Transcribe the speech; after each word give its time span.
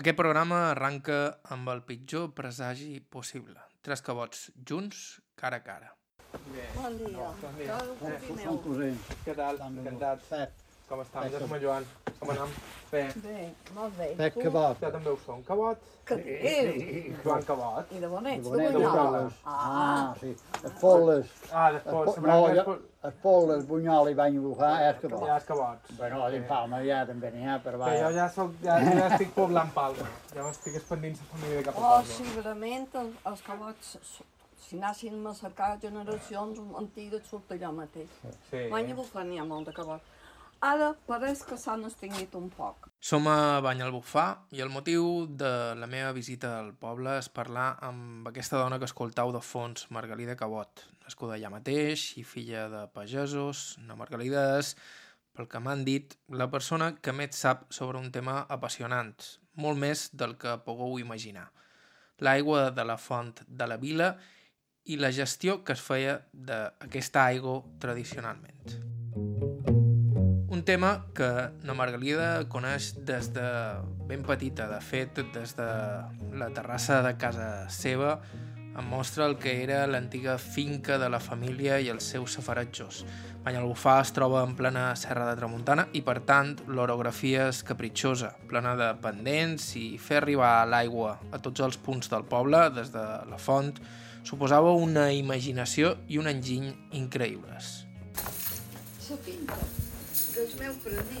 Aquest 0.00 0.16
programa 0.16 0.58
arranca 0.70 1.16
amb 1.52 1.68
el 1.68 1.82
pitjor 1.84 2.30
presagi 2.36 2.94
possible. 3.12 3.60
Tres 3.84 4.00
cabots 4.06 4.46
junts, 4.68 5.02
cara 5.36 5.58
a 5.60 5.64
cara. 5.66 5.90
Bon 6.32 6.96
dia. 6.96 7.26
bon 7.42 7.58
dia. 7.58 7.66
Cada 7.66 7.90
un 7.92 8.12
Eh, 8.12 8.18
primer. 8.22 8.44
Som 8.46 8.58
cosins. 8.64 9.10
Què 9.26 9.34
tal? 9.36 9.58
Encantat. 9.66 10.22
Pep, 10.30 10.61
Com 10.92 11.00
estem? 11.00 11.28
Jo 11.32 11.38
som 11.40 11.52
en 11.56 11.60
Joan. 11.62 11.84
Com 12.20 12.30
anem? 12.34 12.50
Bé. 12.92 13.02
Bé, 13.24 13.36
molt 13.74 13.94
bé. 13.96 14.08
Pep 14.18 14.34
Tu? 14.34 14.40
kebab. 14.44 14.76
Jo 14.82 14.90
també 14.92 15.08
ho 15.08 15.16
som. 15.24 15.38
Cabot? 15.46 15.78
Que 16.04 16.16
dius? 16.18 17.22
Joan 17.24 17.46
Cabot. 17.48 17.92
I 17.96 18.00
de 18.02 18.10
bonets, 18.12 18.42
de 18.44 18.50
Bonet, 18.50 18.72
Bunyola. 18.74 19.22
les 19.22 19.38
Ah, 19.46 19.54
Ah, 19.62 20.14
sí. 20.20 20.34
Ah, 20.52 21.70
Les 21.72 21.82
després, 21.84 22.04
po- 22.04 22.26
la 22.26 22.34
no, 22.34 22.48
jo, 22.48 22.54
després... 22.58 22.80
les 23.06 23.14
polles, 23.22 23.64
bunyol 23.70 24.10
i 24.10 24.14
bany 24.20 24.36
bufar, 24.44 24.74
és 24.90 25.00
que 25.00 25.08
Ja 25.08 25.16
bo. 25.16 25.26
és 25.36 25.44
cabots. 25.48 25.96
Bueno, 25.96 26.20
a 26.24 26.28
l'Impalma 26.28 26.82
ja 26.84 27.00
també 27.06 27.30
n'hi 27.32 27.48
ha, 27.48 27.56
però 27.64 27.80
Que 27.86 27.96
jo 27.98 28.04
va. 28.04 28.12
ja, 28.12 28.28
soc, 28.28 28.52
ja, 28.62 28.76
ja 28.84 29.08
estic 29.08 29.32
poblant 29.34 29.72
Palma. 29.72 30.08
Ja 30.34 30.42
m'estic 30.44 30.76
expandint 30.76 31.16
la 31.16 31.24
família 31.32 31.62
cap 31.62 31.74
a 31.74 31.78
oh, 31.78 31.82
Palma. 31.88 32.04
sí, 32.04 32.24
verament, 32.36 32.94
el- 32.94 33.14
els 33.32 33.42
cabots, 33.42 33.96
si 34.60 34.76
anéssim 34.78 35.26
a 35.26 35.32
cercar 35.34 35.78
generacions 35.80 36.58
antigues, 36.76 37.22
surt 37.26 37.50
allò 37.56 37.72
mateix. 37.72 38.08
Sí. 38.50 38.68
Mai 38.70 38.90
a 38.90 38.94
bufar 38.94 39.24
n'hi 39.24 39.38
ha 39.38 39.44
molt 39.44 39.66
de 39.66 39.72
cabots. 39.72 40.04
Ara 40.62 40.92
pareix 41.08 41.40
que 41.42 41.56
s'han 41.58 41.80
extingit 41.88 42.36
un 42.38 42.44
poc. 42.54 42.86
Som 43.02 43.26
a 43.26 43.58
Banyalbufar 43.64 44.26
i 44.54 44.60
el 44.62 44.70
motiu 44.70 45.24
de 45.26 45.50
la 45.74 45.88
meva 45.90 46.12
visita 46.14 46.52
al 46.60 46.68
poble 46.78 47.16
és 47.18 47.26
parlar 47.34 47.72
amb 47.82 48.28
aquesta 48.30 48.60
dona 48.60 48.78
que 48.78 48.86
escoltau 48.86 49.32
de 49.34 49.40
fons, 49.42 49.88
Margalida 49.90 50.36
Cabot, 50.38 50.84
nascuda 51.02 51.34
allà 51.34 51.50
mateix 51.50 52.12
i 52.22 52.22
filla 52.22 52.68
de 52.70 52.84
pagesos. 52.94 53.64
Na 53.88 53.96
Margalida 53.98 54.44
és, 54.60 54.76
pel 55.34 55.50
que 55.50 55.58
m'han 55.58 55.82
dit, 55.88 56.14
la 56.30 56.46
persona 56.52 56.92
que 56.94 57.10
més 57.10 57.34
sap 57.42 57.66
sobre 57.74 57.98
un 57.98 58.12
tema 58.14 58.44
apassionant, 58.46 59.16
molt 59.58 59.82
més 59.82 60.12
del 60.14 60.36
que 60.38 60.60
pugueu 60.62 61.00
imaginar. 61.02 61.48
L'aigua 62.22 62.68
de 62.70 62.86
la 62.86 63.00
font 63.02 63.34
de 63.48 63.66
la 63.66 63.80
vila 63.82 64.12
i 64.86 64.94
la 64.94 65.10
gestió 65.10 65.64
que 65.66 65.74
es 65.74 65.82
feia 65.82 66.20
d'aquesta 66.30 67.26
aigua 67.34 67.64
tradicionalment. 67.82 69.50
Un 70.52 70.64
tema 70.64 71.06
que 71.16 71.26
na 71.64 71.72
Margalida 71.72 72.44
coneix 72.52 72.90
des 73.08 73.30
de 73.32 73.42
ben 74.04 74.20
petita. 74.20 74.66
De 74.68 74.82
fet, 74.84 75.16
des 75.32 75.54
de 75.56 75.68
la 76.36 76.48
terrassa 76.52 76.98
de 77.00 77.14
casa 77.16 77.46
seva 77.72 78.18
em 78.76 78.84
mostra 78.84 79.24
el 79.24 79.38
que 79.40 79.54
era 79.62 79.86
l'antiga 79.88 80.34
finca 80.36 80.98
de 81.00 81.08
la 81.08 81.22
família 81.24 81.78
i 81.80 81.88
els 81.88 82.04
seus 82.04 82.36
safaratjos. 82.36 83.00
Banyalbufar 83.46 83.94
es 84.02 84.12
troba 84.12 84.42
en 84.44 84.52
plena 84.58 84.90
serra 84.92 85.30
de 85.30 85.38
Tramuntana 85.40 85.86
i, 85.96 86.02
per 86.04 86.18
tant, 86.28 86.52
l'orografia 86.68 87.46
és 87.48 87.62
capritxosa, 87.64 88.34
plena 88.50 88.74
de 88.76 88.90
pendents 89.00 89.70
i 89.80 89.86
fer 89.96 90.18
arribar 90.20 90.52
l'aigua 90.68 91.14
a 91.32 91.40
tots 91.40 91.64
els 91.64 91.80
punts 91.80 92.12
del 92.12 92.28
poble, 92.28 92.66
des 92.76 92.92
de 92.92 93.06
la 93.30 93.40
font, 93.40 93.72
suposava 94.20 94.76
una 94.76 95.08
imaginació 95.16 95.94
i 96.12 96.20
un 96.20 96.28
enginy 96.28 96.74
increïbles. 97.00 97.72
La 99.08 99.16
finca 99.24 99.56
del 100.34 100.50
meu 100.60 100.74
predí 100.84 101.20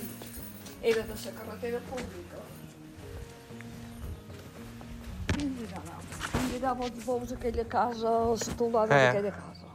era 0.82 1.02
de 1.02 1.14
la 1.14 1.32
carretera 1.38 1.80
pública. 1.90 2.38
Mira, 5.38 5.82
mira, 6.52 6.72
vos 6.74 6.90
veus 7.06 7.32
aquella 7.32 7.64
casa, 7.64 8.10
la 8.10 8.54
teulada 8.58 8.94
Eh. 8.94 9.06
d'aquella 9.12 9.32
casa. 9.32 9.66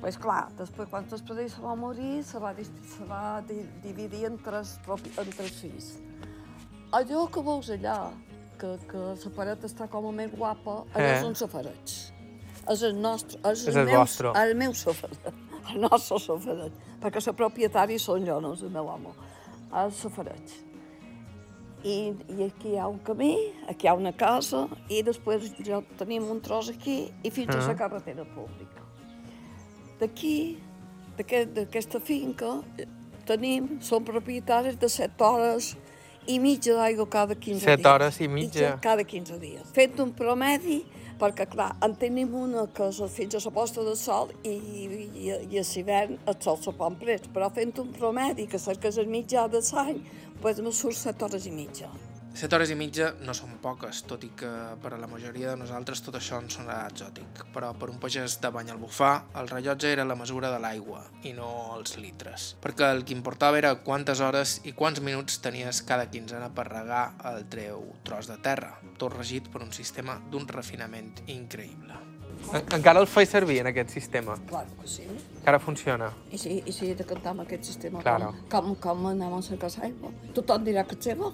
Pues 0.00 0.16
clar, 0.16 0.48
després 0.56 0.88
quan 0.88 1.04
el 1.10 1.22
predí 1.26 1.48
se 1.50 1.60
va 1.60 1.74
morir, 1.74 2.22
se 2.24 2.38
va, 2.38 2.54
se 2.54 3.04
va 3.08 3.40
di 3.42 3.62
dividir 3.82 4.24
en 4.26 4.38
tres, 4.38 4.78
en 4.86 5.30
tres 5.36 5.52
fills. 5.60 5.98
Allò 6.92 7.26
que 7.30 7.40
veus 7.42 7.68
allà, 7.70 8.12
que, 8.58 8.78
que 8.88 8.96
la 9.24 9.30
paret 9.36 9.64
està 9.64 9.88
com 9.88 10.06
a 10.08 10.12
més 10.12 10.30
guapa, 10.30 10.84
allò 10.94 11.10
Eh. 11.16 11.20
són 11.20 11.34
safarets. 11.34 12.12
És 12.68 12.82
el 12.82 12.94
nostre, 13.00 13.38
és, 13.50 13.66
És 13.66 13.74
el 13.76 13.86
meu, 13.86 13.98
vostre. 13.98 14.32
el 14.36 14.54
meu 14.54 14.72
safaret, 14.74 15.34
el 15.74 15.80
nostre 15.80 16.18
safaret, 16.18 16.72
perquè 17.00 17.20
la 17.26 17.32
propietari 17.32 17.98
són 17.98 18.24
jo, 18.26 18.40
no 18.40 18.52
és 18.54 18.62
el 18.62 18.70
meu 18.70 18.88
amo, 18.90 19.14
el 19.74 19.92
safaret. 19.92 20.54
I, 21.84 22.12
I 22.34 22.42
aquí 22.48 22.72
hi 22.72 22.76
ha 22.78 22.88
un 22.90 22.98
camí, 23.06 23.34
aquí 23.70 23.86
hi 23.86 23.88
ha 23.88 23.94
una 23.94 24.12
casa, 24.12 24.64
i 24.90 25.02
després 25.06 25.52
ja 25.64 25.78
tenim 25.98 26.26
un 26.30 26.40
tros 26.42 26.68
aquí 26.72 27.04
i 27.22 27.30
fins 27.30 27.54
a 27.54 27.60
Ah. 27.60 27.68
la 27.68 27.76
carretera 27.76 28.24
pública. 28.24 28.82
D'aquí, 30.00 30.58
d'aquest- 31.16 31.52
d'aquesta 31.54 32.00
finca, 32.00 32.62
tenim, 33.26 33.80
som 33.80 34.02
propietaris 34.04 34.78
de 34.78 34.88
7 34.88 35.22
hores 35.24 35.76
i 36.26 36.38
mitja 36.38 36.74
d'aigua 36.74 37.06
cada 37.08 37.34
15 37.34 37.64
Set 37.64 37.78
dies. 37.80 37.86
hores 37.86 38.20
i 38.20 38.28
mitja. 38.28 38.60
ja 38.60 38.80
Cada 38.80 39.04
15 39.04 39.38
dies. 39.38 39.62
Fent 39.72 39.98
un 40.00 40.12
promedi, 40.12 40.84
perquè 41.20 41.48
clar, 41.50 41.70
en 41.84 41.94
tenim 42.00 42.34
una 42.38 42.66
que 42.74 42.88
és 42.92 43.00
fins 43.14 43.34
a 43.34 43.42
la 43.44 43.54
posta 43.54 43.84
de 43.86 43.94
sol 43.98 44.30
i, 44.42 44.54
i, 44.54 45.30
i 45.50 45.60
a 45.60 45.64
l'hivern 45.70 46.18
el 46.18 46.38
sol 46.44 46.60
se 46.62 46.74
pon 46.78 46.98
pres, 47.00 47.26
però 47.34 47.50
fent 47.54 47.74
un 47.82 47.90
promedi 47.96 48.46
que 48.50 48.62
cerca 48.62 48.92
el 48.94 49.10
mitjà 49.10 49.48
de 49.50 49.62
l'any, 49.72 50.04
doncs 50.42 50.62
me 50.62 50.72
surt 50.82 51.02
7 51.02 51.26
hores 51.26 51.50
i 51.50 51.54
mitja. 51.54 51.90
Set 52.38 52.52
hores 52.54 52.70
i 52.70 52.74
mitja 52.78 53.08
no 53.26 53.32
són 53.34 53.56
poques, 53.58 54.04
tot 54.06 54.22
i 54.22 54.28
que 54.38 54.46
per 54.78 54.92
a 54.94 54.98
la 55.02 55.08
majoria 55.10 55.50
de 55.50 55.58
nosaltres 55.58 55.98
tot 56.06 56.14
això 56.14 56.36
ens 56.38 56.54
sonarà 56.54 56.84
exòtic. 56.86 57.40
Però 57.50 57.72
per 57.74 57.88
un 57.90 57.96
pagès 57.98 58.36
de 58.38 58.50
Banyalbufar, 58.54 59.14
el 59.40 59.48
rellotge 59.50 59.90
era 59.90 60.04
la 60.06 60.14
mesura 60.14 60.52
de 60.52 60.60
l'aigua 60.62 61.00
i 61.26 61.32
no 61.34 61.48
els 61.74 61.96
litres. 61.98 62.52
Perquè 62.62 62.92
el 62.94 63.02
que 63.02 63.16
importava 63.16 63.58
era 63.58 63.72
quantes 63.82 64.22
hores 64.22 64.60
i 64.70 64.72
quants 64.78 65.00
minuts 65.02 65.40
tenies 65.42 65.80
cada 65.88 66.04
quinzena 66.12 66.52
per 66.54 66.68
regar 66.68 67.08
el 67.32 67.48
treu 67.50 67.80
tros 68.06 68.30
de 68.30 68.36
terra, 68.44 68.76
tot 69.02 69.16
regit 69.16 69.48
per 69.50 69.64
un 69.64 69.72
sistema 69.74 70.14
d'un 70.30 70.46
refinament 70.46 71.16
increïble. 71.26 71.96
Encara 72.76 73.00
el 73.02 73.08
feia 73.10 73.26
servir 73.26 73.56
en 73.64 73.70
aquest 73.72 73.90
sistema? 73.90 74.36
Claro 74.46 74.70
que 74.78 74.86
sí. 74.86 75.08
Encara 75.40 75.58
funciona? 75.58 76.12
I 76.30 76.38
si, 76.38 76.60
i 76.62 76.76
si 76.76 76.92
he 76.92 76.94
de 76.94 77.02
cantar 77.08 77.34
amb 77.34 77.42
aquest 77.48 77.66
sistema, 77.66 77.98
Claro. 78.06 78.30
com, 78.46 78.76
com, 78.76 78.78
com 78.86 79.10
anem 79.10 79.34
a 79.34 79.42
cercar 79.42 79.72
l'aigua? 79.80 80.12
Tothom 80.38 80.62
dirà 80.70 80.86
que 80.86 80.94
és 80.94 81.10
seva. 81.10 81.32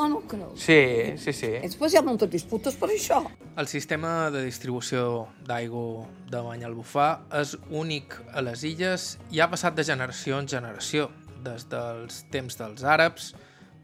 O 0.00 0.08
no 0.08 0.20
creus? 0.28 0.60
Sí, 0.60 1.16
sí, 1.20 1.32
sí. 1.36 1.50
I 1.60 1.68
després 1.68 1.92
hi 1.92 2.00
ha 2.00 2.04
moltes 2.06 2.30
disputes 2.32 2.76
per 2.80 2.88
això. 2.92 3.20
El 3.60 3.68
sistema 3.68 4.30
de 4.32 4.44
distribució 4.46 5.26
d'aigua 5.46 6.06
de 6.30 6.40
Banyalbufar 6.46 7.10
és 7.40 7.56
únic 7.68 8.16
a 8.32 8.44
les 8.46 8.64
illes 8.64 9.12
i 9.34 9.42
ha 9.42 9.50
passat 9.52 9.76
de 9.76 9.84
generació 9.84 10.40
en 10.40 10.48
generació, 10.48 11.10
des 11.44 11.66
dels 11.72 12.24
temps 12.32 12.56
dels 12.60 12.84
àrabs, 12.84 13.32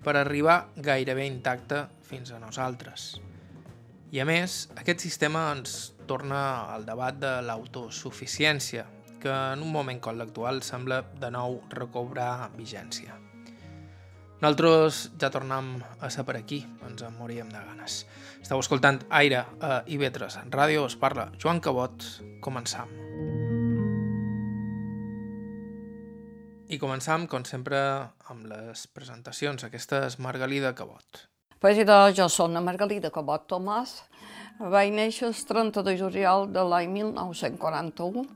per 0.04 0.16
arribar 0.16 0.68
gairebé 0.76 1.26
intacte 1.26 1.86
fins 2.06 2.30
a 2.32 2.40
nosaltres. 2.40 3.16
I 4.14 4.22
a 4.22 4.26
més, 4.28 4.68
aquest 4.78 5.02
sistema 5.02 5.48
ens 5.56 5.92
torna 6.06 6.70
al 6.72 6.86
debat 6.86 7.18
de 7.18 7.32
l'autosuficiència, 7.42 8.86
que 9.20 9.32
en 9.32 9.64
un 9.66 9.72
moment 9.74 10.00
com 10.00 10.16
l'actual 10.16 10.62
sembla 10.62 11.02
de 11.18 11.32
nou 11.34 11.58
recobrar 11.74 12.52
vigència. 12.54 13.25
Nosaltres 14.36 15.06
ja 15.16 15.30
tornem 15.32 15.78
a 16.04 16.10
ser 16.12 16.26
per 16.28 16.34
aquí, 16.36 16.58
ens 16.84 17.00
en 17.00 17.14
moríem 17.16 17.48
de 17.48 17.56
ganes. 17.56 18.02
Esteu 18.42 18.60
escoltant 18.60 18.98
Aire 19.08 19.46
a 19.64 19.78
IB3 19.88 20.42
Ràdio, 20.52 20.82
us 20.84 20.96
parla 21.00 21.30
Joan 21.40 21.62
Cabot, 21.64 22.04
començam. 22.44 22.92
I 26.68 26.76
començam, 26.82 27.24
com 27.30 27.46
sempre, 27.48 27.78
amb 28.28 28.48
les 28.50 28.84
presentacions. 28.92 29.64
Aquesta 29.64 30.02
és 30.10 30.18
Margalida 30.18 30.74
Cabot. 30.76 31.22
Pues 31.62 31.78
idò, 31.80 32.10
jo 32.12 32.26
soc 32.28 32.50
la 32.52 32.60
Margalida 32.60 33.08
Cabot 33.14 33.46
Tomàs. 33.48 34.02
Vaig 34.58 34.92
néixer 34.92 35.30
el 35.30 35.36
30 35.48 35.86
de 35.86 35.96
juliol 35.96 36.50
de 36.52 36.66
l'any 36.66 36.90
1941, 36.92 38.26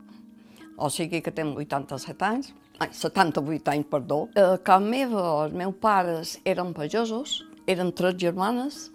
o 0.81 0.89
sigui 0.89 1.21
que 1.21 1.33
tinc 1.35 1.61
87 1.61 2.25
anys. 2.25 2.53
Ai, 2.81 2.89
78 2.91 3.69
anys, 3.71 3.85
perdó. 3.91 4.23
A 4.35 4.57
casa 4.57 4.81
meva, 4.81 5.21
els 5.45 5.53
meus 5.53 5.75
pares 5.83 6.31
eren 6.49 6.71
pagesos, 6.73 7.43
eren 7.69 7.91
tres 7.93 8.15
germanes. 8.17 8.87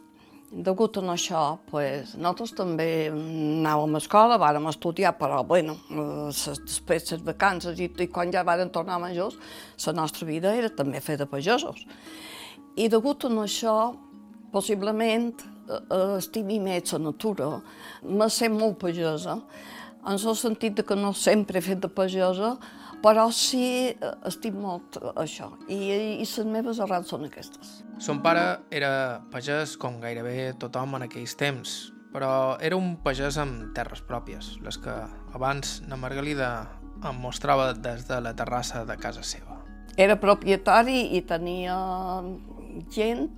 Degut 0.50 0.96
a 0.98 1.02
això, 1.12 1.42
pues, 1.70 2.14
nosaltres 2.16 2.52
també 2.58 2.88
anàvem 3.12 3.94
a 3.94 4.00
escola, 4.02 4.38
vàrem 4.38 4.66
estudiar, 4.70 5.12
però, 5.18 5.42
bueno, 5.46 5.76
eh, 5.90 6.32
ses- 6.32 6.60
després 6.64 7.10
les 7.12 7.22
vacances 7.22 7.78
i, 7.78 7.90
i 7.98 8.06
quan 8.08 8.32
ja 8.32 8.42
vàrem 8.46 8.70
tornar 8.70 8.98
majors, 9.02 9.36
la 9.86 9.92
nostra 9.92 10.26
vida 10.26 10.54
era 10.54 10.70
també 10.70 11.00
fer 11.00 11.16
de 11.18 11.26
pagesos. 11.26 11.84
I 12.76 12.88
degut 12.88 13.24
a 13.24 13.28
això, 13.28 13.96
possiblement, 14.52 15.34
eh, 15.68 15.80
eh, 15.90 16.16
estimi 16.18 16.58
més 16.60 16.92
la 16.92 16.98
natura, 16.98 17.62
me 18.02 18.28
sent 18.30 18.56
molt 18.58 18.78
pagesa, 18.78 19.42
en 20.06 20.12
el 20.12 20.36
sentit 20.36 20.74
de 20.76 20.82
que 20.84 20.94
no 20.94 21.12
sempre 21.12 21.58
he 21.58 21.62
fet 21.62 21.80
de 21.80 21.88
pagesa, 21.88 22.56
però 23.04 23.26
sí 23.34 23.66
eh, 23.92 24.12
estim 24.28 24.60
molt 24.62 24.98
això. 25.16 25.50
I, 25.68 25.78
i 26.22 26.24
les 26.24 26.38
meves 26.46 26.80
arrels 26.80 27.12
són 27.12 27.26
aquestes. 27.28 27.80
Son 28.02 28.22
pare 28.24 28.46
era 28.70 29.22
pagès 29.32 29.76
com 29.80 30.00
gairebé 30.02 30.52
tothom 30.60 30.98
en 30.98 31.06
aquells 31.06 31.36
temps, 31.40 31.76
però 32.12 32.56
era 32.64 32.76
un 32.76 32.96
pagès 33.04 33.38
amb 33.40 33.72
terres 33.76 34.02
pròpies, 34.04 34.56
les 34.64 34.78
que 34.80 34.94
abans 35.36 35.80
na 35.88 35.98
Margalida 36.00 36.50
em 37.04 37.18
mostrava 37.20 37.72
des 37.74 38.06
de 38.08 38.20
la 38.24 38.32
terrassa 38.36 38.84
de 38.88 38.96
casa 38.96 39.24
seva. 39.24 39.60
Era 39.96 40.18
propietari 40.20 41.16
i 41.16 41.22
tenia 41.24 41.76
gent 42.92 43.30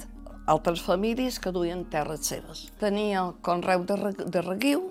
altres 0.48 0.80
famílies 0.82 1.38
que 1.38 1.52
duien 1.52 1.84
terres 1.92 2.26
seves. 2.26 2.66
Tenia 2.80 3.28
conreu 3.44 3.84
de, 3.86 3.98
de 4.24 4.42
reguiu 4.42 4.88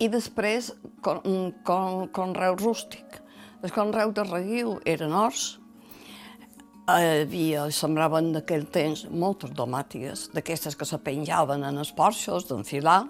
i 0.00 0.08
després 0.08 0.72
con, 1.04 1.20
con, 1.68 2.06
conreu 2.16 2.56
rústic. 2.58 3.19
El 3.60 3.72
conreu 3.76 4.12
de 4.16 4.22
reguiu 4.24 4.78
eren 4.88 5.12
horts, 5.12 5.58
havia, 6.88 7.66
sembraven 7.76 8.30
d'aquell 8.32 8.64
temps 8.72 9.02
moltes 9.12 9.52
domàtigues, 9.52 10.30
d'aquestes 10.32 10.78
que 10.80 10.88
se 10.88 10.98
penjaven 11.04 11.66
en 11.68 11.82
els 11.82 11.92
porxos 11.92 12.48
d'enfilar, 12.48 13.02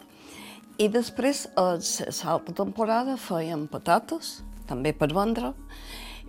i 0.80 0.88
després, 0.90 1.44
a 1.54 1.76
l'altra 1.76 2.56
temporada, 2.64 3.14
feien 3.20 3.68
patates, 3.70 4.40
també 4.66 4.90
per 4.96 5.12
vendre, 5.14 5.52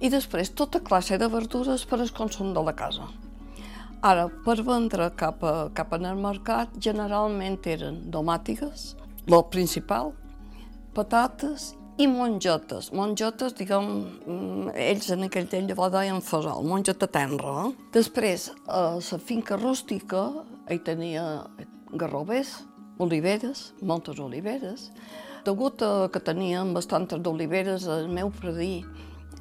i 0.01 0.13
després 0.13 0.53
tota 0.53 0.83
classe 0.85 1.17
de 1.17 1.29
verdures 1.31 1.85
per 1.89 2.01
al 2.01 2.13
consum 2.13 2.53
de 2.53 2.61
la 2.61 2.75
casa. 2.77 3.09
Ara, 4.05 4.29
per 4.45 4.59
vendre 4.61 5.11
cap, 5.17 5.41
a, 5.41 5.69
cap 5.73 5.97
en 5.97 6.05
el 6.09 6.21
mercat, 6.21 6.77
generalment 6.77 7.57
eren 7.69 8.03
domàtigues, 8.13 8.91
el 9.25 9.43
principal, 9.49 10.13
patates 10.93 11.71
i 11.97 12.07
mongetes. 12.07 12.91
Mongetes, 12.95 13.53
diguem, 13.57 13.87
mm, 14.25 14.71
ells 14.75 15.09
en 15.11 15.23
aquell 15.27 15.47
temps 15.47 15.67
llavors 15.67 15.91
deien 15.91 16.21
fesol, 16.21 16.63
mongeta 16.63 17.07
tenra. 17.07 17.67
Eh? 17.67 17.71
Després, 17.93 18.51
a 18.67 18.99
la 18.99 19.19
finca 19.19 19.57
rústica, 19.57 20.45
hi 20.69 20.79
tenia 20.79 21.47
garrovers, 21.93 22.63
oliveres, 22.99 23.73
moltes 23.81 24.19
oliveres. 24.19 24.91
Degut 25.45 25.81
a 25.81 26.09
que 26.13 26.19
tenien 26.19 26.73
bastantes 26.73 27.19
d'oliveres, 27.19 27.87
el 27.87 28.07
meu 28.07 28.29
predí 28.29 28.85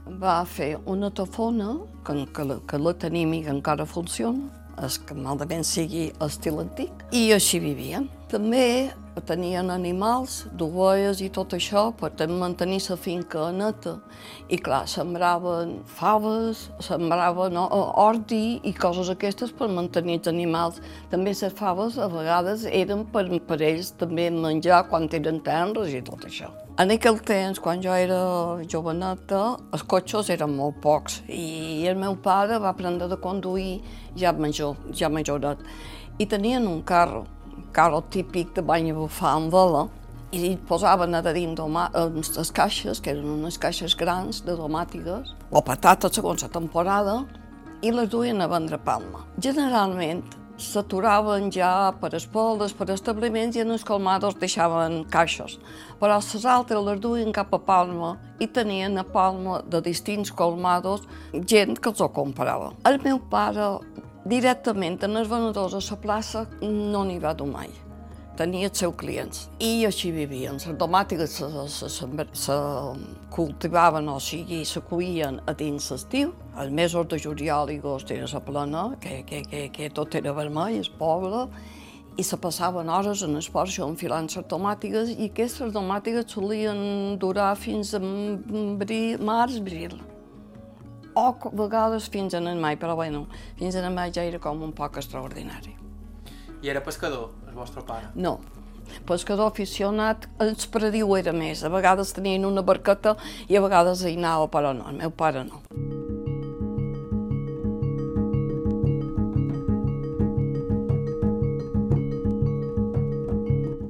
va 0.07 0.45
fer 0.45 0.79
una 0.87 1.11
tofona, 1.11 1.79
que, 2.05 2.27
que, 2.33 2.45
la, 2.45 2.61
que 2.67 2.79
la 2.79 2.95
tenim 2.95 3.35
i 3.35 3.43
que 3.45 3.53
encara 3.53 3.85
funciona, 3.87 4.49
és 4.81 4.97
que 4.99 5.15
malament 5.15 5.63
sigui 5.67 6.09
estil 6.25 6.59
antic, 6.63 7.05
i 7.13 7.31
així 7.37 7.61
vivien. 7.61 8.09
També 8.31 8.93
tenien 9.27 9.73
animals, 9.75 10.45
d'ovelles 10.55 11.19
i 11.19 11.29
tot 11.35 11.57
això, 11.57 11.89
per 11.99 12.29
mantenir 12.31 12.79
la 12.85 12.97
finca 12.97 13.49
neta. 13.51 13.97
I 14.49 14.59
clar, 14.63 14.85
sembraven 14.87 15.81
faves, 15.99 16.69
sembraven 16.79 17.59
ordi 17.59 18.61
i 18.63 18.73
coses 18.73 19.11
aquestes 19.11 19.51
per 19.51 19.67
mantenir 19.67 20.21
els 20.21 20.29
animals. 20.31 20.79
També 21.11 21.35
les 21.35 21.57
faves 21.59 21.99
a 21.99 22.07
vegades 22.07 22.69
eren 22.71 23.03
per, 23.11 23.25
per 23.49 23.59
ells 23.59 23.91
també 23.99 24.29
menjar 24.31 24.85
quan 24.87 25.09
eren 25.11 25.43
terres 25.43 25.91
i 25.91 26.05
tot 26.07 26.29
això. 26.31 26.53
En 26.79 26.95
aquell 26.95 27.19
temps, 27.27 27.59
quan 27.59 27.83
jo 27.83 27.91
era 27.91 28.63
joveneta, 28.71 29.59
els 29.75 29.83
cotxes 29.83 30.31
eren 30.31 30.55
molt 30.55 30.79
pocs 30.81 31.19
i 31.27 31.83
el 31.91 31.99
meu 31.99 32.15
pare 32.23 32.63
va 32.63 32.71
aprendre 32.71 33.11
de 33.11 33.19
conduir 33.19 33.81
ja 34.15 34.33
major, 34.33 34.79
ja 34.95 35.11
majorat. 35.11 35.59
I 36.21 36.31
tenien 36.31 36.71
un 36.71 36.83
carro 36.87 37.27
carro 37.73 38.03
típic 38.11 38.55
de 38.57 38.63
bany 38.63 38.91
a 38.91 38.97
bufar 38.99 39.37
amb 39.37 39.53
vela, 39.55 39.89
i 40.31 40.55
posaven 40.69 41.15
a 41.15 41.23
dins 41.27 42.37
les 42.37 42.51
caixes, 42.55 43.01
que 43.03 43.11
eren 43.11 43.27
unes 43.27 43.59
caixes 43.59 43.97
grans 43.99 44.45
de 44.47 44.55
domàtigues, 44.55 45.35
o 45.51 45.63
patates 45.63 46.15
segons 46.15 46.43
la 46.47 46.53
temporada, 46.55 47.25
i 47.83 47.91
les 47.91 48.11
duien 48.13 48.41
a 48.41 48.47
vendre 48.47 48.77
a 48.77 48.85
Palma. 48.85 49.25
Generalment 49.41 50.23
s'aturaven 50.61 51.49
ja 51.51 51.91
per 52.01 52.13
espoldes, 52.15 52.75
per 52.77 52.91
establiments 52.93 53.57
i 53.57 53.63
en 53.65 53.73
els 53.75 53.85
colmados 53.89 54.37
deixaven 54.41 55.03
caixes. 55.11 55.57
Però 56.01 56.19
les 56.21 56.45
altres 56.45 56.85
les 56.85 57.01
duien 57.01 57.33
cap 57.33 57.55
a 57.57 57.63
Palma 57.65 58.13
i 58.39 58.47
tenien 58.47 59.01
a 59.01 59.05
Palma 59.05 59.63
de 59.65 59.81
distints 59.81 60.31
colmados 60.31 61.09
gent 61.33 61.79
que 61.81 61.91
els 61.91 62.05
ho 62.05 62.11
comprava. 62.13 62.75
El 62.85 63.01
meu 63.05 63.19
pare 63.33 63.73
Directament 64.29 64.99
en 65.07 65.17
els 65.17 65.31
venedors 65.31 65.73
a 65.73 65.81
la 65.81 65.97
plaça 65.97 66.43
no 66.61 67.07
n'hi 67.09 67.17
va 67.19 67.33
dur 67.33 67.47
mai. 67.49 67.71
Tenia 68.37 68.69
els 68.69 68.79
seus 68.79 68.93
clients. 69.01 69.47
I 69.65 69.87
així 69.89 70.11
vivien. 70.13 70.59
Les 70.61 70.77
tomàtiques 70.77 71.33
se, 71.39 71.49
se, 71.73 71.89
se, 71.89 72.27
se 72.33 72.57
cultivaven, 73.33 74.09
o 74.13 74.19
sigui, 74.21 74.61
se 74.69 74.81
cuïen 74.85 75.41
a 75.49 75.55
dins 75.57 75.89
l'estiu. 75.93 76.35
Els 76.61 76.73
mesos 76.73 77.09
de 77.09 77.19
juliol 77.19 77.73
i 77.73 77.79
agost 77.81 78.13
era 78.13 78.29
la 78.29 78.41
plena, 78.45 78.85
que, 79.01 79.23
que, 79.25 79.41
que, 79.49 79.63
que 79.73 79.91
tot 79.91 80.15
era 80.15 80.37
vermell, 80.37 80.77
el 80.77 80.93
poble, 81.01 81.47
i 82.21 82.23
se 82.23 82.37
passaven 82.37 82.93
hores 82.93 83.23
en 83.25 83.41
el 83.41 83.85
enfilant 83.89 84.29
les 84.29 84.47
tomàtiques 84.53 85.17
i 85.17 85.31
aquestes 85.31 85.73
tomàtiques 85.73 86.29
solien 86.29 87.17
durar 87.19 87.57
fins 87.57 87.95
a 87.95 88.01
març, 88.01 89.57
abril 89.57 90.01
o 91.15 91.27
a 91.31 91.51
vegades 91.53 92.09
fins 92.11 92.35
en 92.35 92.47
el 92.47 92.59
mai, 92.61 92.77
però 92.77 92.95
bueno, 92.97 93.27
fins 93.59 93.75
en 93.75 93.85
el 93.85 93.95
mai 93.95 94.13
ja 94.15 94.23
era 94.23 94.39
com 94.39 94.63
un 94.63 94.73
poc 94.73 94.99
extraordinari. 95.01 95.77
I 96.63 96.69
era 96.69 96.83
pescador, 96.85 97.31
el 97.49 97.55
vostre 97.55 97.83
pare? 97.87 98.11
No, 98.15 98.39
pescador 99.07 99.51
aficionat, 99.51 100.29
el 100.41 100.55
prediu 100.73 101.17
era 101.17 101.33
més. 101.33 101.65
A 101.65 101.71
vegades 101.73 102.13
tenien 102.13 102.45
una 102.45 102.63
barqueta 102.63 103.17
i 103.49 103.57
a 103.57 103.65
vegades 103.65 104.05
hi 104.05 104.17
anava, 104.19 104.51
però 104.53 104.75
no, 104.77 104.89
el 104.91 105.01
meu 105.01 105.11
pare 105.11 105.45
no. 105.45 105.63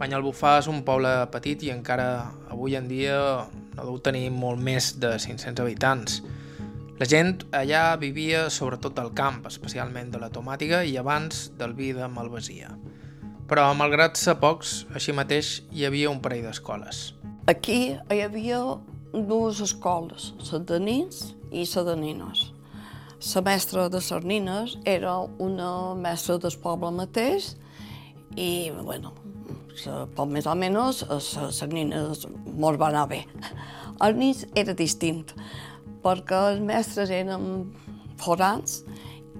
Banyalbufar 0.01 0.59
és 0.63 0.69
un 0.71 0.81
poble 0.83 1.11
petit 1.31 1.63
i 1.67 1.75
encara 1.75 2.31
avui 2.51 2.75
en 2.79 2.89
dia 2.89 3.19
no 3.77 3.85
deu 3.87 3.99
tenir 4.03 4.31
molt 4.33 4.61
més 4.61 4.95
de 5.01 5.15
500 5.19 5.63
habitants. 5.65 6.21
La 7.01 7.07
gent 7.09 7.47
allà 7.57 7.95
vivia 7.97 8.43
sobretot 8.53 8.93
del 8.93 9.15
camp, 9.17 9.39
especialment 9.49 10.11
de 10.13 10.19
la 10.21 10.29
tomàtiga 10.29 10.83
i 10.85 10.99
abans 11.01 11.47
del 11.57 11.73
vi 11.73 11.95
de 11.97 12.05
malvasia. 12.13 12.75
Però, 13.49 13.63
malgrat 13.73 14.21
ser 14.21 14.35
pocs, 14.43 14.83
així 14.93 15.15
mateix 15.17 15.63
hi 15.73 15.87
havia 15.89 16.11
un 16.13 16.21
parell 16.21 16.45
d'escoles. 16.45 16.99
Aquí 17.49 17.95
hi 17.97 18.21
havia 18.21 18.59
dues 19.15 19.63
escoles, 19.65 20.35
la 20.51 20.61
de 20.69 20.83
nins 20.85 21.23
i 21.49 21.65
la 21.73 21.87
de 21.89 21.97
nines. 22.03 22.45
La 23.31 23.45
mestra 23.49 23.89
de 23.89 24.05
les 24.05 24.29
nines 24.29 24.77
era 24.85 25.17
una 25.41 25.73
mestra 25.97 26.37
del 26.37 26.61
poble 26.61 26.93
mateix 27.01 27.55
i, 28.37 28.69
bueno, 28.77 29.15
poc 30.13 30.29
més 30.29 30.45
o 30.45 30.53
menys, 30.53 31.07
les 31.09 31.65
nines 31.73 32.29
molt 32.45 32.77
va 32.77 32.93
anar 32.93 33.09
bé. 33.09 33.25
Els 34.05 34.17
nins 34.21 34.47
era 34.53 34.77
distint 34.77 35.25
perquè 36.05 36.43
els 36.51 36.61
mestres 36.65 37.13
eren 37.15 37.47
forans 38.21 38.83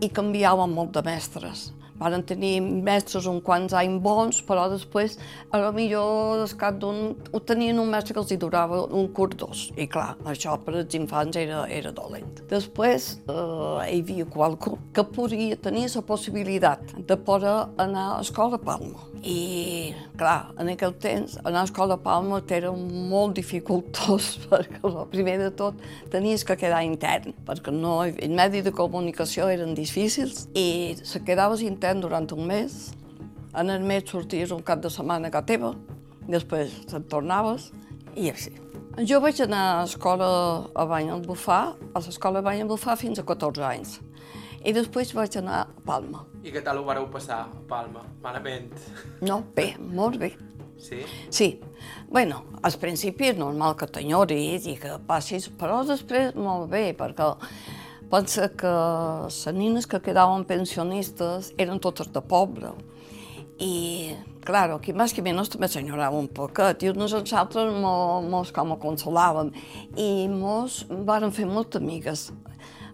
i 0.01 0.09
canviaven 0.09 0.73
molt 0.73 0.95
de 0.97 1.05
mestres. 1.07 1.71
Van 2.01 2.25
tenir 2.27 2.57
mestres 2.61 3.29
uns 3.31 3.45
quants 3.45 3.75
anys 3.77 4.01
bons, 4.03 4.41
però 4.49 4.67
després, 4.73 5.19
a 5.53 5.61
lo 5.63 5.73
millor, 5.77 6.41
al 6.41 6.55
cap 6.61 6.81
d'un... 6.81 7.15
tenien 7.47 7.79
un 7.83 7.91
mestre 7.91 8.15
que 8.17 8.23
els 8.23 8.33
hi 8.33 8.39
durava 8.41 8.83
un 8.87 9.11
curt 9.17 9.37
dos. 9.41 9.67
I 9.77 9.87
clar, 9.91 10.15
això 10.31 10.57
per 10.65 10.77
als 10.81 10.97
infants 10.99 11.37
era, 11.41 11.65
era 11.69 11.93
dolent. 11.95 12.43
Després 12.51 13.11
eh, 13.21 13.91
hi 13.91 14.01
havia 14.01 14.27
qualcú 14.31 14.77
que 14.97 15.05
podia 15.05 15.59
tenir 15.61 15.89
la 15.95 16.03
possibilitat 16.07 16.97
de 17.07 17.17
poder 17.17 17.57
anar 17.81 18.07
a 18.17 18.21
escola 18.25 18.59
Palma 18.61 19.11
i, 19.23 19.93
clar, 20.17 20.53
en 20.61 20.71
aquell 20.73 20.95
temps 21.01 21.37
anar 21.43 21.61
a 21.61 21.65
l'escola 21.67 21.97
de 21.97 22.03
Palma 22.05 22.41
era 22.57 22.71
molt 22.73 23.37
dificultós 23.37 24.31
perquè, 24.51 24.81
primer 25.13 25.37
de 25.41 25.51
tot, 25.57 25.81
tenies 26.13 26.45
que 26.47 26.57
quedar 26.61 26.83
intern, 26.87 27.35
perquè 27.47 27.75
no, 27.75 27.99
els 28.07 28.33
medis 28.33 28.65
de 28.65 28.73
comunicació 28.77 29.49
eren 29.53 29.75
difícils 29.77 30.47
i 30.55 30.97
se 31.03 31.21
quedaves 31.27 31.65
intern 31.67 31.90
durant 31.99 32.31
un 32.37 32.47
mes, 32.47 32.93
en 33.59 33.71
el 33.71 33.83
mes 33.83 34.07
sorties 34.07 34.53
un 34.55 34.63
cap 34.63 34.83
de 34.85 34.91
setmana 34.91 35.27
a 35.27 35.35
casa 35.35 35.49
teva, 35.51 35.75
després 36.31 36.77
te'n 36.91 37.07
tornaves 37.11 37.73
i 38.15 38.31
així. 38.31 38.53
Jo 39.07 39.21
vaig 39.23 39.41
anar 39.43 39.63
a 39.71 39.81
l'escola 39.83 40.29
a 40.75 40.85
Bany 40.87 41.11
al 41.11 41.25
Bufar, 41.27 41.75
a 41.95 42.03
l'escola 42.05 42.43
a 42.45 42.65
Bufar 42.67 42.97
fins 42.97 43.19
a 43.19 43.25
14 43.25 43.65
anys. 43.65 44.01
I 44.63 44.73
després 44.77 45.15
vaig 45.15 45.37
anar 45.41 45.63
a 45.63 45.67
Palma. 45.87 46.27
I 46.45 46.53
què 46.53 46.63
tal 46.63 46.79
ho 46.79 46.85
vareu 46.85 47.09
passar 47.09 47.47
a 47.47 47.63
Palma? 47.69 48.05
Malament? 48.23 48.71
No, 49.23 49.43
bé, 49.57 49.75
molt 49.79 50.19
bé. 50.19 50.35
Sí? 50.81 51.01
Sí. 51.31 51.61
Bueno, 52.09 52.45
al 52.63 52.73
principi 52.81 53.31
és 53.31 53.39
normal 53.39 53.77
que 53.77 53.87
t'enyoris 53.87 54.67
i 54.69 54.77
que 54.81 54.99
passis, 55.07 55.49
però 55.49 55.81
després 55.89 56.35
molt 56.35 56.69
bé, 56.73 56.91
perquè 56.97 57.31
pensa 58.11 58.49
que 58.51 58.71
les 59.25 59.41
nines 59.55 59.87
que 59.87 60.01
quedaven 60.03 60.45
pensionistes 60.45 61.53
eren 61.59 61.81
totes 61.81 62.11
de 62.13 62.23
poble. 62.23 62.75
I, 63.61 64.17
claro, 64.47 64.79
aquí 64.81 64.95
més 64.97 65.13
que 65.13 65.23
menys 65.23 65.53
també 65.53 65.69
s'enyorava 65.69 66.17
un 66.17 66.31
poquet, 66.33 66.83
i 66.83 66.91
uns 66.91 67.13
als 67.13 67.33
mos, 67.77 68.53
com 68.57 68.73
a 68.73 68.79
consolàvem, 68.81 69.53
i 69.97 70.29
mos 70.33 70.87
varen 70.89 71.31
fer 71.31 71.47
moltes 71.47 71.83
amigues. 71.83 72.31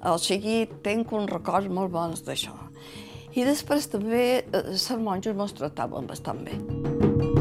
O 0.06 0.18
sigui, 0.18 0.66
tenc 0.82 1.12
uns 1.12 1.30
records 1.30 1.70
molt 1.70 1.90
bons 1.94 2.22
d'això. 2.26 2.54
I 3.36 3.44
després 3.44 3.86
també 3.92 4.26
eh, 4.40 4.62
les 4.72 4.90
monges 4.98 5.36
mos 5.36 5.52
tractaven 5.52 6.06
bastant 6.08 6.44
bé. 6.46 7.35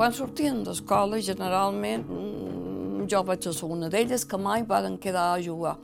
Quan 0.00 0.14
sortien 0.16 0.62
d'escola, 0.64 1.18
generalment, 1.20 2.06
mm, 2.08 3.02
jo 3.12 3.18
vaig 3.22 3.42
ser 3.44 3.66
una 3.66 3.90
d'elles 3.92 4.24
que 4.24 4.38
mai 4.38 4.62
varen 4.62 4.96
quedar 4.96 5.34
a 5.34 5.42
jugar. 5.42 5.76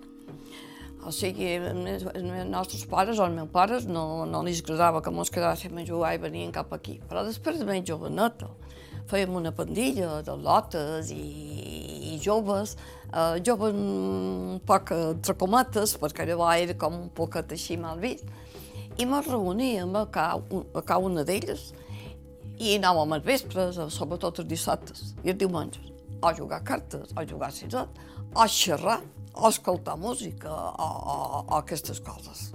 O 1.04 1.12
sigui, 1.12 1.44
els 1.44 2.48
nostres 2.48 2.86
pares 2.86 3.18
o 3.18 3.26
els 3.26 3.34
meus 3.34 3.50
pares 3.52 3.84
no, 3.84 4.24
no 4.24 4.42
li 4.42 4.56
agradava 4.56 5.02
que 5.02 5.10
mos 5.10 5.28
quedàssim 5.28 5.76
a 5.76 5.84
jugar 5.84 6.14
i 6.14 6.22
venien 6.24 6.50
cap 6.50 6.72
aquí. 6.72 6.98
Però 7.10 7.26
després 7.28 7.58
de 7.58 7.66
més 7.66 7.84
joveneta 7.84 8.48
fèiem 9.06 9.36
una 9.36 9.52
pandilla 9.52 10.22
de 10.22 10.32
lotes 10.48 11.12
i, 11.12 12.14
i 12.14 12.18
joves, 12.18 12.78
eh, 13.12 13.36
joves 13.44 13.74
un 13.74 14.62
poc 14.64 14.92
entre 14.96 15.34
cometes, 15.34 15.98
perquè 16.00 16.24
llavors 16.24 16.62
era 16.64 16.74
com 16.74 17.02
un 17.02 17.10
poquet 17.10 17.52
així 17.52 17.76
mal 17.76 18.00
vist, 18.00 18.24
i 18.96 19.04
mos 19.04 19.28
reuníem 19.28 19.92
a 19.94 20.06
cada 20.08 21.04
una 21.04 21.22
d'elles 21.22 21.74
i 22.58 22.76
anàvem 22.78 23.16
als 23.16 23.26
vespres, 23.26 23.78
eh, 23.78 23.90
sobretot 23.90 24.40
els 24.42 24.48
dissabtes 24.48 25.14
i 25.24 25.32
els 25.32 25.38
diumenges, 25.38 25.92
a 26.22 26.32
jugar 26.34 26.60
a 26.60 26.64
cartes, 26.64 27.12
a 27.16 27.24
jugar 27.24 27.50
a 27.50 27.86
a 28.36 28.46
xerrar, 28.48 29.00
a 29.34 29.48
escoltar 29.48 29.96
música, 29.96 30.50
o, 30.50 30.86
o, 30.86 31.44
o 31.48 31.56
aquestes 31.56 32.00
coses. 32.00 32.52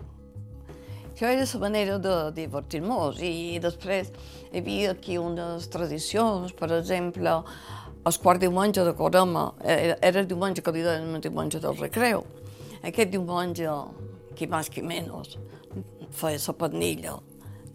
Això 1.13 1.29
era 1.29 1.45
la 1.45 1.59
manera 1.59 1.97
de 1.99 2.31
divertir-nos 2.33 3.19
i 3.21 3.59
després 3.61 4.11
hi 4.51 4.59
havia 4.59 4.91
aquí 4.91 5.17
unes 5.17 5.67
tradicions, 5.69 6.53
per 6.53 6.71
exemple, 6.77 7.43
el 8.05 8.17
quart 8.23 8.41
diumenge 8.41 8.83
de 8.83 8.93
Corema, 8.97 9.51
era, 9.61 9.97
era 10.01 10.19
el 10.19 10.27
diumenge 10.27 10.61
que 10.61 10.71
li 10.73 10.81
deien 10.81 11.13
el 11.13 11.21
diumenge 11.21 11.59
del 11.61 11.77
recreu. 11.77 12.25
Aquest 12.81 13.11
diumenge, 13.13 13.69
qui 14.33 14.47
més 14.49 14.69
qui 14.73 14.81
menys, 14.81 15.37
feia 16.09 16.41
la 16.41 16.55
pernilla, 16.57 17.19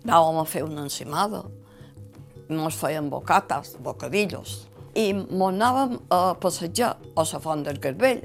anàvem 0.03 0.41
a 0.43 0.45
fer 0.51 0.65
una 0.67 0.83
encimada, 0.83 1.45
ens 2.49 2.79
feien 2.79 3.11
bocates, 3.11 3.77
bocadillos, 3.83 4.67
i 4.97 5.13
mos 5.13 5.53
anàvem 5.53 5.99
a 6.13 6.21
passejar 6.41 6.97
a 7.17 7.25
la 7.33 7.41
font 7.43 7.65
del 7.67 7.79
Garbell, 7.83 8.23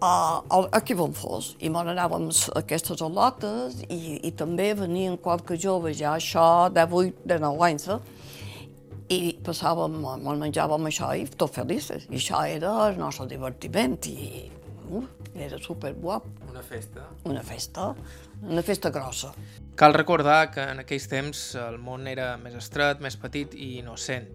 a, 0.00 0.42
a, 0.48 0.60
aquí 0.76 0.94
on 1.00 1.12
fos, 1.16 1.54
i 1.60 1.70
mos 1.72 1.88
anàvem 1.88 2.28
a 2.30 2.58
aquestes 2.60 3.02
olotes 3.04 3.82
i, 3.88 4.20
i 4.24 4.32
també 4.36 4.72
venien 4.78 5.16
qualque 5.16 5.58
jove, 5.60 5.94
ja 5.96 6.16
això 6.18 6.68
de 6.72 6.84
8, 6.84 7.24
de 7.24 7.38
9 7.40 7.68
anys, 7.68 7.88
eh? 7.88 8.00
i 9.14 9.20
passàvem, 9.44 10.00
mos 10.00 10.40
menjàvem 10.40 10.88
això 10.88 11.12
i 11.16 11.26
tot 11.28 11.52
felices, 11.52 12.08
i 12.10 12.20
això 12.20 12.44
era 12.48 12.74
el 12.88 12.98
nostre 13.00 13.28
divertiment, 13.30 13.98
i 14.08 14.48
era 15.34 15.58
superguap, 15.58 16.24
Una 16.50 16.62
festa. 16.62 17.08
una 17.24 17.42
festa, 17.42 17.94
una 18.42 18.62
festa 18.62 18.90
grossa. 18.90 19.32
Cal 19.76 19.94
recordar 19.94 20.50
que 20.54 20.62
en 20.62 20.78
aquells 20.84 21.08
temps 21.10 21.54
el 21.58 21.78
món 21.78 22.06
era 22.06 22.36
més 22.38 22.54
estret, 22.54 23.00
més 23.00 23.16
petit 23.16 23.54
i 23.54 23.78
innocent, 23.80 24.28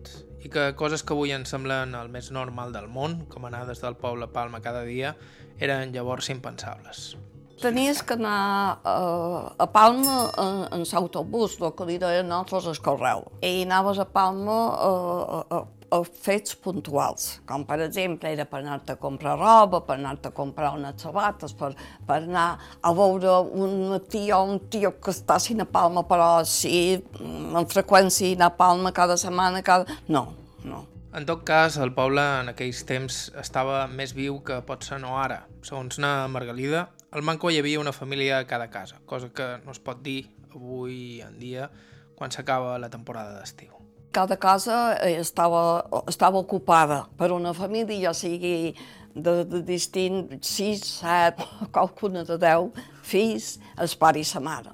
i 0.43 0.49
que 0.49 0.73
coses 0.75 1.03
que 1.03 1.13
avui 1.15 1.31
ens 1.31 1.49
semblen 1.49 1.95
el 1.95 2.09
més 2.09 2.31
normal 2.31 2.73
del 2.75 2.87
món, 2.87 3.25
com 3.31 3.45
anar 3.45 3.65
des 3.67 3.79
del 3.81 3.95
poble 3.95 4.25
a 4.27 4.33
Palma 4.33 4.59
cada 4.61 4.83
dia, 4.83 5.15
eren 5.59 5.93
llavors 5.95 6.29
impensables. 6.29 7.15
Tenies 7.59 7.99
que 8.07 8.15
anar 8.15 8.79
uh, 8.87 9.51
a 9.59 9.65
Palma 9.67 10.29
en, 10.39 10.61
en 10.77 10.85
l'autobús, 10.87 11.57
el 11.59 11.73
que 11.75 11.87
li 11.89 11.97
deien 11.99 12.29
nosaltres 12.31 12.69
el 12.71 12.79
correu. 12.85 13.25
I 13.43 13.65
anaves 13.65 13.99
a 13.99 14.05
Palma 14.07 14.55
uh, 14.79 15.41
a, 15.57 15.59
a 15.91 15.99
fets 16.07 16.55
puntuals, 16.63 17.25
com 17.49 17.65
per 17.67 17.81
exemple 17.83 18.31
era 18.31 18.45
per 18.47 18.61
anar-te 18.61 18.95
a 18.95 19.01
comprar 19.01 19.35
roba, 19.39 19.81
per 19.87 19.97
anar-te 19.97 20.31
a 20.31 20.35
comprar 20.37 20.71
unes 20.77 21.01
sabates, 21.03 21.55
per, 21.57 21.73
per 22.07 22.21
anar 22.21 22.47
a 22.79 22.93
veure 22.95 23.33
una 23.65 23.99
tia 23.99 24.37
o 24.37 24.45
un 24.53 24.61
tio 24.71 24.93
que 25.01 25.11
estàssim 25.11 25.59
a 25.59 25.67
Palma, 25.67 26.05
però 26.07 26.29
sí, 26.47 26.99
amb 27.19 27.67
freqüència 27.73 28.37
anar 28.37 28.53
a 28.53 28.57
Palma 28.61 28.93
cada 28.95 29.19
setmana, 29.19 29.63
cada... 29.65 29.99
No, 30.07 30.29
no. 30.63 30.85
En 31.09 31.25
tot 31.25 31.41
cas, 31.41 31.75
el 31.81 31.89
poble 31.97 32.21
en 32.43 32.51
aquells 32.51 32.83
temps 32.85 33.15
estava 33.41 33.81
més 33.89 34.13
viu 34.13 34.37
que 34.45 34.61
pot 34.63 34.85
ser 34.85 35.01
no 35.01 35.15
ara. 35.17 35.41
Segons 35.65 35.97
na 35.97 36.27
Margalida, 36.29 36.85
al 37.11 37.23
Manco 37.23 37.49
hi 37.49 37.57
havia 37.57 37.79
una 37.79 37.93
família 37.93 38.39
a 38.39 38.47
cada 38.47 38.69
casa, 38.69 39.01
cosa 39.05 39.29
que 39.33 39.57
no 39.65 39.71
es 39.71 39.79
pot 39.79 40.01
dir 40.05 40.29
avui 40.53 41.21
en 41.25 41.39
dia 41.39 41.69
quan 42.15 42.31
s'acaba 42.31 42.77
la 42.77 42.89
temporada 42.89 43.39
d'estiu. 43.39 43.79
cada 44.11 44.37
casa 44.37 44.97
eh, 45.05 45.19
estava, 45.19 45.85
estava 46.07 46.39
ocupada 46.39 47.05
per 47.17 47.31
una 47.31 47.53
família, 47.53 48.09
ja 48.09 48.13
sigui 48.13 48.73
de, 49.13 49.43
de 49.45 49.61
distint 49.65 50.39
6, 50.41 50.85
7, 51.01 51.47
qualcuna 51.71 52.23
de 52.25 52.37
10 52.41 52.71
fills, 53.05 53.59
el 53.77 53.93
pare 54.01 54.21
i 54.21 54.25
sa 54.25 54.41
mare. 54.41 54.73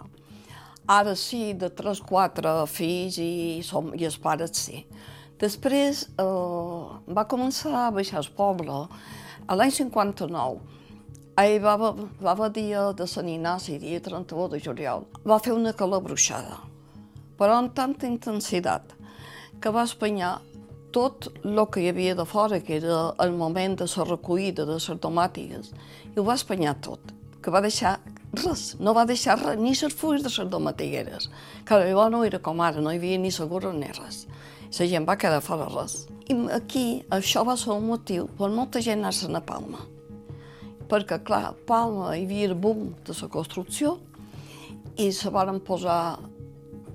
Ara 0.87 1.15
sí, 1.17 1.53
de 1.53 1.69
3, 1.69 2.01
4 2.05 2.55
fills 2.69 3.17
i, 3.19 3.61
som, 3.65 3.91
i 3.97 4.05
els 4.05 4.17
pares 4.21 4.55
sí. 4.55 4.85
Després 5.41 6.05
eh, 6.15 6.25
va 7.11 7.27
començar 7.27 7.87
a 7.87 7.91
baixar 7.91 8.21
el 8.21 8.31
poble 8.37 8.85
a 9.45 9.57
l'any 9.57 9.73
59. 9.73 10.61
Ahir 11.35 11.59
va, 11.59 11.75
va, 11.75 12.33
va 12.39 12.47
dia 12.47 12.93
de 12.95 13.05
Sant 13.11 13.27
Ignasi, 13.27 13.73
dia 13.81 13.99
31 13.99 14.53
de 14.53 14.59
juliol. 14.63 15.01
Va 15.27 15.35
fer 15.43 15.51
una 15.51 15.73
calor 15.75 15.99
bruixada, 16.05 16.61
però 17.35 17.57
amb 17.59 17.73
tanta 17.75 18.07
intensitat 18.07 18.93
que 19.59 19.73
va 19.75 19.83
espanyar 19.83 20.37
tot 20.95 21.27
el 21.43 21.59
que 21.67 21.81
hi 21.83 21.89
havia 21.91 22.13
de 22.15 22.23
fora, 22.23 22.61
que 22.63 22.77
era 22.77 22.99
el 23.19 23.33
moment 23.35 23.75
de 23.81 23.87
la 23.91 24.05
recollida 24.07 24.63
de 24.63 24.77
les 24.77 24.87
tomàtiques, 25.03 25.73
i 26.13 26.21
ho 26.21 26.23
va 26.23 26.37
espanyar 26.39 26.77
tot, 26.79 27.11
que 27.43 27.51
va 27.51 27.59
deixar 27.65 27.97
res, 28.39 28.63
no 28.79 28.93
va 28.95 29.03
deixar 29.09 29.35
res, 29.41 29.59
ni 29.59 29.73
les 29.75 29.97
fulles 30.03 30.23
de 30.23 30.31
les 30.31 30.51
tomatigueres, 30.53 31.27
que 31.67 31.81
llavors 31.81 32.13
no 32.13 32.23
era 32.23 32.39
com 32.39 32.63
ara, 32.63 32.79
no 32.79 32.93
hi 32.93 33.01
havia 33.01 33.17
ni 33.19 33.31
seguro 33.31 33.73
ni 33.73 33.91
res. 33.91 34.21
La 34.79 34.87
gent 34.87 35.03
va 35.07 35.17
quedar 35.19 35.43
fora 35.43 35.67
res. 35.67 36.05
I 36.31 36.39
aquí 36.55 37.03
això 37.11 37.43
va 37.43 37.57
ser 37.59 37.75
un 37.75 37.91
motiu 37.91 38.31
per 38.39 38.49
molta 38.55 38.79
gent 38.79 39.03
anar-se'n 39.03 39.35
a 39.35 39.43
Palma. 39.43 39.83
Perquè, 40.89 41.19
clar, 41.25 41.43
a 41.49 41.55
Palma 41.67 42.13
hi 42.13 42.25
havia 42.25 42.51
el 42.51 42.55
boom 42.55 42.93
de 43.07 43.15
la 43.17 43.29
construcció 43.33 43.97
i 45.01 45.11
se 45.11 45.31
van 45.33 45.59
posar 45.65 45.99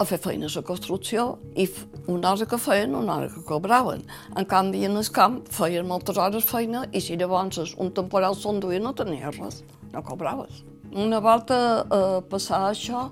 a 0.00 0.04
fer 0.08 0.16
feines 0.22 0.54
de 0.56 0.62
construcció 0.64 1.24
i 1.60 1.66
una 2.08 2.30
hora 2.32 2.46
que 2.48 2.58
feien, 2.58 2.94
una 2.96 3.18
hora 3.18 3.28
que 3.28 3.42
cobraven. 3.44 4.06
En 4.36 4.46
canvi, 4.48 4.86
en 4.88 4.96
el 4.96 5.10
camp 5.12 5.42
feien 5.52 5.88
moltes 5.88 6.16
hores 6.16 6.46
feina 6.48 6.86
i 6.92 7.02
si 7.04 7.18
llavors 7.20 7.74
un 7.76 7.92
temporal 7.92 8.38
s'enduia 8.38 8.80
no 8.80 8.94
tenia 8.96 9.34
res, 9.36 9.60
no 9.92 10.02
cobraves. 10.06 10.62
Una 10.90 11.20
volta 11.20 11.58
eh, 11.84 12.18
passar 12.30 12.62
això, 12.70 13.10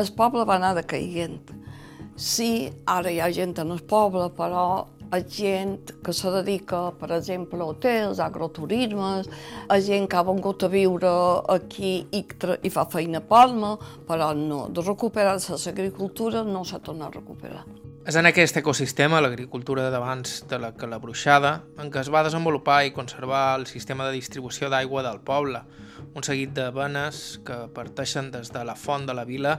el 0.00 0.08
poble 0.16 0.46
va 0.48 0.56
anar 0.56 0.72
decaient. 0.80 1.52
Sí, 2.16 2.70
ara 2.88 3.12
hi 3.12 3.20
ha 3.20 3.28
gent 3.28 3.52
en 3.60 3.74
el 3.74 3.82
poble, 3.84 4.30
però 4.38 4.86
a 5.10 5.20
gent 5.20 5.92
que 6.02 6.12
se 6.12 6.30
dedica, 6.30 6.92
per 6.98 7.10
exemple, 7.16 7.60
a 7.60 7.70
hotels, 7.70 8.18
a 8.18 8.26
agroturismes, 8.26 9.30
a 9.68 9.80
gent 9.80 10.08
que 10.10 10.18
ha 10.18 10.24
vingut 10.26 10.66
a 10.66 10.70
viure 10.72 11.12
aquí 11.56 11.96
i, 12.10 12.24
i 12.62 12.70
fa 12.70 12.86
feina 12.90 13.22
a 13.22 13.26
Palma, 13.26 13.76
però 14.08 14.32
no, 14.34 14.66
de 14.68 14.86
recuperar-se 14.86 15.58
l'agricultura 15.64 16.42
no 16.46 16.64
s'ha 16.64 16.82
tornat 16.82 17.14
a 17.14 17.20
recuperar. 17.20 17.64
És 18.06 18.14
en 18.14 18.28
aquest 18.28 18.54
ecosistema, 18.60 19.18
l'agricultura 19.18 19.88
d'abans 19.90 20.44
de 20.46 20.60
la 20.62 20.68
que 20.78 20.86
la 20.86 21.00
bruixada, 21.02 21.64
en 21.82 21.88
què 21.90 22.04
es 22.04 22.10
va 22.14 22.20
desenvolupar 22.22 22.84
i 22.86 22.92
conservar 22.94 23.56
el 23.58 23.64
sistema 23.66 24.06
de 24.06 24.12
distribució 24.14 24.68
d'aigua 24.70 25.02
del 25.02 25.18
poble, 25.26 25.64
un 26.14 26.22
seguit 26.22 26.52
de 26.54 26.68
venes 26.70 27.40
que 27.42 27.56
parteixen 27.74 28.30
des 28.30 28.52
de 28.54 28.62
la 28.62 28.76
font 28.78 29.08
de 29.10 29.16
la 29.18 29.26
vila 29.26 29.56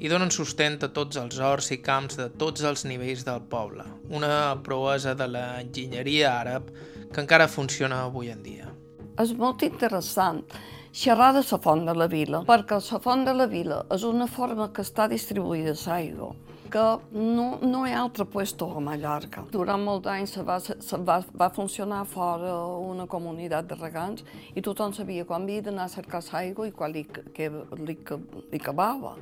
i 0.00 0.08
donen 0.08 0.32
sustent 0.32 0.80
a 0.80 0.88
tots 0.96 1.20
els 1.20 1.36
horts 1.44 1.68
i 1.76 1.82
camps 1.84 2.16
de 2.16 2.30
tots 2.40 2.64
els 2.64 2.86
nivells 2.88 3.26
del 3.28 3.44
poble, 3.52 3.84
una 4.08 4.56
proesa 4.64 5.12
de 5.12 5.28
l'enginyeria 5.28 6.32
àrab 6.40 6.72
que 7.12 7.20
encara 7.20 7.52
funciona 7.52 8.06
avui 8.06 8.32
en 8.32 8.40
dia. 8.40 8.72
És 9.20 9.36
molt 9.36 9.60
interessant 9.68 10.46
xerrar 10.88 11.34
de 11.36 11.44
la 11.44 11.60
font 11.68 11.84
de 11.84 11.92
la 11.92 12.08
vila, 12.08 12.46
perquè 12.48 12.80
la 12.80 13.02
font 13.04 13.28
de 13.28 13.36
la 13.36 13.46
vila 13.58 13.84
és 13.92 14.08
una 14.08 14.26
forma 14.40 14.72
que 14.72 14.88
està 14.88 15.04
distribuïda 15.04 15.76
l'aigua 15.84 16.32
que 16.70 16.84
no, 17.12 17.58
no 17.62 17.82
hi 17.86 17.92
ha 17.92 18.00
altre 18.00 18.24
puesto 18.24 18.68
a 18.76 18.80
Mallorca. 18.80 19.44
Durant 19.52 19.82
molt 19.82 20.06
anys 20.10 20.36
se 20.36 20.44
va, 20.46 20.58
se 20.60 21.00
va, 21.08 21.18
va 21.42 21.50
funcionar 21.54 22.04
fora 22.08 22.54
una 22.78 23.06
comunitat 23.10 23.68
de 23.70 23.78
regants 23.80 24.24
i 24.54 24.62
tothom 24.64 24.94
sabia 24.96 25.26
quan 25.28 25.44
havia 25.44 25.66
d'anar 25.66 25.88
a 25.88 25.92
cercar 25.92 26.22
l'aigua 26.30 26.68
i 26.68 26.72
quan 26.72 26.94
li, 26.94 27.04
que, 27.10 27.50
li, 27.82 27.98
que, 28.06 28.18
li 28.52 28.62
acabava. 28.62 29.16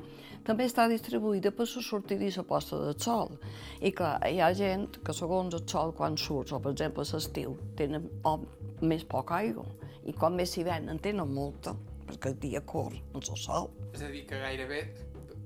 També 0.47 0.65
està 0.69 0.87
distribuïda 0.89 1.51
per 1.51 1.67
la 1.67 1.83
sortida 1.83 2.25
i 2.25 2.31
la 2.35 2.45
posta 2.47 2.79
del 2.79 2.95
sol. 3.01 3.35
I 3.81 3.91
clar, 3.91 4.15
hi 4.25 4.39
ha 4.39 4.53
gent 4.55 5.01
que 5.05 5.13
segons 5.13 5.53
el 5.57 5.65
sol 5.67 5.93
quan 5.97 6.17
surts, 6.17 6.53
o 6.55 6.61
per 6.63 6.71
exemple 6.73 7.05
l'estiu, 7.05 7.57
tenen 7.77 8.07
o, 8.23 8.39
més 8.81 9.03
poca 9.03 9.41
aigua. 9.43 9.67
I 10.07 10.15
quan 10.15 10.37
més 10.37 10.55
s'hi 10.55 10.63
venen 10.65 11.01
tenen 11.03 11.29
molta, 11.33 11.75
perquè 12.07 12.33
el 12.33 12.39
dia 12.41 12.63
corre 12.65 13.03
amb 13.13 13.21
el 13.21 13.37
sol. 13.37 13.69
És 13.93 14.01
a 14.05 14.09
dir, 14.09 14.25
que 14.29 14.39
gairebé 14.41 14.81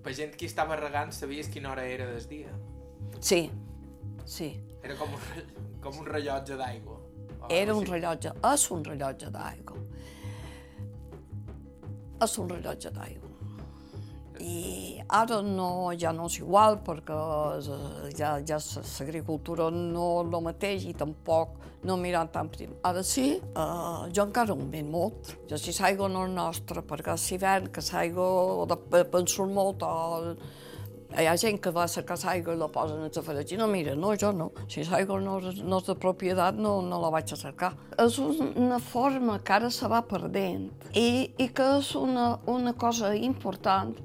per 0.04 0.14
gent 0.18 0.36
que 0.40 0.48
estava 0.50 0.76
regant 0.80 1.14
sabies 1.16 1.50
quina 1.52 1.72
hora 1.72 1.86
era 1.88 2.10
del 2.12 2.28
dia. 2.28 2.54
Sí, 3.20 3.48
sí. 4.26 4.50
Era 4.84 4.98
com 5.00 5.14
un, 5.16 5.44
com 5.84 6.00
un 6.02 6.10
rellotge 6.10 6.58
d'aigua. 6.60 7.00
Era 7.52 7.76
un 7.76 7.86
rellotge, 7.88 8.32
és 8.54 8.70
un 8.72 8.84
rellotge 8.88 9.32
d'aigua. 9.32 9.80
És 12.24 12.38
un 12.40 12.50
rellotge 12.52 12.92
d'aigua. 12.96 13.23
I 14.42 15.02
ara 15.14 15.42
no, 15.46 15.92
ja 16.00 16.12
no 16.16 16.26
és 16.30 16.40
igual 16.40 16.80
perquè 16.86 17.18
ja, 18.18 18.40
ja 18.42 18.58
l'agricultura 18.58 19.70
no 19.74 20.08
és 20.24 20.34
el 20.34 20.48
mateix 20.48 20.88
i 20.90 20.96
tampoc 20.98 21.60
no 21.84 21.98
miran 22.00 22.32
tan 22.32 22.50
prim. 22.50 22.74
Ara 22.84 23.04
sí, 23.04 23.28
eh, 23.40 24.04
jo 24.16 24.26
encara 24.26 24.54
ho 24.54 24.58
veig 24.72 24.88
molt. 24.90 25.34
Jo 25.50 25.60
si 25.60 25.76
l'aigua 25.80 26.10
no 26.10 26.26
és 26.26 26.34
nostra, 26.34 26.82
perquè 26.82 27.18
si 27.20 27.38
ven 27.38 27.68
que 27.74 27.84
l'aigua 27.92 28.78
penso 29.12 29.46
molt 29.46 29.84
o 29.84 30.36
hi 31.18 31.28
ha 31.30 31.36
gent 31.38 31.60
que 31.62 31.72
va 31.74 31.84
a 31.86 31.92
cercar 31.92 32.18
l'aigua 32.24 32.56
i 32.56 32.60
la 32.60 32.70
posen 32.74 33.04
a 33.06 33.34
la 33.34 33.44
i 33.44 33.58
no, 33.58 33.68
mira, 33.68 33.96
no, 33.96 34.16
jo 34.18 34.32
no. 34.32 34.52
Si 34.68 34.84
l'aigua 34.88 35.20
no, 35.22 35.40
no 35.40 35.78
és 35.78 35.88
de 35.88 35.96
propietat, 35.96 36.56
no, 36.56 36.82
no 36.82 37.00
la 37.02 37.12
vaig 37.14 37.34
a 37.34 37.38
cercar. 37.38 37.74
És 38.00 38.18
una 38.20 38.80
forma 38.80 39.40
que 39.40 39.54
ara 39.54 39.70
se 39.70 39.88
va 39.88 40.02
perdent 40.02 40.70
i, 40.94 41.34
i 41.38 41.50
que 41.50 41.70
és 41.78 41.94
una, 41.96 42.40
una 42.48 42.74
cosa 42.74 43.14
important 43.16 43.96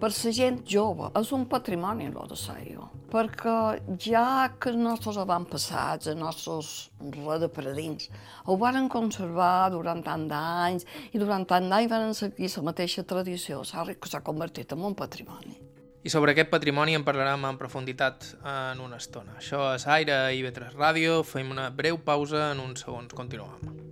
per 0.00 0.10
la 0.12 0.32
gent 0.38 0.60
jove. 0.68 1.10
És 1.18 1.32
un 1.32 1.46
patrimoni, 1.48 2.08
el 2.10 2.16
de 2.16 2.38
l'aigua. 2.46 2.90
Perquè 3.12 3.56
ja 4.02 4.50
que 4.60 4.72
els 4.72 4.80
nostres 4.82 5.16
avantpassats, 5.22 6.10
els 6.10 6.18
nostres 6.20 6.72
redepredins, 7.00 8.10
ho 8.46 8.56
varen 8.60 8.90
conservar 8.92 9.70
durant 9.72 10.02
tant 10.02 10.26
d'anys 10.28 10.88
i 11.12 11.22
durant 11.22 11.46
tant 11.46 11.70
d'anys 11.70 11.92
van 11.92 12.18
seguir 12.18 12.50
la 12.56 12.66
mateixa 12.72 13.06
tradició, 13.06 13.62
s'ha 13.64 14.26
convertit 14.26 14.74
en 14.74 14.84
un 14.90 14.98
patrimoni. 14.98 15.65
I 16.06 16.10
sobre 16.12 16.30
aquest 16.36 16.52
patrimoni 16.52 16.94
en 16.94 17.02
parlarem 17.02 17.48
en 17.48 17.56
profunditat 17.58 18.28
en 18.46 18.82
una 18.84 19.00
estona. 19.02 19.34
Això 19.40 19.72
és 19.74 19.88
Aire 19.90 20.20
i 20.38 20.44
Vetres 20.46 20.76
Ràdio, 20.78 21.24
fem 21.26 21.50
una 21.50 21.66
breu 21.74 21.98
pausa, 21.98 22.52
en 22.52 22.62
uns 22.62 22.86
segons 22.86 23.10
continuem. 23.18 23.85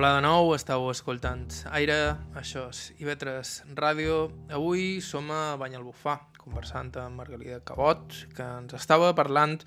Hola 0.00 0.14
de 0.16 0.20
nou, 0.24 0.54
estàu 0.56 0.86
escoltant 0.88 1.42
Aire, 1.76 2.14
això 2.40 2.62
és 2.70 2.78
IB3 3.04 3.50
Ràdio. 3.76 4.14
Avui 4.48 5.02
som 5.04 5.28
a 5.28 5.58
Banyalbufar, 5.60 6.14
conversant 6.40 6.88
amb 7.02 7.20
Margalida 7.20 7.58
Cabot, 7.68 8.16
que 8.32 8.46
ens 8.62 8.72
estava 8.78 9.10
parlant 9.12 9.58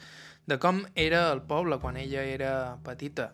de 0.49 0.57
com 0.57 0.81
era 0.97 1.27
el 1.35 1.43
poble 1.45 1.77
quan 1.77 2.01
ella 2.01 2.25
era 2.25 2.55
petita. 2.81 3.29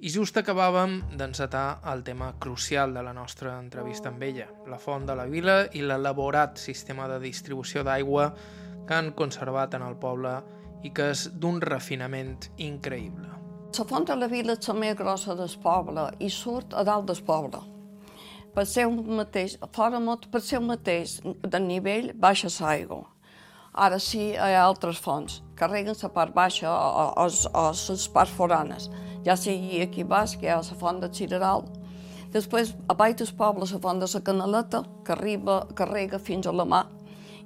I 0.00 0.08
just 0.16 0.40
acabàvem 0.40 0.96
d'encetar 1.12 1.84
el 1.92 2.00
tema 2.08 2.32
crucial 2.40 2.96
de 2.96 3.04
la 3.04 3.12
nostra 3.12 3.58
entrevista 3.60 4.08
amb 4.08 4.24
ella, 4.24 4.48
la 4.64 4.80
font 4.80 5.04
de 5.04 5.20
la 5.20 5.28
vila 5.28 5.60
i 5.76 5.84
l'elaborat 5.84 6.56
sistema 6.56 7.04
de 7.04 7.20
distribució 7.20 7.84
d'aigua 7.84 8.30
que 8.88 8.96
han 8.96 9.12
conservat 9.12 9.76
en 9.76 9.84
el 9.92 10.00
poble 10.00 10.38
i 10.88 10.96
que 10.96 11.12
és 11.12 11.28
d'un 11.36 11.60
refinament 11.60 12.38
increïble. 12.56 13.43
La 13.74 13.82
font 13.82 14.04
de 14.06 14.14
la 14.14 14.28
vila 14.30 14.54
és 14.54 14.68
la 14.68 14.74
més 14.78 14.92
grossa 14.94 15.34
del 15.34 15.50
poble 15.58 16.02
i 16.22 16.28
surt 16.30 16.74
a 16.78 16.84
dalt 16.86 17.08
del 17.08 17.18
poble. 17.26 17.58
Per 18.54 18.64
ser 18.70 18.84
un 18.86 19.00
mateix, 19.18 19.56
fora 19.74 19.98
molt, 19.98 20.28
per 20.30 20.40
ser 20.46 20.60
un 20.60 20.68
mateix 20.68 21.16
de 21.24 21.60
nivell, 21.64 22.12
baixa 22.14 22.52
l'aigua. 22.60 23.00
Ara 23.74 23.98
sí, 23.98 24.28
hi 24.30 24.54
ha 24.54 24.62
altres 24.62 25.00
fonts, 25.02 25.40
carreguen 25.58 25.98
la 25.98 26.10
part 26.14 26.34
baixa 26.36 26.70
o, 26.70 27.08
o, 27.24 27.26
o 27.26 27.64
les 27.72 28.06
parts 28.14 28.36
foranes. 28.38 28.86
Ja 29.26 29.34
sigui 29.34 29.82
aquí 29.82 30.04
baix, 30.06 30.36
que 30.38 30.46
hi 30.46 30.54
ha 30.54 30.60
la 30.60 30.78
font 30.78 31.02
de 31.02 31.10
Cireral. 31.10 31.66
Després, 32.30 32.76
a 32.86 32.94
baix 32.94 33.18
del 33.18 33.34
poble, 33.34 33.66
la 33.66 33.82
font 33.82 33.98
de 33.98 34.06
la 34.06 34.22
Canaleta, 34.30 34.84
que 35.02 35.18
arriba, 35.18 35.64
carrega 35.74 36.22
fins 36.22 36.46
a 36.46 36.54
la 36.54 36.64
mà, 36.64 36.84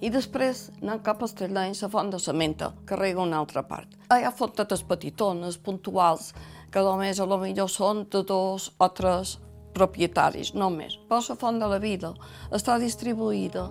i 0.01 0.11
després 0.15 0.69
anant 0.83 1.03
cap 1.03 1.23
a 1.23 1.27
Estellany, 1.27 1.75
la 1.81 1.89
font 1.91 2.11
de 2.13 2.33
Menta, 2.33 2.73
que 2.87 2.97
rega 2.97 3.23
una 3.23 3.39
altra 3.39 3.65
part. 3.67 3.97
Hi 4.15 4.25
ha 4.25 4.31
fontetes 4.31 4.83
petitones, 4.83 5.59
puntuals, 5.59 6.33
que 6.71 6.81
només 6.85 7.19
a 7.19 7.27
lo 7.27 7.39
millor 7.39 7.69
són 7.69 8.07
de 8.11 8.23
dos 8.23 8.71
o 8.79 8.89
tres 8.95 9.39
propietaris, 9.75 10.55
només. 10.55 10.99
Però 11.09 11.21
la 11.29 11.37
font 11.37 11.59
de 11.59 11.69
la 11.71 11.79
vida 11.79 12.13
està 12.55 12.79
distribuïda 12.79 13.69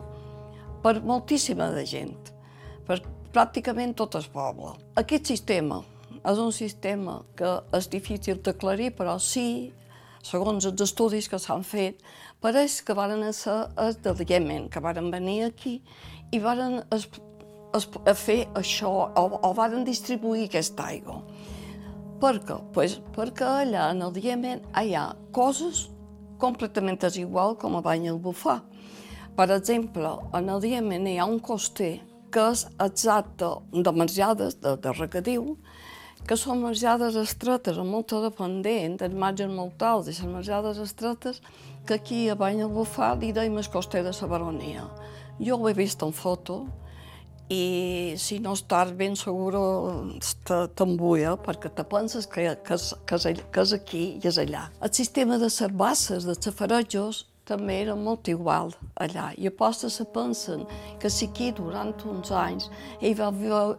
per 0.84 1.00
moltíssima 1.04 1.72
de 1.76 1.86
gent, 1.86 2.16
per 2.88 3.02
pràcticament 3.34 3.96
tot 3.96 4.16
el 4.20 4.28
poble. 4.34 4.76
Aquest 5.00 5.32
sistema 5.32 5.82
és 6.28 6.40
un 6.42 6.52
sistema 6.52 7.22
que 7.38 7.60
és 7.78 7.90
difícil 7.92 8.42
d'aclarir, 8.44 8.92
però 8.98 9.18
sí, 9.22 9.74
segons 10.28 10.66
els 10.68 10.82
estudis 10.84 11.30
que 11.32 11.40
s'han 11.40 11.64
fet, 11.64 12.02
pareix 12.44 12.82
que 12.84 12.96
van 12.98 13.22
ser 13.34 13.58
els 13.80 14.00
del 14.04 14.24
Yemen, 14.28 14.68
que 14.70 14.84
van 14.84 15.12
venir 15.12 15.44
aquí 15.46 15.80
i 16.32 16.40
varen 16.44 16.82
es, 16.94 17.08
es, 17.78 17.88
a 18.06 18.16
fer 18.18 18.40
això, 18.60 18.92
o, 19.08 19.26
o 19.42 19.54
varen 19.58 19.86
distribuir 19.88 20.48
aquesta 20.48 20.90
aigua. 20.92 21.22
Per 22.22 22.34
què? 22.42 22.58
Pues 22.74 22.98
perquè 23.16 23.46
allà 23.62 23.92
en 23.94 24.02
el 24.08 24.18
Yemen 24.18 24.64
hi 24.82 24.96
ha 24.98 25.12
coses 25.36 25.86
completament 26.42 27.00
desigual 27.02 27.56
com 27.62 27.78
a 27.78 27.84
bany 27.86 28.08
el 28.10 28.20
bufar. 28.22 28.62
Per 29.38 29.50
exemple, 29.54 30.16
en 30.34 30.50
el 30.50 30.66
Yemen 30.66 31.06
hi 31.08 31.18
ha 31.22 31.28
un 31.30 31.40
coster 31.40 32.00
que 32.34 32.44
és 32.52 32.66
exacte 32.84 33.50
de 33.72 33.94
marjades 33.94 34.58
de, 34.64 34.74
de 34.82 34.94
regadiu, 34.98 35.54
que 36.28 36.36
són 36.36 36.64
marjades 36.66 37.16
estretes, 37.22 37.78
amb 37.78 37.94
molta 37.94 38.20
dependent, 38.24 38.98
en 39.06 39.20
marges 39.22 39.52
molt 39.54 39.84
alts, 39.86 40.10
i 40.10 40.16
les 40.18 40.34
marjades 40.34 40.82
estretes 40.84 41.40
que 41.88 41.96
aquí 41.96 42.26
a 42.30 42.36
Bany 42.36 42.66
el 42.66 42.74
li 43.22 43.32
deim 43.32 43.58
el 43.58 43.70
coster 43.72 44.04
de 44.04 44.12
la 44.12 44.28
baronia. 44.28 44.90
Jo 45.40 45.58
ho 45.58 45.70
he 45.70 45.74
vist 45.78 46.04
en 46.04 46.14
foto 46.16 46.66
i 47.54 48.16
si 48.20 48.40
no 48.44 48.56
estàs 48.58 48.92
ben 49.00 49.16
segura 49.16 49.62
t'embuia 50.76 51.38
perquè 51.40 51.72
te 51.72 51.86
penses 51.88 52.28
que, 52.28 52.50
que, 52.66 52.76
és, 52.76 52.92
que, 53.08 53.16
és, 53.16 53.44
que 53.54 53.64
és 53.64 53.74
aquí 53.78 54.04
i 54.18 54.28
és 54.28 54.40
allà. 54.44 54.68
El 54.84 54.94
sistema 54.94 55.40
de 55.40 55.50
cervasses, 55.54 56.28
de 56.28 56.36
safarejos, 56.36 57.24
també 57.48 57.78
era 57.86 57.96
molt 57.96 58.28
igual 58.28 58.74
allà. 59.00 59.30
I 59.40 59.48
aposta 59.48 59.90
se 59.90 60.04
pensen 60.12 60.66
que 61.00 61.10
si 61.10 61.30
aquí 61.32 61.54
durant 61.56 61.96
uns 62.12 62.34
anys 62.36 62.68
hi 63.00 63.14
va, 63.16 63.32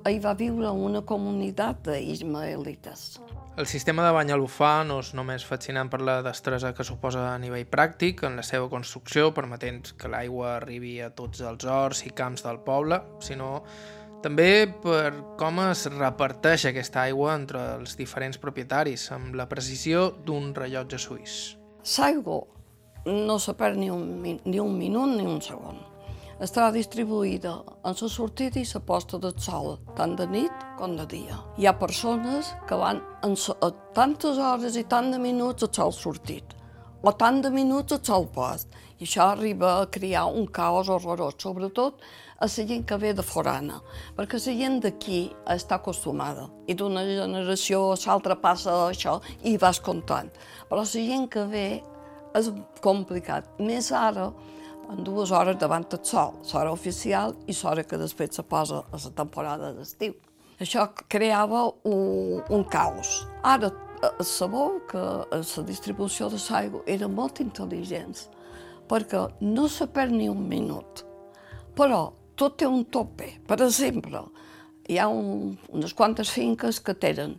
hi 0.08 0.18
va 0.24 0.36
viure 0.38 0.72
una 0.72 1.04
comunitat 1.04 1.84
d'ismaelites. 1.90 3.10
El 3.58 3.66
sistema 3.66 4.04
de 4.06 4.12
bany 4.14 4.28
a 4.30 4.36
l'ufà 4.38 4.84
no 4.86 5.00
és 5.02 5.08
només 5.18 5.42
fascinant 5.42 5.88
per 5.90 5.98
la 6.06 6.20
destresa 6.22 6.70
que 6.78 6.84
suposa 6.86 7.24
a 7.32 7.40
nivell 7.42 7.64
pràctic 7.66 8.22
en 8.28 8.36
la 8.38 8.44
seva 8.46 8.68
construcció, 8.70 9.32
permetent 9.34 9.80
que 9.98 10.10
l'aigua 10.12 10.52
arribi 10.60 10.92
a 11.02 11.08
tots 11.10 11.42
els 11.42 11.66
horts 11.66 12.04
i 12.06 12.12
camps 12.20 12.46
del 12.46 12.60
poble, 12.68 13.00
sinó 13.18 13.64
també 14.22 14.68
per 14.84 15.10
com 15.42 15.58
es 15.64 15.88
reparteix 15.90 16.68
aquesta 16.70 17.02
aigua 17.08 17.34
entre 17.34 17.64
els 17.80 17.98
diferents 17.98 18.38
propietaris, 18.38 19.10
amb 19.18 19.34
la 19.34 19.50
precisió 19.50 20.06
d'un 20.22 20.52
rellotge 20.54 21.02
suís. 21.02 21.58
L'aigua 21.98 22.44
no 23.10 23.42
se 23.42 23.58
perd 23.58 23.82
ni 23.82 23.90
un, 23.90 24.06
ni 24.22 24.62
un 24.62 24.78
minut 24.78 25.18
ni 25.18 25.26
un 25.26 25.42
segon 25.42 25.87
estarà 26.44 26.70
distribuïda 26.70 27.52
en 27.82 27.96
la 27.98 28.08
sortida 28.08 28.60
i 28.60 28.66
la 28.68 28.80
posta 28.86 29.18
del 29.18 29.34
sol, 29.42 29.78
tant 29.98 30.14
de 30.18 30.26
nit 30.30 30.66
com 30.78 30.94
de 30.96 31.06
dia. 31.10 31.38
Hi 31.58 31.66
ha 31.66 31.78
persones 31.78 32.52
que 32.68 32.78
van 32.78 33.00
en 33.26 33.34
a 33.34 33.70
tantes 33.94 34.38
hores 34.38 34.76
i 34.76 34.84
tant 34.84 35.10
de 35.10 35.18
minuts 35.18 35.66
el 35.66 35.72
sol 35.74 35.92
sortit, 35.92 36.54
o 37.02 37.12
tant 37.12 37.42
de 37.42 37.50
minuts 37.50 37.92
el 37.92 38.04
sol 38.04 38.28
post, 38.34 38.70
i 38.98 39.06
això 39.06 39.32
arriba 39.32 39.80
a 39.80 39.90
crear 39.90 40.26
un 40.26 40.46
caos 40.46 40.88
horrorós, 40.88 41.34
sobretot 41.38 42.00
a 42.38 42.46
la 42.46 42.66
gent 42.70 42.84
que 42.86 42.96
ve 42.98 43.12
de 43.14 43.22
forana, 43.22 43.80
perquè 44.16 44.38
la 44.38 44.54
gent 44.60 44.80
d'aquí 44.82 45.20
està 45.46 45.78
acostumada 45.78 46.48
i 46.66 46.74
d'una 46.74 47.02
generació 47.02 47.92
a 47.92 47.98
l'altra 48.06 48.38
passa 48.38 48.74
això 48.86 49.20
i 49.42 49.56
vas 49.58 49.80
comptant. 49.80 50.30
Però 50.68 50.82
la 50.82 50.86
gent 50.86 51.28
que 51.28 51.44
ve 51.50 51.82
és 52.38 52.50
complicat. 52.82 53.46
Més 53.58 53.90
ara, 53.92 54.30
en 54.88 55.04
dues 55.04 55.30
hores 55.30 55.58
davant 55.60 55.84
del 55.90 56.00
sol, 56.04 56.38
l'hora 56.52 56.72
oficial 56.72 57.34
i 57.46 57.56
l'hora 57.58 57.84
que 57.84 57.98
després 58.00 58.34
se 58.34 58.42
posa 58.42 58.84
a 58.90 59.00
la 59.04 59.12
temporada 59.16 59.72
d'estiu. 59.76 60.14
Això 60.58 60.88
creava 61.08 61.66
un, 61.86 62.40
un 62.50 62.64
caos. 62.72 63.26
Ara 63.46 63.70
eh, 63.70 64.24
sabeu 64.24 64.80
que 64.90 65.02
la 65.30 65.64
distribució 65.68 66.30
de 66.32 66.40
l'aigua 66.48 66.82
era 66.86 67.08
molt 67.08 67.40
intel·ligent, 67.44 68.16
perquè 68.88 69.26
no 69.44 69.68
se 69.68 69.86
perd 69.86 70.16
ni 70.16 70.28
un 70.28 70.48
minut. 70.48 71.04
Però 71.78 72.08
tot 72.38 72.58
té 72.58 72.66
un 72.66 72.84
tope. 72.90 73.36
Per 73.46 73.60
exemple, 73.60 74.24
hi 74.88 74.98
ha 74.98 75.06
un, 75.12 75.54
unes 75.68 75.94
quantes 75.94 76.32
finques 76.32 76.80
que 76.80 76.96
tenen 76.96 77.38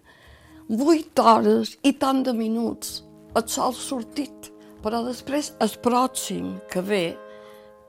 8 0.70 1.24
hores 1.26 1.78
i 1.82 1.96
tant 1.98 2.22
de 2.24 2.34
minuts 2.38 3.00
el 3.38 3.46
sol 3.50 3.74
sortit, 3.74 4.52
però 4.84 5.02
després 5.06 5.52
el 5.62 5.74
pròxim 5.84 6.56
que 6.72 6.82
ve 6.86 7.04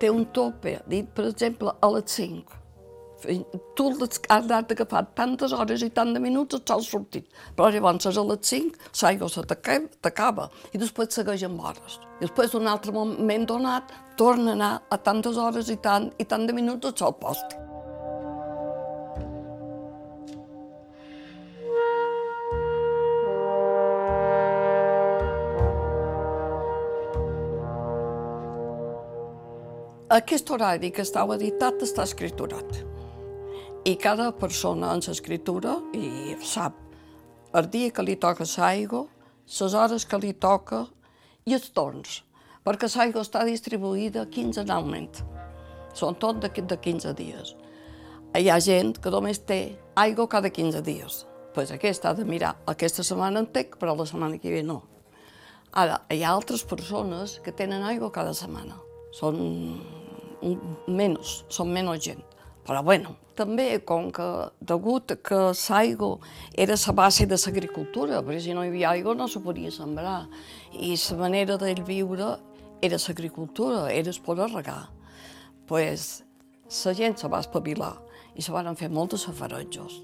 té 0.00 0.10
un 0.10 0.24
tope, 0.34 0.78
dit, 0.88 1.06
per 1.14 1.28
exemple, 1.28 1.76
a 1.80 1.92
les 1.94 2.16
5. 2.16 2.56
Tu 3.76 3.86
has 4.32 4.46
d'agafar 4.48 5.02
tantes 5.14 5.52
hores 5.52 5.82
i 5.84 5.90
tant 5.92 6.14
de 6.14 6.22
minuts 6.24 6.56
et 6.56 6.70
sol 6.72 6.80
sortir. 6.80 7.26
Però 7.56 7.68
llavors 7.68 8.06
a 8.08 8.24
les 8.30 8.52
5 8.52 8.78
l'aigua 9.02 9.28
se 9.28 9.44
t'acaba 9.44 10.48
i 10.72 10.80
després 10.80 11.12
segueix 11.12 11.44
amb 11.44 11.60
hores. 11.60 12.00
I 12.20 12.24
després 12.24 12.52
d'un 12.52 12.66
altre 12.66 12.96
moment 12.96 13.44
donat 13.46 13.92
torna 14.16 14.54
a 14.54 14.56
anar 14.56 14.74
a 14.88 14.96
tantes 14.96 15.36
hores 15.36 15.68
i 15.68 15.76
tant 15.76 16.08
i 16.18 16.24
tant 16.24 16.46
de 16.48 16.56
minuts 16.56 16.88
al 16.88 16.96
sol 16.96 17.18
post. 17.20 17.69
Aquest 30.10 30.48
horari 30.50 30.88
que 30.90 31.04
estava 31.06 31.36
editat 31.36 31.84
està 31.86 32.02
escriturat. 32.02 32.80
I 33.86 33.92
cada 33.94 34.32
persona 34.34 34.88
en 34.96 35.04
l'escriptura 35.04 35.76
i 35.94 36.34
sap 36.42 36.80
el 37.54 37.68
dia 37.70 37.92
que 37.94 38.02
li 38.02 38.16
toca 38.18 38.42
l'aigua, 38.56 39.04
les 39.46 39.76
hores 39.82 40.06
que 40.10 40.18
li 40.18 40.32
toca 40.32 40.80
i 41.46 41.54
els 41.54 41.68
torns, 41.70 42.16
perquè 42.66 42.90
l'aigua 42.90 43.22
està 43.22 43.44
distribuïda 43.46 44.26
quinzenalment. 44.34 45.22
Són 45.94 46.18
tot 46.18 46.42
de, 46.42 46.50
de 46.58 46.80
15 46.88 47.14
dies. 47.14 47.54
Hi 48.34 48.50
ha 48.50 48.58
gent 48.58 48.98
que 48.98 49.14
només 49.14 49.44
té 49.46 49.60
aigua 49.94 50.26
cada 50.26 50.50
15 50.50 50.82
dies. 50.90 51.22
Pues 51.54 51.70
aquest 51.70 52.02
ha 52.02 52.16
de 52.18 52.26
mirar 52.26 52.56
aquesta 52.66 53.06
setmana 53.06 53.46
en 53.46 53.50
tec, 53.54 53.78
però 53.78 53.94
la 53.94 54.10
setmana 54.10 54.42
que 54.42 54.58
ve 54.58 54.66
no. 54.66 54.82
Ara, 55.70 56.02
hi 56.10 56.24
ha 56.24 56.34
altres 56.34 56.66
persones 56.66 57.38
que 57.46 57.54
tenen 57.54 57.86
aigua 57.86 58.10
cada 58.10 58.34
setmana. 58.34 58.74
Són 59.14 59.99
menys, 60.88 61.40
són 61.48 61.72
menys 61.72 62.04
gent. 62.04 62.22
Però 62.66 62.82
bueno, 62.84 63.16
també 63.34 63.80
com 63.88 64.10
que 64.12 64.26
degut 64.60 65.14
que 65.24 65.38
l'aigua 65.56 66.18
era 66.52 66.76
la 66.76 66.92
base 66.92 67.26
de 67.26 67.38
l'agricultura, 67.40 68.20
perquè 68.22 68.40
si 68.44 68.54
no 68.54 68.64
hi 68.64 68.68
havia 68.68 68.90
aigua 68.90 69.14
no 69.14 69.28
se 69.28 69.40
podia 69.40 69.70
sembrar, 69.72 70.28
i 70.72 70.94
la 70.94 71.16
manera 71.16 71.56
de 71.56 71.74
viure 71.86 72.36
era 72.82 72.96
l'agricultura, 72.96 73.90
era 73.90 74.12
poder 74.24 74.50
regar. 74.52 74.88
pues, 75.66 76.24
la 76.84 76.92
gent 76.94 77.16
se 77.16 77.28
va 77.28 77.38
espavilar 77.40 77.96
i 78.34 78.42
se 78.42 78.52
van 78.52 78.74
fer 78.76 78.88
moltes 78.90 79.22
safaretjos. 79.22 80.02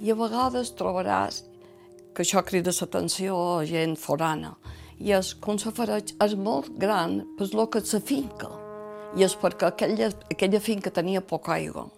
I 0.00 0.10
a 0.10 0.16
vegades 0.18 0.74
trobaràs 0.74 1.44
que 2.14 2.24
això 2.24 2.42
crida 2.42 2.72
l'atenció 2.74 3.36
a 3.58 3.64
gent 3.64 3.96
forana, 3.96 4.56
i 4.98 5.12
és 5.12 5.34
que 5.34 5.50
un 5.50 5.58
és 5.58 6.34
molt 6.34 6.74
gran 6.76 7.22
per 7.38 7.54
lo 7.54 7.70
que 7.70 7.78
és 7.78 7.94
finca 8.04 8.59
i 9.18 9.24
és 9.26 9.32
perquè 9.38 9.70
aquella, 9.70 10.10
aquella 10.30 10.60
finca 10.62 10.92
tenia 10.94 11.22
poca 11.22 11.56
aigua. 11.56 11.88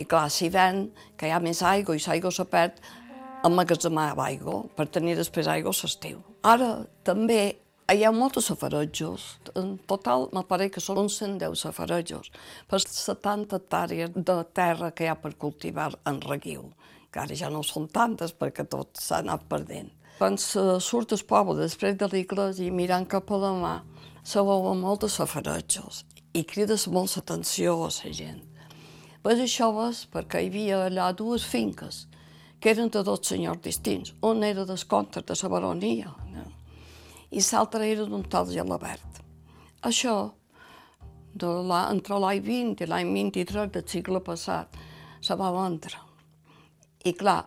I 0.00 0.06
clar, 0.08 0.28
si 0.32 0.48
ven 0.50 0.88
que 1.18 1.28
hi 1.28 1.32
ha 1.34 1.40
més 1.42 1.60
aigua 1.62 1.96
i 1.96 2.00
l'aigua 2.02 2.32
se 2.32 2.46
perd, 2.48 2.78
emmagatzemava 3.44 4.24
aigua 4.24 4.62
per 4.76 4.88
tenir 4.88 5.18
després 5.18 5.50
aigua 5.50 5.74
l'estiu. 5.76 6.22
Ara 6.42 6.86
també 7.04 7.56
hi 7.92 8.04
ha 8.04 8.12
molts 8.16 8.48
safaretjos. 8.48 9.26
En 9.60 9.76
total, 9.90 10.30
me 10.32 10.42
pare 10.48 10.70
que 10.72 10.80
són 10.80 11.04
110 11.12 11.66
safaretjos 11.66 12.32
per 12.70 12.80
70 12.80 13.60
hectàrees 13.60 14.16
de 14.16 14.38
terra 14.56 14.90
que 14.90 15.04
hi 15.04 15.12
ha 15.12 15.18
per 15.20 15.34
cultivar 15.36 15.90
en 16.08 16.22
reguiu, 16.24 16.70
que 17.12 17.20
ara 17.20 17.36
ja 17.36 17.52
no 17.52 17.62
són 17.62 17.90
tantes 17.92 18.32
perquè 18.32 18.64
tot 18.64 18.96
s'ha 18.96 19.20
anat 19.20 19.44
perdent. 19.52 19.92
Quan 20.16 20.38
surt 20.38 21.12
el 21.12 21.22
poble 21.28 21.58
després 21.60 21.98
de 22.00 22.08
l'església 22.08 22.70
i 22.70 22.72
mirant 22.72 23.04
cap 23.04 23.30
a 23.34 23.44
la 23.44 23.52
mà, 23.52 23.76
se 24.24 24.40
veuen 24.40 24.80
molts 24.80 25.18
safaretjos 25.20 26.04
i 26.34 26.42
crides 26.42 26.88
molt 26.90 27.14
l'atenció 27.14 27.76
a 27.84 27.90
la 27.94 28.12
gent. 28.12 28.42
Pues 29.22 29.40
això 29.40 29.70
és 29.86 30.04
perquè 30.12 30.42
hi 30.42 30.50
havia 30.50 30.80
allà 30.86 31.12
dues 31.16 31.44
finques 31.46 32.04
que 32.60 32.72
eren 32.72 32.90
de 32.90 33.02
dos 33.06 33.22
senyors 33.28 33.62
distints. 33.62 34.12
Un 34.22 34.42
era 34.42 34.64
del 34.64 34.82
comte 34.88 35.22
de 35.22 35.36
la 35.42 35.48
baronia 35.48 36.10
no? 36.32 36.44
i 37.30 37.40
l'altre 37.40 37.86
era 37.88 38.04
d'un 38.04 38.24
tal 38.28 38.50
Gelabert. 38.50 39.22
Això, 39.82 40.32
de 41.34 41.50
la, 41.70 41.88
entre 41.92 42.18
l'any 42.18 42.42
20 42.42 42.84
i 42.84 42.88
l'any 42.88 43.14
23 43.14 43.70
del 43.74 43.88
segle 43.88 44.20
passat, 44.20 44.76
se 45.20 45.34
va 45.36 45.50
vendre. 45.52 45.98
I 47.04 47.12
clar, 47.12 47.42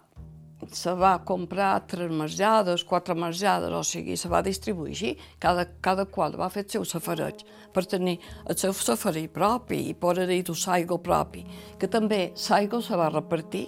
se 0.71 0.93
va 0.97 1.19
comprar 1.23 1.85
tres 1.87 2.11
marjades, 2.11 2.83
quatre 2.83 3.15
marjades, 3.15 3.71
o 3.71 3.83
sigui, 3.83 4.17
se 4.17 4.29
va 4.29 4.41
distribuir 4.41 4.95
així, 4.95 5.11
cada, 5.39 5.67
cada 5.81 6.05
qual 6.05 6.37
va 6.39 6.49
fer 6.49 6.65
el 6.65 6.71
seu 6.71 6.85
safareig 6.85 7.43
per 7.73 7.85
tenir 7.85 8.17
el 8.49 8.57
seu 8.57 8.73
safareig 8.73 9.29
propi 9.33 9.83
i 9.91 9.93
poder-hi 9.93 10.41
dur 10.47 10.57
l'aigua 10.65 10.97
propi, 10.97 11.45
que 11.77 11.87
també 11.87 12.33
l'aigua 12.49 12.81
se 12.81 12.97
va 12.97 13.11
repartir 13.13 13.67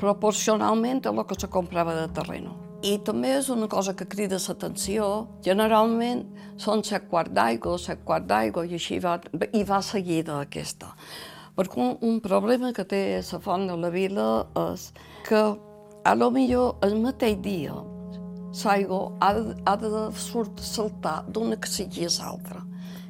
proporcionalment 0.00 1.04
a 1.04 1.12
el 1.12 1.24
que 1.28 1.36
se 1.38 1.48
comprava 1.48 1.94
de 1.94 2.08
terreno. 2.16 2.56
I 2.80 2.96
també 3.04 3.34
és 3.36 3.50
una 3.52 3.68
cosa 3.68 3.92
que 3.92 4.08
crida 4.08 4.38
l'atenció, 4.40 5.28
generalment 5.44 6.24
són 6.56 6.80
set 6.82 7.10
quarts 7.10 7.34
d'aigua, 7.36 7.76
set 7.78 8.00
quarts 8.08 8.26
d'aigua, 8.26 8.64
i 8.64 8.78
així 8.78 8.96
va, 9.04 9.18
i 9.52 9.62
va 9.68 9.82
seguida 9.84 10.40
aquesta. 10.40 10.94
Perquè 11.56 11.76
un, 11.76 11.98
un 12.00 12.20
problema 12.24 12.72
que 12.72 12.86
té 12.88 13.20
la 13.20 13.40
font 13.44 13.66
de 13.68 13.76
la 13.76 13.90
vila 13.92 14.30
és 14.72 14.94
que 15.28 15.42
a 16.04 16.14
lo 16.14 16.30
millor 16.30 16.76
el 16.82 16.96
mateix 17.00 17.38
dia 17.44 17.76
l'aigua 18.64 19.12
ha, 19.20 19.30
ha 19.66 19.76
de 19.78 19.90
saltar 20.64 21.22
d'una 21.28 21.56
sigui 21.66 22.06
a 22.06 22.10
l'altra. 22.18 22.62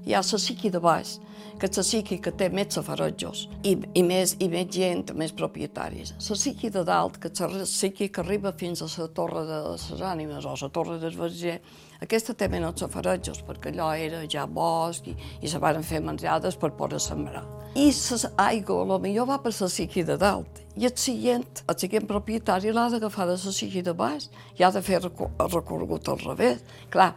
Hi 0.05 0.15
ha 0.15 0.23
la 0.25 0.39
siqui 0.41 0.71
de 0.71 0.81
baix, 0.81 1.19
que 1.61 1.69
és 1.69 1.77
la 1.77 1.85
siqui 1.85 2.19
que 2.25 2.33
té 2.33 2.49
més 2.49 2.75
safaretjos 2.75 3.47
i, 3.63 3.77
i, 3.95 4.03
més, 4.03 4.35
i 4.41 4.49
més 4.49 4.69
gent, 4.73 5.13
més 5.17 5.33
propietaris. 5.33 6.15
La 6.29 6.37
siqui 6.37 6.71
de 6.73 6.85
dalt, 6.85 7.19
que 7.21 7.29
és 7.29 7.41
la 7.41 7.67
siqui 7.69 8.09
que 8.09 8.25
arriba 8.25 8.53
fins 8.53 8.83
a 8.83 8.89
la 8.91 9.09
torre 9.09 9.45
de 9.49 9.61
les 9.69 9.87
ànimes 10.01 10.45
o 10.45 10.57
la 10.61 10.71
torre 10.73 10.99
del 10.99 11.17
Verger, 11.17 11.61
aquesta 12.01 12.33
té 12.35 12.49
menys 12.49 12.81
safaretjos, 12.81 13.43
perquè 13.45 13.75
allò 13.75 13.91
era 13.93 14.23
ja 14.25 14.47
bosc 14.47 15.11
i, 15.11 15.17
i 15.43 15.49
se 15.49 15.59
van 15.61 15.83
fer 15.85 16.01
menjades 16.01 16.57
per 16.57 16.73
poder 16.79 17.01
sembrar. 17.01 17.45
I 17.77 17.91
l'aigua, 18.39 18.99
millor 18.99 19.29
va 19.29 19.39
per 19.39 19.53
la 19.61 19.69
siqui 19.69 20.03
de 20.03 20.17
dalt, 20.19 20.63
i 20.77 20.87
el 20.89 20.97
següent, 20.97 21.63
el 21.69 21.77
següent 21.79 22.07
propietari 22.09 22.73
l'ha 22.73 22.89
d'agafar 22.91 23.27
de 23.29 23.37
la 23.37 23.53
siqui 23.53 23.83
de 23.83 23.93
baix 23.95 24.31
i 24.59 24.65
ha 24.65 24.71
de 24.73 24.83
fer 24.83 25.03
recorregut 25.03 26.09
al 26.09 26.19
revés. 26.25 26.65
Clar, 26.91 27.15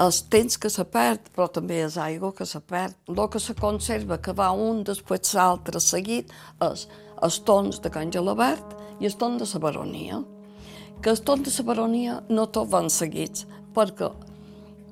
els 0.00 0.22
temps 0.32 0.56
que 0.56 0.70
se 0.72 0.84
perd, 0.88 1.28
però 1.36 1.46
també 1.52 1.82
és 1.84 1.98
aigua 2.00 2.32
que 2.34 2.46
se 2.48 2.60
perd. 2.60 2.96
El 3.08 3.20
que 3.28 3.38
se 3.38 3.54
conserva, 3.54 4.18
que 4.18 4.32
va 4.32 4.50
un 4.52 4.82
després 4.82 5.34
l'altre 5.36 5.80
seguit, 5.80 6.32
és 6.64 6.88
els 7.22 7.40
tons 7.46 7.78
de 7.82 7.90
Can 7.92 8.10
Gelabert 8.10 8.72
i 8.98 9.06
els 9.06 9.18
tons 9.20 9.42
de 9.42 9.46
la 9.52 9.60
baronia. 9.60 10.22
Que 11.02 11.10
els 11.12 11.20
tons 11.20 11.44
de 11.44 11.52
la 11.58 11.66
baronia 11.68 12.22
no 12.30 12.46
tots 12.46 12.72
van 12.72 12.88
seguits, 12.90 13.46
perquè 13.74 14.10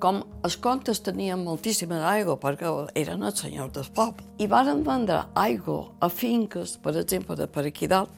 com 0.01 0.23
els 0.41 0.57
contes 0.57 1.03
tenien 1.05 1.43
moltíssima 1.45 1.99
aigua 2.09 2.37
perquè 2.41 2.69
eren 2.97 3.21
els 3.27 3.43
senyors 3.43 3.73
del 3.75 3.89
poble, 3.95 4.25
i 4.41 4.47
van 4.49 4.81
vendre 4.85 5.21
aigua 5.37 5.91
a 6.01 6.09
finques, 6.09 6.77
per 6.81 6.95
exemple, 6.97 7.37
de 7.37 7.47
per 7.47 7.67
aquí 7.69 7.89
dalt, 7.91 8.09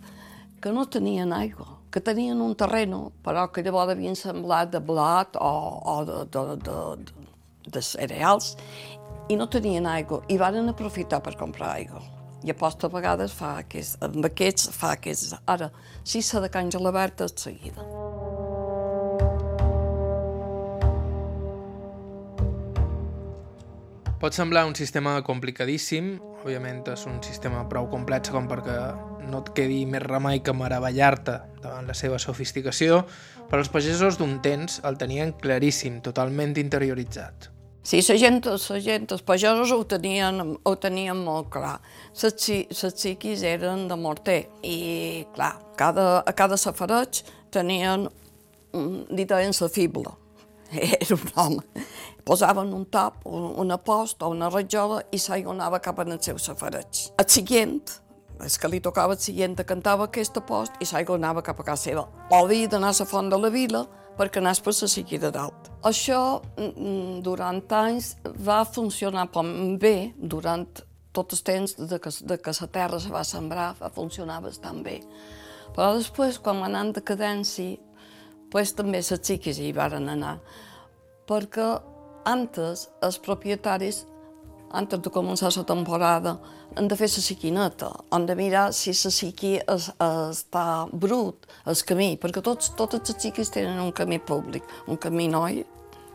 que 0.63 0.71
no 0.71 0.85
tenien 0.87 1.33
aigua, 1.35 1.67
que 1.91 1.99
tenien 1.99 2.39
un 2.41 2.55
terreno, 2.55 3.11
però 3.25 3.49
que 3.51 3.65
llavors 3.65 3.91
havien 3.91 4.15
semblat 4.15 4.71
de 4.71 4.79
blat 4.79 5.35
o, 5.35 5.51
o 5.93 5.97
de, 6.07 6.23
de, 6.31 6.45
de, 6.63 6.79
de, 7.03 7.27
de 7.67 7.83
cereals, 7.83 8.53
i 9.27 9.35
no 9.39 9.49
tenien 9.51 9.85
aigua, 9.87 10.23
i 10.31 10.39
van 10.39 10.71
aprofitar 10.71 11.19
per 11.23 11.35
comprar 11.39 11.75
aigua. 11.75 12.01
I 12.43 12.51
a 12.51 12.87
vegades 12.91 13.31
fa 13.31 13.57
aquest, 13.59 14.01
amb 14.03 14.25
aquests 14.27 14.71
fa 14.75 14.95
aquests. 14.97 15.35
Ara, 15.47 15.71
si 16.03 16.21
s'ha 16.21 16.41
de 16.43 16.49
Can 16.51 16.71
Gelabert, 16.71 17.21
és 17.21 17.35
seguida. 17.39 18.02
Pot 24.23 24.31
semblar 24.31 24.61
un 24.63 24.71
sistema 24.71 25.17
complicadíssim, 25.19 26.13
òbviament 26.45 26.85
és 26.93 27.01
un 27.11 27.17
sistema 27.25 27.65
prou 27.67 27.89
complex 27.91 28.31
com 28.31 28.45
perquè 28.47 28.75
no 29.27 29.41
et 29.43 29.49
quedi 29.57 29.81
més 29.83 29.99
remei 30.05 30.39
que 30.39 30.53
meravellar-te 30.55 31.33
davant 31.59 31.89
la 31.91 31.95
seva 31.99 32.15
sofisticació, 32.23 33.01
però 33.49 33.59
els 33.59 33.71
pagesos 33.73 34.15
d'un 34.21 34.37
temps 34.45 34.77
el 34.87 34.95
tenien 35.01 35.33
claríssim, 35.43 35.97
totalment 36.05 36.55
interioritzat. 36.55 37.49
Sí, 37.83 37.99
la 37.99 38.15
gent, 38.21 38.39
la 38.47 38.79
gent, 38.87 39.09
els 39.11 39.27
pagesos 39.27 39.75
ho 39.75 39.81
tenien, 39.91 40.39
ho 40.55 40.75
tenien 40.79 41.19
molt 41.19 41.51
clar. 41.51 41.75
Les, 42.15 42.95
xiquis 42.95 43.43
eren 43.43 43.89
de 43.91 43.99
morter 43.99 44.39
i, 44.63 45.27
clar, 45.35 45.57
cada, 45.75 46.23
a 46.23 46.31
cada 46.31 46.55
safareig 46.55 47.25
tenien, 47.51 48.07
en 48.71 49.05
la 49.59 49.69
fibla, 49.75 50.15
era 50.71 51.19
un 51.19 51.29
home 51.35 51.83
posaven 52.25 52.73
un 52.73 52.85
tap, 52.85 53.25
una 53.25 53.77
post 53.77 54.23
o 54.23 54.29
una 54.31 54.49
rajola 54.49 55.01
i 55.11 55.19
s'aigua 55.19 55.53
anava 55.53 55.81
cap 55.83 55.99
en 56.03 56.15
el 56.15 56.21
seu 56.23 56.39
safareig. 56.39 57.09
El 57.19 57.27
següent, 57.29 57.81
és 58.43 58.57
que 58.57 58.69
li 58.71 58.79
tocava 58.83 59.17
el 59.17 59.21
següent, 59.21 59.57
cantava 59.67 60.07
aquesta 60.09 60.41
post 60.41 60.79
i 60.81 60.87
s'aigua 60.87 61.19
anava 61.19 61.43
cap 61.43 61.59
a 61.59 61.67
casa 61.67 61.89
seva. 61.89 62.07
O 62.31 62.43
havia 62.43 62.71
d'anar 62.71 62.93
a 62.93 62.99
la 62.99 63.09
font 63.09 63.29
de 63.29 63.39
la 63.39 63.51
vila 63.53 63.85
perquè 64.17 64.41
anés 64.41 64.61
per 64.61 64.73
la 64.79 64.87
sigui 64.87 65.19
de 65.19 65.31
dalt. 65.31 65.69
Això, 65.83 66.41
mm, 66.57 67.21
durant 67.23 67.61
anys, 67.71 68.15
va 68.23 68.63
funcionar 68.65 69.29
bé 69.79 70.13
durant 70.17 70.67
tot 71.11 71.33
el 71.33 71.41
temps 71.43 71.75
de 71.77 71.99
que, 71.99 72.09
de 72.25 72.37
que 72.37 72.51
la 72.59 72.67
terra 72.67 72.99
se 72.99 73.09
va 73.09 73.23
sembrar 73.23 73.75
va 73.79 73.89
funcionar 73.89 74.41
bastant 74.41 74.83
bé. 74.83 75.01
Però 75.75 75.95
després, 75.97 76.39
quan 76.39 76.59
va 76.61 76.65
anar 76.65 76.85
en 76.85 76.93
decadència, 76.93 77.77
pues, 78.51 78.73
també 78.73 78.97
les 78.97 79.09
xiques 79.21 79.59
hi 79.59 79.71
van 79.73 80.09
anar. 80.09 80.39
Perquè 81.27 81.92
antes 82.25 82.87
els 83.01 83.19
propietaris, 83.23 84.03
antes 84.73 85.01
de 85.05 85.11
començar 85.13 85.51
la 85.55 85.63
temporada, 85.69 86.37
han 86.75 86.87
de 86.89 86.97
fer 86.97 87.09
la 87.11 87.21
siquineta, 87.21 87.91
han 88.09 88.25
de 88.25 88.35
mirar 88.35 88.71
si 88.73 88.93
la 88.93 89.11
siqui 89.13 89.53
es, 89.59 89.91
està 89.99 90.65
brut, 90.91 91.45
el 91.69 91.77
camí, 91.85 92.15
perquè 92.17 92.41
tots, 92.41 92.73
totes 92.77 93.09
les 93.09 93.21
xiques 93.21 93.53
tenen 93.53 93.79
un 93.79 93.91
camí 93.91 94.19
públic, 94.19 94.63
un 94.87 94.97
camí 94.97 95.27
noi, 95.27 95.63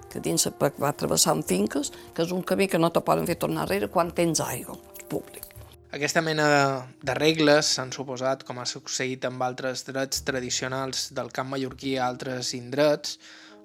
que 0.09 0.21
dins 0.25 0.49
va 0.59 0.92
travessant 0.97 1.44
finques, 1.47 1.92
que 2.14 2.25
és 2.25 2.33
un 2.33 2.42
camí 2.42 2.66
que 2.66 2.81
no 2.81 2.90
te 2.90 3.05
poden 3.05 3.29
fer 3.29 3.37
tornar 3.37 3.68
enrere 3.68 3.90
quan 3.92 4.11
tens 4.11 4.40
aigua 4.40 4.77
públic. 5.09 5.44
Aquesta 5.88 6.21
mena 6.21 6.47
de, 6.53 6.64
de 7.01 7.14
regles 7.16 7.71
s'han 7.77 7.92
suposat, 7.94 8.42
com 8.44 8.59
ha 8.61 8.66
succeït 8.68 9.25
amb 9.25 9.40
altres 9.44 9.87
drets 9.87 10.21
tradicionals 10.27 11.07
del 11.16 11.31
camp 11.33 11.49
mallorquí 11.55 11.94
a 11.97 12.09
altres 12.11 12.53
indrets, 12.59 13.16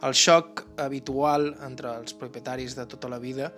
el 0.04 0.16
xoc 0.18 0.66
habitual 0.84 1.54
entre 1.63 1.94
els 2.02 2.16
propietaris 2.20 2.76
de 2.76 2.86
tota 2.92 3.10
la 3.12 3.22
vida 3.24 3.52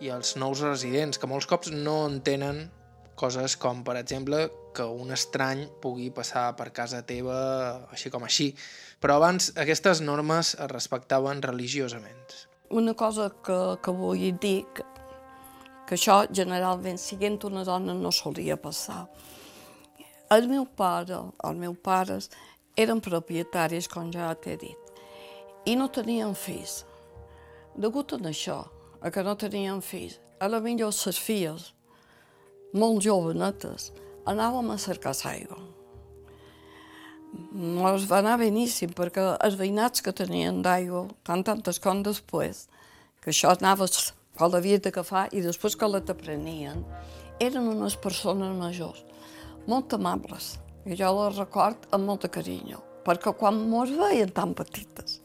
i 0.00 0.08
els 0.10 0.36
nous 0.40 0.62
residents, 0.64 1.18
que 1.20 1.28
molts 1.30 1.46
cops 1.50 1.70
no 1.72 2.06
entenen 2.08 2.64
coses 3.18 3.58
com, 3.60 3.82
per 3.84 3.98
exemple, 4.00 4.48
que 4.74 4.86
un 4.88 5.12
estrany 5.12 5.66
pugui 5.82 6.08
passar 6.14 6.46
per 6.56 6.70
casa 6.74 7.02
teva 7.06 7.36
així 7.92 8.10
com 8.10 8.24
així. 8.24 8.48
Però 9.02 9.18
abans 9.18 9.50
aquestes 9.60 10.00
normes 10.00 10.54
es 10.56 10.70
respectaven 10.72 11.42
religiosament. 11.44 12.34
Una 12.72 12.94
cosa 12.96 13.28
que, 13.44 13.58
que 13.84 13.92
vull 13.92 14.30
dir, 14.40 14.64
que, 14.74 14.86
això 15.92 16.22
generalment, 16.32 16.96
siguent 16.98 17.36
una 17.44 17.66
dona, 17.68 17.92
no 17.92 18.10
solia 18.10 18.56
passar. 18.56 19.04
El 20.32 20.48
meu 20.48 20.64
pare, 20.64 21.18
els 21.44 21.58
meus 21.60 21.76
pares, 21.84 22.30
eren 22.80 23.04
propietaris, 23.04 23.90
com 23.92 24.08
ja 24.14 24.32
t'he 24.40 24.56
dit, 24.56 24.81
i 25.64 25.76
no 25.78 25.88
tenien 25.88 26.34
fills. 26.34 26.82
Degut 27.78 28.12
a 28.12 28.18
això, 28.28 28.58
a 29.00 29.10
que 29.10 29.22
no 29.22 29.36
tenien 29.36 29.80
fills, 29.82 30.18
a 30.40 30.48
la 30.50 30.60
millor 30.60 30.90
les 30.92 31.18
filles, 31.18 31.72
molt 32.74 33.02
jovenetes, 33.04 33.92
anàvem 34.26 34.72
a 34.72 34.78
cercar 34.78 35.14
aigua. 35.28 35.60
Ens 37.32 38.04
va 38.10 38.18
anar 38.18 38.38
beníssim, 38.40 38.92
perquè 38.92 39.22
els 39.40 39.56
veïnats 39.56 40.02
que 40.02 40.12
tenien 40.12 40.60
d'aigua, 40.62 41.06
tant 41.24 41.44
tantes 41.46 41.78
com 41.80 42.02
després, 42.02 42.66
que 43.22 43.30
això 43.30 43.54
vida 44.60 44.90
que 44.90 45.04
fa 45.06 45.28
i 45.32 45.40
després 45.40 45.76
que 45.76 45.88
la 45.88 46.02
t'aprenien, 46.02 46.84
eren 47.40 47.70
unes 47.70 47.96
persones 47.96 48.52
majors, 48.58 49.04
molt 49.66 49.94
amables, 49.94 50.56
i 50.84 50.98
jo 50.98 51.12
les 51.16 51.38
record 51.38 51.86
amb 51.94 52.08
molta 52.10 52.28
carinyo, 52.28 52.82
perquè 53.06 53.32
quan 53.38 53.62
mos 53.70 53.92
veien 53.96 54.32
tan 54.34 54.54
petites, 54.58 55.21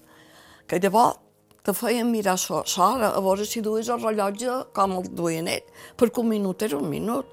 que 0.67 0.79
llavors 0.83 1.17
te 1.63 1.73
feien 1.75 2.07
mirar 2.11 2.37
l'hora, 2.39 3.09
a 3.11 3.19
veure 3.19 3.45
si 3.45 3.61
dues 3.61 3.89
el 3.91 3.99
rellotge 3.99 4.53
com 4.75 4.93
el 4.99 5.09
duien 5.11 5.49
ell, 5.51 5.65
perquè 5.99 6.21
un 6.21 6.29
minut 6.31 6.63
era 6.63 6.77
un 6.77 6.87
minut. 6.87 7.27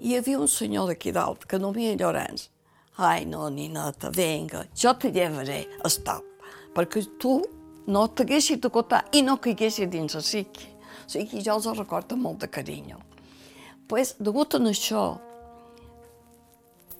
I 0.00 0.12
hi 0.12 0.18
havia 0.18 0.38
un 0.38 0.50
senyor 0.50 0.90
d'aquí 0.90 1.10
dalt, 1.14 1.46
que 1.48 1.58
no 1.58 1.72
havia 1.72 1.96
Llorenç. 1.98 2.48
Ai, 2.96 3.24
no, 3.26 3.48
nineta, 3.50 4.12
venga, 4.14 4.62
jo 4.78 4.92
te 4.94 5.10
llevaré, 5.10 5.64
stop, 5.90 6.46
perquè 6.76 7.02
tu 7.18 7.40
no 7.90 8.06
t'haguessis 8.06 8.60
de 8.62 8.70
cotar 8.70 9.02
i 9.12 9.22
no 9.26 9.40
caiguessis 9.42 9.90
dins 9.90 10.14
el 10.14 10.22
psiqui. 10.22 10.70
O 11.04 11.10
sigui, 11.10 11.42
jo 11.42 11.58
els 11.58 11.66
recordo 11.74 12.16
molt 12.16 12.44
de 12.44 12.48
carinyo. 12.48 13.00
Pues, 13.88 14.14
degut 14.22 14.54
a 14.54 14.62
això, 14.70 15.04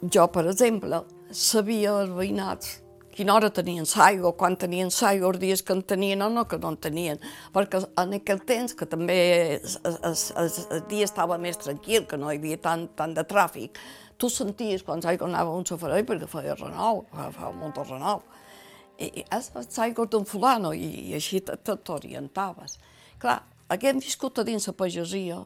jo, 0.03 0.27
per 0.35 0.49
exemple, 0.51 1.05
sabia 1.31 1.95
els 2.03 2.11
veïnats 2.11 2.81
quina 3.15 3.35
hora 3.37 3.51
tenien 3.55 3.87
l'aigua, 3.87 4.33
quan 4.37 4.57
tenien 4.59 4.91
l'aigua, 4.91 5.31
els 5.31 5.41
dies 5.43 5.63
que 5.63 5.75
en 5.75 5.83
tenien 5.87 6.23
o 6.23 6.29
no 6.33 6.45
que 6.51 6.59
no 6.59 6.73
en 6.75 6.79
tenien, 6.83 7.21
perquè 7.55 7.81
en 8.03 8.17
aquell 8.19 8.43
temps, 8.47 8.75
que 8.75 8.89
també 8.91 9.19
el 9.63 10.83
dia 10.91 11.07
estava 11.07 11.39
més 11.39 11.61
tranquil, 11.63 12.09
que 12.11 12.19
no 12.19 12.33
hi 12.33 12.41
havia 12.41 12.59
tant, 12.59 12.89
tant 12.99 13.15
de 13.15 13.25
tràfic, 13.31 13.79
tu 14.19 14.31
senties 14.31 14.83
quan 14.83 15.03
l'aigua 15.05 15.29
anava 15.31 15.55
un 15.55 15.67
safareig 15.67 16.07
perquè 16.09 16.31
feia 16.31 16.59
renou, 16.59 17.05
feia 17.15 17.53
molt 17.55 17.79
de 17.79 17.87
renou. 17.89 18.23
I, 18.99 19.25
és 19.25 19.51
l'aigua 19.79 20.07
d'un 20.11 20.27
fulano, 20.27 20.75
i, 20.75 21.11
i 21.11 21.15
així 21.19 21.43
t'orientaves. 21.43 22.79
Clar, 23.23 23.41
haguem 23.71 24.03
viscut 24.03 24.39
a 24.39 24.47
dins 24.47 24.69
la 24.71 24.77
pagesia, 24.79 25.41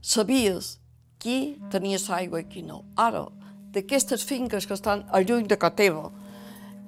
sabies 0.00 0.78
qui 1.20 1.58
tenia 1.72 2.00
l'aigua 2.08 2.40
i 2.40 2.48
qui 2.48 2.64
no. 2.64 2.84
Ara, 2.96 3.26
d'aquestes 3.74 4.24
finques 4.26 4.66
que 4.66 4.76
estan 4.76 5.04
a 5.12 5.20
lluny 5.20 5.46
de 5.48 5.58
casa 5.60 5.76
teva, 5.76 6.08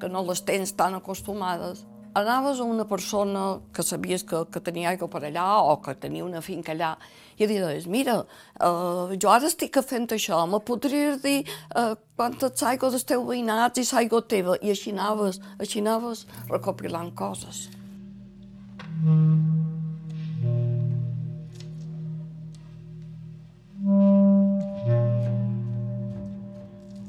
que 0.03 0.11
no 0.11 0.25
les 0.27 0.43
tens 0.43 0.75
tan 0.75 0.97
acostumades, 0.99 1.85
anaves 2.19 2.61
a 2.61 2.65
una 2.65 2.85
persona 2.91 3.61
que 3.73 3.83
sabies 3.87 4.25
que, 4.25 4.45
que 4.51 4.61
tenia 4.61 4.91
aigua 4.91 5.09
per 5.09 5.23
allà 5.29 5.47
o 5.63 5.77
que 5.85 5.95
tenia 5.95 6.25
una 6.27 6.43
finca 6.43 6.75
allà 6.75 6.97
i 7.39 7.47
li 7.47 7.59
deies, 7.63 7.87
mira, 7.87 8.19
uh, 8.61 9.15
jo 9.17 9.31
ara 9.33 9.49
estic 9.49 9.79
fent 9.87 10.11
això, 10.13 10.43
me 10.51 10.61
podries 10.61 11.23
dir 11.23 11.39
uh, 11.79 11.95
quantes 12.19 12.67
aigua 12.67 12.91
dels 12.93 13.07
teus 13.09 13.25
veïnats 13.29 13.81
i 13.81 13.87
l'aigua 13.89 14.23
teva? 14.35 14.59
I 14.61 14.75
així 14.75 14.93
anaves, 14.93 15.41
així 15.59 15.81
anaves 15.81 16.27
recopilant 16.51 17.15
coses. 17.15 17.69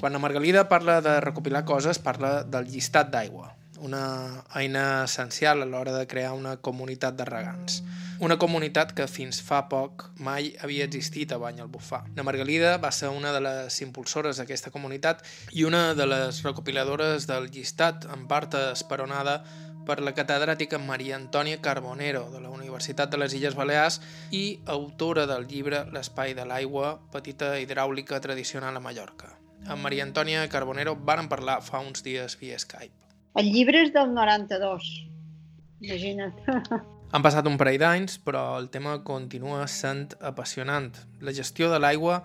Quan 0.03 0.11
la 0.11 0.19
Margalida 0.19 0.67
parla 0.67 0.99
de 0.99 1.21
recopilar 1.21 1.63
coses, 1.63 1.95
parla 1.95 2.43
del 2.43 2.65
llistat 2.67 3.07
d'aigua, 3.13 3.53
una 3.79 4.43
eina 4.59 5.05
essencial 5.05 5.63
a 5.63 5.65
l'hora 5.65 5.93
de 5.95 6.07
crear 6.11 6.33
una 6.35 6.57
comunitat 6.57 7.15
de 7.15 7.23
regants. 7.29 7.77
Una 8.19 8.35
comunitat 8.35 8.89
que 8.97 9.05
fins 9.07 9.37
fa 9.39 9.61
poc 9.71 10.09
mai 10.19 10.49
havia 10.59 10.83
existit 10.83 11.31
a 11.31 11.37
Banyalbufar. 11.39 12.01
La 12.17 12.25
Margalida 12.27 12.73
va 12.83 12.91
ser 12.91 13.13
una 13.15 13.31
de 13.31 13.39
les 13.45 13.77
impulsores 13.85 14.41
d'aquesta 14.41 14.73
comunitat 14.75 15.23
i 15.53 15.63
una 15.63 15.93
de 15.95 16.07
les 16.11 16.41
recopiladores 16.43 17.23
del 17.29 17.47
llistat, 17.47 18.03
en 18.11 18.25
part 18.27 18.57
esperonada 18.59 19.37
per 19.87 20.01
la 20.03 20.11
catedràtica 20.17 20.81
Maria 20.83 21.15
Antònia 21.15 21.61
Carbonero 21.63 22.25
de 22.33 22.43
la 22.43 22.51
Universitat 22.51 23.07
de 23.07 23.21
les 23.23 23.37
Illes 23.39 23.55
Balears 23.55 24.01
i 24.31 24.59
autora 24.65 25.23
del 25.31 25.47
llibre 25.47 25.85
L'espai 25.95 26.35
de 26.35 26.43
l'aigua, 26.43 26.97
petita 27.15 27.53
hidràulica 27.63 28.19
tradicional 28.19 28.75
a 28.75 28.83
Mallorca 28.83 29.31
amb 29.67 29.83
Maria 29.83 30.03
Antònia 30.05 30.43
Carbonero 30.51 30.95
varen 30.95 31.29
parlar 31.31 31.61
fa 31.63 31.81
uns 31.83 32.03
dies 32.03 32.35
via 32.39 32.59
Skype. 32.59 32.93
El 33.39 33.49
llibre 33.53 33.81
és 33.85 33.93
del 33.93 34.11
92, 34.13 34.89
imagina't. 35.81 36.35
Han 37.13 37.21
passat 37.21 37.45
un 37.45 37.59
parell 37.61 37.79
d'anys, 37.81 38.17
però 38.25 38.55
el 38.57 38.71
tema 38.73 38.95
continua 39.05 39.67
sent 39.69 40.15
apassionant. 40.19 40.89
La 41.21 41.33
gestió 41.33 41.69
de 41.69 41.77
l'aigua 41.77 42.23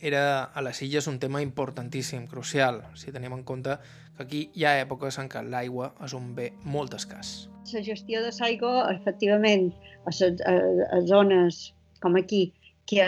era 0.00 0.44
a 0.44 0.62
les 0.62 0.78
illes 0.86 1.08
un 1.10 1.18
tema 1.18 1.42
importantíssim, 1.42 2.28
crucial, 2.30 2.84
si 2.94 3.10
tenim 3.10 3.34
en 3.34 3.42
compte 3.42 3.78
que 4.16 4.22
aquí 4.22 4.42
hi 4.54 4.66
ha 4.66 4.76
èpoques 4.82 5.18
en 5.18 5.30
què 5.30 5.42
l'aigua 5.42 5.90
és 6.06 6.14
un 6.14 6.34
bé 6.36 6.52
molt 6.62 6.94
escàs. 6.94 7.48
La 7.72 7.82
gestió 7.82 8.22
de 8.22 8.30
l'aigua, 8.38 8.86
efectivament, 8.94 9.72
a 10.06 10.14
les, 10.14 10.40
a, 10.46 10.54
a 10.94 11.02
zones 11.10 11.72
com 12.00 12.16
aquí, 12.16 12.52
que 12.88 13.06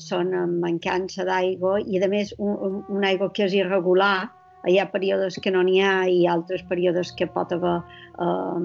són 0.00 0.34
amb 0.36 0.60
mancança 0.64 1.26
d'aigua 1.28 1.78
i, 1.84 2.00
a 2.00 2.08
més, 2.08 2.32
un, 2.38 3.04
aigua 3.04 3.30
que 3.36 3.44
és 3.46 3.56
irregular, 3.58 4.30
hi 4.68 4.76
ha 4.80 4.86
períodes 4.92 5.38
que 5.40 5.52
no 5.52 5.62
n'hi 5.64 5.78
ha 5.80 5.94
i 6.08 6.26
altres 6.28 6.64
períodes 6.68 7.12
que 7.16 7.28
pot 7.36 7.52
haver 7.56 7.76
eh, 7.80 8.58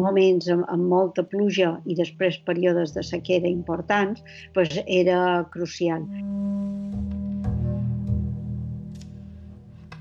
moments 0.00 0.48
amb, 0.52 0.64
amb 0.72 0.88
molta 0.92 1.24
pluja 1.34 1.74
i 1.84 1.96
després 1.98 2.40
períodes 2.48 2.96
de 2.96 3.04
sequera 3.04 3.50
importants, 3.50 4.24
pues 4.56 4.80
era 4.86 5.44
crucial. 5.52 6.08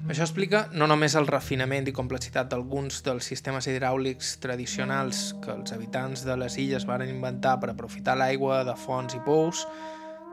Això 0.04 0.26
explica 0.26 0.66
no 0.76 0.84
només 0.90 1.14
el 1.16 1.30
refinament 1.30 1.86
i 1.88 1.94
complexitat 1.96 2.50
d'alguns 2.52 2.98
dels 3.06 3.30
sistemes 3.32 3.70
hidràulics 3.72 4.34
tradicionals 4.44 5.30
que 5.40 5.54
els 5.54 5.72
habitants 5.72 6.26
de 6.28 6.36
les 6.42 6.58
illes 6.60 6.84
van 6.90 7.06
inventar 7.08 7.54
per 7.62 7.70
aprofitar 7.72 8.18
l'aigua 8.20 8.66
de 8.68 8.76
fonts 8.76 9.16
i 9.16 9.22
pous, 9.24 9.64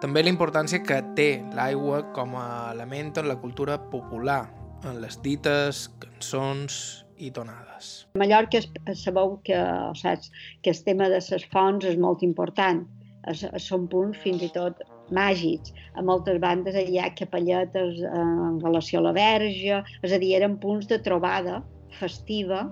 també 0.02 0.24
la 0.24 0.34
importància 0.34 0.82
que 0.82 0.98
té 1.14 1.28
l'aigua 1.54 2.02
com 2.16 2.34
a 2.40 2.48
element 2.72 3.14
en 3.22 3.30
la 3.30 3.38
cultura 3.38 3.78
popular, 3.94 4.42
en 4.90 4.98
les 5.04 5.20
dites, 5.22 5.86
cançons 6.02 6.80
i 7.22 7.30
tonades. 7.30 7.92
A 8.16 8.24
Mallorca 8.24 8.64
sabeu 8.98 9.36
que, 9.46 9.60
saps, 10.02 10.32
que 10.64 10.74
el 10.74 10.82
tema 10.82 11.12
de 11.14 11.22
les 11.22 11.50
fonts 11.54 11.86
és 11.86 12.00
molt 12.00 12.26
important. 12.26 12.88
Es, 13.30 13.46
són 13.62 13.86
punts 13.92 14.18
fins 14.18 14.42
i 14.42 14.50
tot 14.50 14.82
màgics. 15.14 15.74
A 15.98 16.04
moltes 16.06 16.38
bandes 16.42 16.76
hi 16.78 16.98
ha 16.98 17.10
capelletes 17.18 18.00
eh, 18.02 18.10
en 18.14 18.60
relació 18.62 19.00
a 19.00 19.08
la 19.08 19.14
verge, 19.16 19.82
és 20.02 20.12
a 20.12 20.20
dir, 20.22 20.34
eren 20.38 20.58
punts 20.62 20.88
de 20.90 21.00
trobada 21.02 21.60
festiva 21.98 22.64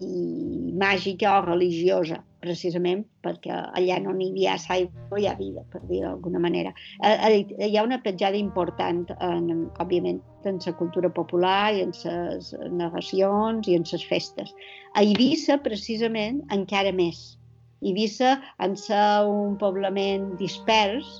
i 0.00 0.72
màgica 0.76 1.38
o 1.38 1.44
religiosa. 1.46 2.22
precisament 2.46 3.00
perquè 3.24 3.50
allà 3.50 3.96
no 3.98 4.12
n'hi 4.14 4.28
havia 4.30 4.52
aigua, 4.70 5.18
hi 5.18 5.26
ha 5.26 5.34
vida, 5.34 5.64
per 5.72 5.80
dir 5.88 6.02
d'alguna 6.04 6.38
manera. 6.38 6.70
Eh, 7.02 7.40
hi 7.66 7.76
ha 7.76 7.82
una 7.82 7.98
petjada 8.04 8.38
important, 8.38 9.08
en, 9.18 9.64
òbviament, 9.82 10.20
en 10.46 10.60
la 10.62 10.74
cultura 10.78 11.10
popular 11.10 11.74
i 11.74 11.82
en 11.82 11.94
les 12.04 12.52
narracions 12.70 13.66
i 13.66 13.74
en 13.74 13.86
les 13.90 14.04
festes. 14.06 14.52
A 14.94 15.02
Eivissa, 15.02 15.58
precisament, 15.64 16.44
encara 16.54 16.92
més. 16.94 17.38
Eivissa, 17.82 18.36
en 18.62 18.76
ser 18.78 19.26
un 19.26 19.58
poblament 19.58 20.36
dispers, 20.38 21.18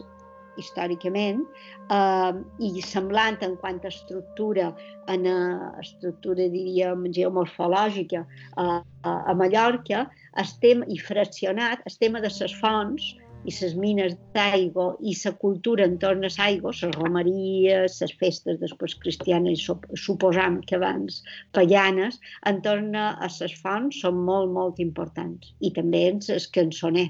històricament, 0.60 1.42
eh, 1.96 2.32
i 2.68 2.82
semblant 2.84 3.38
en 3.46 3.56
quant 3.62 3.80
a 3.84 3.92
estructura, 3.92 4.70
en 5.12 5.28
a 5.32 5.38
estructura, 5.82 6.48
diríem, 6.52 7.06
geomorfològica 7.18 8.24
eh, 8.24 8.80
a 9.06 9.36
Mallorca, 9.38 10.06
estem, 10.42 10.82
i 10.88 10.98
fraccionat, 10.98 11.84
el 11.86 12.00
tema 12.00 12.24
de 12.24 12.32
les 12.32 12.58
fonts 12.60 13.14
i 13.46 13.52
les 13.54 13.74
mines 13.78 14.14
d'aigua 14.34 14.86
i 15.10 15.12
la 15.24 15.32
cultura 15.42 15.86
entorn 15.86 16.26
a 16.26 16.30
l'aigua, 16.36 16.72
les 16.80 16.96
romeries, 16.96 18.00
les 18.02 18.14
festes 18.22 18.58
després 18.62 18.96
cristianes, 19.04 19.66
suposam 20.06 20.58
que 20.66 20.78
abans 20.80 21.20
paganes, 21.58 22.18
entorn 22.52 22.94
a 23.02 23.30
les 23.40 23.54
fonts 23.62 24.02
són 24.02 24.24
molt, 24.30 24.50
molt 24.58 24.82
importants. 24.88 25.54
I 25.60 25.70
també 25.78 26.08
en 26.10 26.20
el 26.38 26.50
cançoner. 26.58 27.08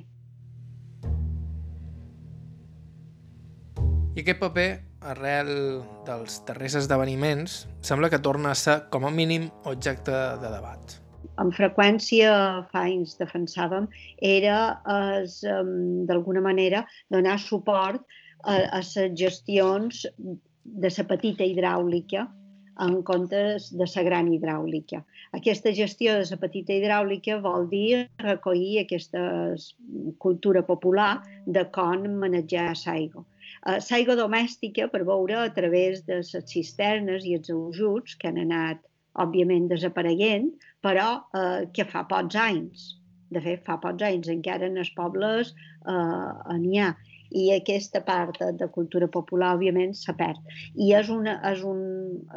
I 4.16 4.22
aquest 4.22 4.38
paper, 4.40 4.70
arrel 5.12 5.50
dels 6.06 6.38
darrers 6.48 6.72
esdeveniments, 6.78 7.56
sembla 7.84 8.08
que 8.08 8.20
torna 8.24 8.54
a 8.54 8.56
ser, 8.56 8.76
com 8.94 9.04
a 9.04 9.10
mínim, 9.12 9.50
objecte 9.68 10.14
de 10.40 10.52
debat. 10.54 10.94
Amb 11.42 11.52
freqüència, 11.52 12.30
fa 12.70 12.86
anys 12.86 13.12
defensàvem, 13.20 13.90
era 14.24 14.56
d'alguna 16.08 16.40
manera 16.48 16.80
donar 17.12 17.36
suport 17.44 18.00
a, 18.40 18.56
a 18.56 18.80
les 18.80 19.20
gestions 19.20 20.06
de 20.16 20.94
la 20.96 21.06
petita 21.12 21.44
hidràulica 21.44 22.24
en 22.88 22.98
comptes 23.04 23.68
de 23.76 23.84
la 23.84 24.08
gran 24.08 24.32
hidràulica. 24.32 25.04
Aquesta 25.36 25.76
gestió 25.76 26.16
de 26.16 26.24
la 26.32 26.40
petita 26.40 26.72
hidràulica 26.72 27.36
vol 27.44 27.68
dir 27.68 28.06
recollir 28.24 28.80
aquesta 28.80 29.28
cultura 30.24 30.64
popular 30.64 31.18
de 31.44 31.68
com 31.68 32.08
manejar 32.24 32.70
l'aigua 32.86 33.28
eh, 33.66 33.78
l'aigua 33.90 34.16
domèstica 34.18 34.88
per 34.92 35.02
veure 35.08 35.38
a 35.42 35.52
través 35.56 36.04
de 36.08 36.20
les 36.20 36.52
cisternes 36.52 37.26
i 37.26 37.36
els 37.38 37.50
ajuts 37.54 38.16
que 38.20 38.30
han 38.30 38.40
anat, 38.44 38.82
òbviament, 39.24 39.68
desapareguent, 39.72 40.50
però 40.84 41.08
eh, 41.34 41.66
que 41.72 41.88
fa 41.88 42.04
pocs 42.08 42.38
anys. 42.40 42.92
De 43.34 43.42
fet, 43.42 43.64
fa 43.66 43.78
pocs 43.82 44.04
anys 44.06 44.30
encara 44.30 44.68
en 44.70 44.78
els 44.82 44.92
pobles 44.98 45.52
eh, 45.88 46.56
n'hi 46.62 46.82
ha 46.82 46.92
i 47.30 47.50
aquesta 47.54 48.02
part 48.06 48.38
de 48.60 48.68
cultura 48.74 49.08
popular, 49.08 49.54
òbviament, 49.56 49.94
s'ha 49.98 50.14
perd. 50.18 50.40
I 50.74 50.92
és 50.98 51.10
una, 51.12 51.36
és, 51.50 51.62
un, 51.66 51.80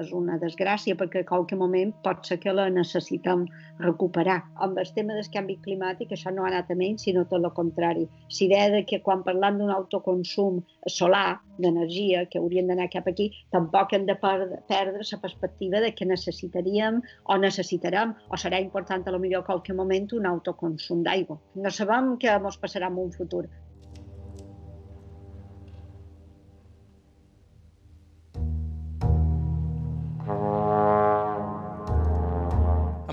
és 0.02 0.14
una 0.16 0.38
desgràcia 0.42 0.98
perquè 1.00 1.24
a 1.24 1.30
qualque 1.30 1.58
moment 1.60 1.94
pot 2.06 2.26
ser 2.28 2.40
que 2.44 2.54
la 2.56 2.70
necessitem 2.74 3.46
recuperar. 3.80 4.40
Amb 4.66 4.80
el 4.82 4.90
tema 4.96 5.18
del 5.18 5.30
canvi 5.34 5.60
climàtic 5.66 6.14
això 6.16 6.34
no 6.34 6.46
ha 6.46 6.52
anat 6.52 6.72
a 6.72 6.78
menys, 6.80 7.06
sinó 7.08 7.26
tot 7.26 7.44
el 7.44 7.54
contrari. 7.56 8.08
L'idea 8.40 8.70
de 8.76 8.84
que 8.90 9.02
quan 9.06 9.24
parlam 9.24 9.60
d'un 9.60 9.72
autoconsum 9.76 10.64
solar, 10.88 11.40
d'energia, 11.60 12.26
que 12.32 12.40
haurien 12.40 12.70
d'anar 12.72 12.90
cap 12.92 13.08
aquí, 13.12 13.30
tampoc 13.52 13.94
hem 13.94 14.06
de 14.08 14.16
perdre, 14.20 14.62
perdre 14.72 15.04
la 15.12 15.22
perspectiva 15.22 15.82
de 15.84 15.94
que 15.96 16.08
necessitaríem 16.08 17.02
o 17.26 17.38
necessitarem, 17.38 18.16
o 18.32 18.40
serà 18.40 18.62
important 18.64 19.06
a 19.06 19.16
lo 19.16 19.20
millor 19.20 19.44
a 19.44 19.50
qualque 19.52 19.76
moment, 19.76 20.08
un 20.16 20.26
autoconsum 20.26 21.04
d'aigua. 21.04 21.40
No 21.56 21.72
sabem 21.72 22.16
què 22.22 22.32
ens 22.36 22.60
passarà 22.62 22.88
en 22.88 23.02
un 23.04 23.12
futur, 23.16 23.46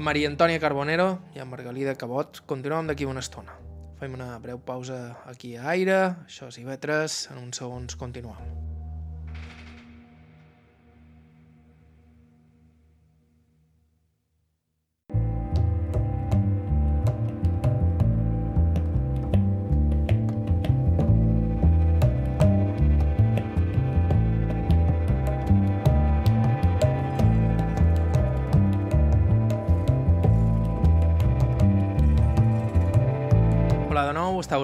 Maria 0.07 0.29
Antònia 0.31 0.61
Carbonero 0.63 1.07
i 1.35 1.41
amb 1.43 1.51
Margalida 1.51 1.97
Cabot 1.99 2.39
continuem 2.47 2.87
d'aquí 2.87 3.09
una 3.11 3.25
estona. 3.25 3.57
Fem 3.99 4.15
una 4.15 4.29
breu 4.39 4.61
pausa 4.63 5.01
aquí 5.27 5.57
a 5.57 5.67
Aire, 5.73 5.99
això 6.29 6.47
és 6.53 6.61
IB3, 6.63 7.19
en 7.35 7.43
uns 7.43 7.59
segons 7.65 7.99
continuem. 7.99 8.66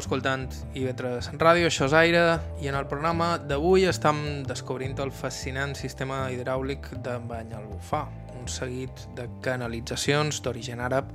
Escoltant 0.02 0.48
IB3 0.74 1.36
Ràdio, 1.38 1.68
això 1.68 1.86
és 1.86 1.92
Aire, 1.94 2.22
i 2.58 2.66
en 2.66 2.74
el 2.74 2.88
programa 2.90 3.36
d'avui 3.38 3.84
estem 3.86 4.42
descobrint 4.48 4.98
el 5.04 5.12
fascinant 5.14 5.76
sistema 5.78 6.24
hidràulic 6.34 6.88
de 7.04 7.14
Banyalbufar, 7.30 8.02
un 8.34 8.48
seguit 8.50 9.04
de 9.14 9.28
canalitzacions 9.44 10.42
d'origen 10.42 10.82
àrab 10.82 11.12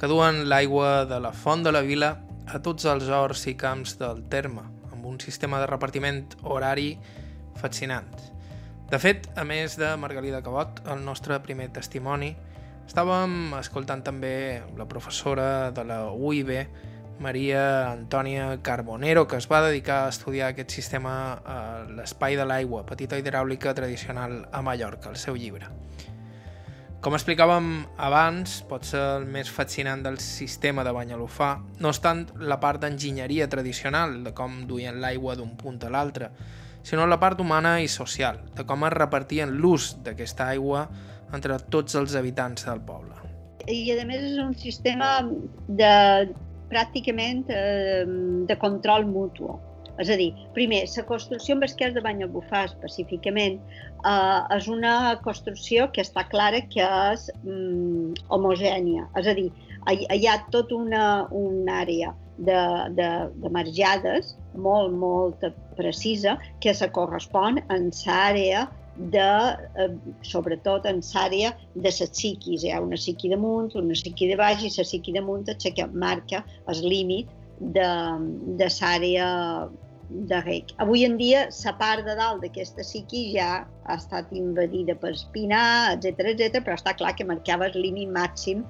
que 0.00 0.10
duen 0.10 0.42
l'aigua 0.52 1.06
de 1.08 1.20
la 1.24 1.32
font 1.32 1.64
de 1.64 1.72
la 1.72 1.80
vila 1.86 2.12
a 2.44 2.60
tots 2.60 2.84
els 2.92 3.08
horts 3.08 3.46
i 3.48 3.56
camps 3.56 3.96
del 4.02 4.22
terme, 4.28 4.66
amb 4.92 5.08
un 5.08 5.16
sistema 5.20 5.62
de 5.62 5.70
repartiment 5.72 6.20
horari 6.44 6.92
fascinant. 7.56 8.12
De 8.90 9.00
fet, 9.00 9.30
a 9.38 9.46
més 9.48 9.78
de 9.80 9.94
Margalida 9.96 10.42
Cabot, 10.44 10.84
el 10.92 11.04
nostre 11.08 11.40
primer 11.40 11.70
testimoni, 11.72 12.34
estàvem 12.84 13.54
escoltant 13.60 14.04
també 14.04 14.60
la 14.76 14.88
professora 14.90 15.70
de 15.72 15.88
la 15.88 16.02
UIB, 16.12 16.56
Maria 17.20 17.92
Antònia 17.92 18.62
Carbonero, 18.64 19.26
que 19.28 19.36
es 19.36 19.46
va 19.46 19.60
dedicar 19.60 20.06
a 20.06 20.08
estudiar 20.08 20.48
aquest 20.50 20.72
sistema 20.72 21.12
a 21.44 21.58
l'espai 21.84 22.38
de 22.40 22.46
l'aigua, 22.48 22.86
petita 22.88 23.18
hidràulica 23.20 23.74
tradicional 23.76 24.46
a 24.50 24.62
Mallorca, 24.64 25.12
el 25.12 25.20
seu 25.20 25.36
llibre. 25.36 25.68
Com 27.04 27.12
explicàvem 27.16 27.68
abans, 28.00 28.58
pot 28.68 28.88
ser 28.88 29.04
el 29.18 29.28
més 29.28 29.52
fascinant 29.52 30.02
del 30.04 30.18
sistema 30.20 30.80
de 30.84 30.96
Banyalufà, 30.96 31.52
no 31.80 31.92
és 31.92 32.00
tant 32.00 32.26
la 32.40 32.58
part 32.60 32.80
d'enginyeria 32.80 33.48
tradicional, 33.52 34.18
de 34.24 34.32
com 34.36 34.66
duien 34.68 35.00
l'aigua 35.04 35.36
d'un 35.36 35.54
punt 35.60 35.80
a 35.84 35.92
l'altre, 35.92 36.32
sinó 36.82 37.04
la 37.06 37.20
part 37.20 37.40
humana 37.40 37.78
i 37.84 37.88
social, 37.88 38.40
de 38.56 38.64
com 38.64 38.88
es 38.88 38.96
repartien 38.96 39.58
l'ús 39.60 39.94
d'aquesta 40.04 40.48
aigua 40.56 40.88
entre 41.36 41.60
tots 41.68 42.00
els 42.00 42.16
habitants 42.16 42.64
del 42.64 42.80
poble. 42.80 43.16
I 43.68 43.92
a 43.92 44.04
més 44.08 44.24
és 44.24 44.38
un 44.40 44.54
sistema 44.56 45.18
de 45.68 45.90
pràcticament 46.70 47.50
eh, 47.50 48.04
de 48.48 48.56
control 48.62 49.06
mutu. 49.10 49.56
És 50.00 50.08
a 50.08 50.16
dir, 50.16 50.30
primer, 50.56 50.84
la 50.96 51.04
construcció 51.04 51.56
amb 51.56 51.66
esquers 51.66 51.92
de 51.92 52.00
Banyalbufar 52.04 52.62
específicament 52.70 53.58
eh, 53.60 54.56
és 54.56 54.68
una 54.72 54.94
construcció 55.24 55.90
que 55.92 56.04
està 56.06 56.24
clara 56.30 56.62
que 56.72 56.86
és 57.12 57.28
mm, 57.42 58.24
homogènia. 58.32 59.08
És 59.20 59.28
a 59.28 59.36
dir, 59.36 59.50
hi 59.90 60.26
ha 60.28 60.40
tota 60.54 60.78
una, 60.78 61.04
una 61.36 61.80
àrea 61.82 62.14
de, 62.40 62.60
de, 62.96 63.08
de 63.42 63.52
marjades 63.52 64.34
molt, 64.56 64.94
molt 64.96 65.44
precisa 65.76 66.38
que 66.64 66.74
se 66.74 66.88
correspon 66.96 67.60
en 67.68 67.90
l'àrea 67.92 68.66
de, 69.08 69.56
eh, 69.76 69.90
sobretot 70.22 70.86
en 70.86 71.00
l'àrea 71.00 71.52
de 71.74 71.88
les 71.88 72.00
psiquis. 72.12 72.64
Hi 72.64 72.72
ha 72.72 72.80
una 72.84 72.98
psiqui 73.00 73.30
damunt, 73.32 73.74
una 73.74 73.96
psiqui 73.96 74.28
de 74.28 74.36
baix 74.36 74.62
i 74.62 74.72
la 74.76 74.84
psiqui 74.84 75.14
damunt 75.16 75.48
és 75.48 75.64
la 75.64 75.74
que 75.76 75.86
marca 76.06 76.44
el 76.68 76.82
límit 76.84 77.30
de, 77.60 77.88
de 78.60 78.68
l'àrea 78.68 79.30
de 80.10 80.40
rec. 80.42 80.72
Avui 80.82 81.04
en 81.06 81.16
dia, 81.16 81.48
la 81.64 81.74
part 81.78 82.04
de 82.04 82.14
dalt 82.18 82.42
d'aquesta 82.42 82.82
psiqui 82.82 83.30
ja 83.34 83.50
ha 83.86 83.96
estat 83.96 84.32
invadida 84.34 84.96
per 84.98 85.14
espinar, 85.14 85.96
etc 85.96 86.32
etc, 86.34 86.64
però 86.64 86.76
està 86.78 86.96
clar 86.98 87.14
que 87.16 87.28
marcava 87.28 87.70
el 87.70 87.78
límit 87.80 88.10
màxim 88.10 88.64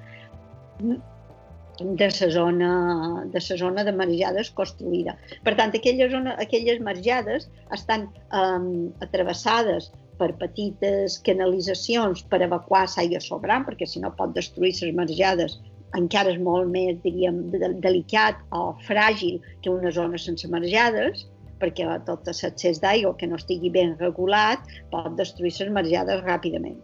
de 1.81 2.07
la 2.07 2.29
zona 2.29 3.23
de 3.33 3.39
la 3.41 3.57
zona 3.57 3.83
de 3.83 3.91
marjades 3.91 4.51
construïda. 4.53 5.15
Per 5.43 5.55
tant, 5.57 5.73
aquelles, 5.73 6.11
zona, 6.11 6.35
aquelles 6.37 6.79
marjades 6.79 7.49
estan 7.73 8.07
um, 8.37 8.91
atravessades 9.01 9.89
per 10.21 10.31
petites 10.37 11.17
canalitzacions 11.25 12.21
per 12.29 12.43
evacuar 12.45 12.85
l'aigua 12.93 13.21
sobrant, 13.25 13.65
perquè 13.65 13.89
si 13.89 14.03
no 14.03 14.13
pot 14.17 14.37
destruir 14.37 14.75
les 14.77 14.95
marjades 15.01 15.57
encara 15.97 16.31
és 16.31 16.39
molt 16.39 16.69
més, 16.71 16.99
diríem, 17.03 17.41
delicat 17.83 18.39
o 18.55 18.71
fràgil 18.87 19.41
que 19.63 19.71
una 19.71 19.91
zona 19.91 20.19
sense 20.21 20.47
marjades, 20.51 21.25
perquè 21.61 21.87
tot 22.07 22.25
l'accés 22.27 22.79
d'aigua 22.81 23.15
que 23.17 23.27
no 23.29 23.37
estigui 23.37 23.69
ben 23.73 23.93
regulat 23.99 24.63
pot 24.93 25.11
destruir 25.17 25.53
les 25.59 25.73
marjades 25.75 26.23
ràpidament. 26.25 26.79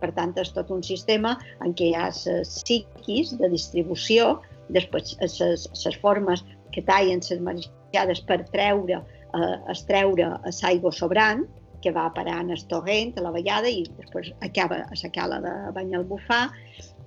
Per 0.00 0.10
tant, 0.16 0.32
és 0.38 0.50
tot 0.54 0.70
un 0.74 0.82
sistema 0.82 1.36
en 1.64 1.74
què 1.78 1.90
hi 1.90 1.94
ha 1.94 2.08
les 2.10 2.54
psiquis 2.62 3.34
de 3.38 3.50
distribució 3.52 4.38
després 4.74 5.16
les 5.20 5.98
formes 6.02 6.42
que 6.74 6.82
tallen 6.86 7.20
les 7.28 7.42
marjades 7.42 8.22
per 8.26 8.40
treure, 8.54 9.02
eh, 9.02 9.56
estreure 9.74 10.30
l'aigua 10.62 10.92
sobrant, 10.96 11.44
que 11.82 11.92
va 11.94 12.08
parar 12.14 12.38
en 12.44 12.52
el 12.54 12.62
torrent, 12.70 13.12
a 13.18 13.24
la 13.26 13.32
vallada, 13.34 13.70
i 13.70 13.84
després 13.98 14.32
acaba 14.46 14.82
a 14.86 14.96
la 15.02 15.10
cala 15.14 15.40
de 15.44 15.52
Banyalbufar, 15.76 16.44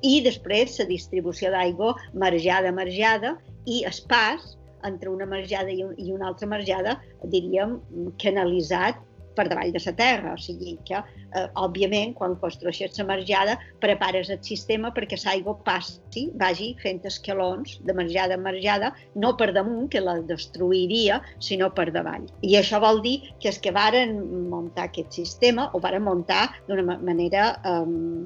i 0.03 0.19
després 0.25 0.77
la 0.81 0.89
distribució 0.91 1.51
d'aigua 1.53 1.95
marjada, 2.13 2.73
marjada, 2.75 3.35
i 3.65 3.83
el 3.87 3.99
pas 4.11 4.53
entre 4.85 5.09
una 5.09 5.25
marjada 5.25 5.71
i, 5.73 5.81
un, 5.83 5.95
i 5.97 6.11
una 6.13 6.29
altra 6.29 6.47
marjada, 6.47 6.99
diríem, 7.31 7.79
canalitzat 8.21 8.99
per 9.35 9.47
davall 9.51 9.73
de 9.75 9.81
la 9.85 9.93
terra. 9.95 10.33
O 10.33 10.41
sigui 10.41 10.77
que, 10.87 11.01
eh, 11.35 11.47
òbviament, 11.55 12.13
quan 12.15 12.35
construeixes 12.41 12.97
la 12.99 13.05
marjada, 13.05 13.57
prepares 13.79 14.29
el 14.29 14.41
sistema 14.41 14.91
perquè 14.95 15.19
l'aigua 15.23 15.57
passi, 15.63 16.29
vagi 16.35 16.75
fent 16.81 17.01
escalons 17.05 17.79
de 17.85 17.93
marjada 17.93 18.35
en 18.35 18.43
marjada, 18.43 18.93
no 19.15 19.35
per 19.37 19.51
damunt, 19.53 19.89
que 19.89 20.01
la 20.01 20.19
destruiria, 20.21 21.21
sinó 21.39 21.73
per 21.73 21.91
davall. 21.91 22.25
I 22.41 22.57
això 22.57 22.79
vol 22.79 23.01
dir 23.01 23.21
que 23.39 23.49
els 23.49 23.59
que 23.59 23.71
varen 23.71 24.17
muntar 24.49 24.89
aquest 24.89 25.11
sistema 25.11 25.69
ho 25.73 25.79
varen 25.79 26.03
muntar 26.03 26.49
d'una 26.67 26.99
manera, 27.01 27.55
eh, 27.63 28.25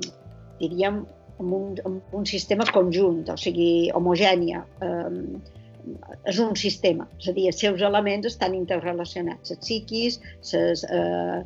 diríem, 0.60 1.06
amb 1.40 1.54
un, 1.54 1.78
amb 1.86 2.16
un 2.20 2.26
sistema 2.26 2.66
conjunt, 2.72 3.24
o 3.32 3.38
sigui, 3.40 3.90
homogènia. 3.96 4.66
Eh, 4.82 5.58
és 6.28 6.40
un 6.44 6.56
sistema, 6.60 7.08
és 7.20 7.30
a 7.32 7.36
dir, 7.38 7.48
els 7.52 7.62
seus 7.64 7.82
elements 7.86 8.28
estan 8.30 8.56
interrelacionats, 8.58 9.54
les 9.54 9.64
psiquis, 9.64 10.20
les, 10.52 10.84
eh, 10.84 11.40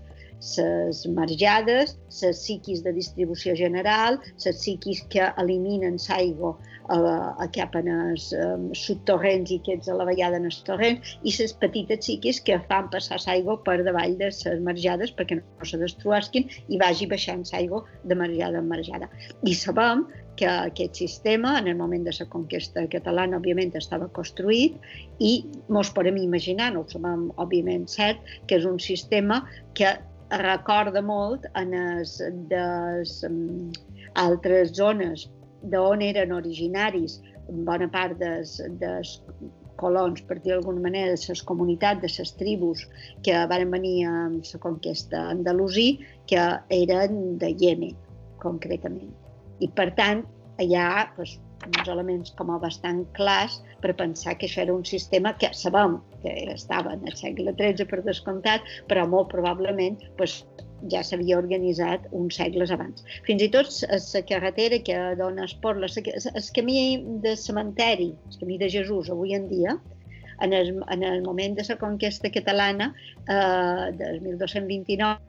les 0.57 1.07
marjades, 1.15 1.95
les 2.21 2.37
psiquis 2.37 2.83
de 2.83 2.91
distribució 2.95 3.55
general, 3.55 4.19
les 4.45 4.57
psiquis 4.57 5.03
que 5.13 5.29
eliminen 5.39 5.99
l'aigua 6.09 6.51
eh, 6.91 7.47
cap 7.55 7.77
en 7.79 7.87
els 7.93 8.31
eh, 8.35 8.57
subtorrents 8.75 9.53
i 9.53 9.59
aquests 9.61 9.91
a 9.91 9.97
la 9.99 10.07
vallada 10.09 10.41
en 10.41 10.49
els 10.49 10.59
torrents, 10.67 11.15
i 11.23 11.35
les 11.37 11.55
petites 11.63 12.03
xiquis 12.05 12.41
que 12.43 12.59
fan 12.67 12.89
passar 12.91 13.21
l'aigua 13.23 13.59
per 13.63 13.79
davall 13.87 14.17
de 14.19 14.31
les 14.31 14.65
marjades 14.67 15.15
perquè 15.15 15.39
no 15.39 15.69
se 15.69 15.79
destruasquin 15.79 16.49
i 16.67 16.81
vagi 16.81 17.07
baixant 17.07 17.47
l'aigua 17.53 17.83
de 18.03 18.19
marjada 18.19 18.59
en 18.59 18.67
marjada. 18.67 19.09
I 19.47 19.55
sabem 19.55 20.07
que 20.35 20.47
aquest 20.49 20.95
sistema, 20.95 21.57
en 21.59 21.67
el 21.67 21.77
moment 21.77 22.05
de 22.07 22.13
la 22.19 22.27
conquesta 22.29 22.85
catalana, 22.89 23.37
òbviament 23.37 23.75
estava 23.77 24.09
construït 24.15 24.77
i 25.19 25.33
mos 25.69 25.91
podem 25.93 26.17
imaginar, 26.21 26.71
no 26.73 26.83
ho 26.83 26.89
sabem 26.89 27.29
òbviament 27.37 27.85
cert, 27.91 28.19
que 28.47 28.57
és 28.57 28.65
un 28.65 28.79
sistema 28.79 29.43
que 29.77 29.93
recorda 30.41 31.03
molt 31.05 31.45
en 31.59 31.75
les 31.77 32.17
des, 32.49 33.17
um, 33.27 33.69
altres 34.17 34.73
zones 34.77 35.27
d'on 35.69 36.01
eren 36.01 36.33
originaris 36.35 37.19
bona 37.47 37.87
part 37.91 38.17
dels, 38.19 38.57
des 38.79 39.17
colons, 39.77 40.21
per 40.27 40.39
dir 40.39 40.53
d'alguna 40.53 40.81
manera, 40.81 41.13
de 41.13 41.29
les 41.29 41.43
comunitats, 41.43 42.01
de 42.01 42.11
les 42.11 42.31
tribus 42.39 42.85
que 43.25 43.45
van 43.51 43.71
venir 43.73 43.97
amb 44.09 44.53
la 44.53 44.61
conquesta 44.63 45.27
andalusí, 45.33 45.99
que 46.27 46.45
eren 46.69 47.37
de 47.41 47.51
Yemen, 47.59 47.97
concretament. 48.39 49.22
I, 49.59 49.69
per 49.69 49.91
tant, 49.97 50.23
hi 50.61 50.73
ha 50.77 50.89
doncs, 51.17 51.37
uns 51.63 51.87
elements 51.87 52.33
com 52.37 52.51
a 52.51 52.59
bastant 52.59 53.03
clars 53.17 53.61
per 53.83 53.93
pensar 53.99 54.35
que 54.39 54.49
això 54.49 54.63
era 54.65 54.75
un 54.75 54.83
sistema 54.85 55.31
que 55.39 55.49
sabem 55.55 55.97
que 56.23 56.33
estava 56.53 56.93
en 56.97 57.07
el 57.07 57.15
segle 57.19 57.53
XIII 57.55 57.87
per 57.89 58.01
descomptat, 58.03 58.67
però 58.91 59.05
molt 59.07 59.31
probablement 59.31 59.99
doncs, 60.19 60.41
ja 60.91 60.99
s'havia 61.05 61.37
organitzat 61.39 62.09
uns 62.11 62.35
segles 62.35 62.71
abans. 62.75 63.05
Fins 63.27 63.43
i 63.45 63.49
tot 63.51 63.71
la 63.87 64.23
carretera 64.27 64.79
que 64.83 64.97
dona 65.19 65.47
Esporla, 65.47 65.87
el 65.87 66.49
camí 66.55 66.79
de 67.23 67.35
cementeri, 67.39 68.11
el 68.11 68.39
camí 68.41 68.57
de 68.59 68.69
Jesús 68.69 69.11
avui 69.13 69.35
en 69.37 69.47
dia, 69.51 69.77
en 70.41 70.51
el, 70.51 70.73
en 70.91 71.03
el 71.07 71.21
moment 71.23 71.55
de 71.55 71.63
la 71.69 71.77
conquesta 71.79 72.31
catalana 72.31 72.93
eh, 73.29 73.91
del 73.95 74.19
1229, 74.21 75.19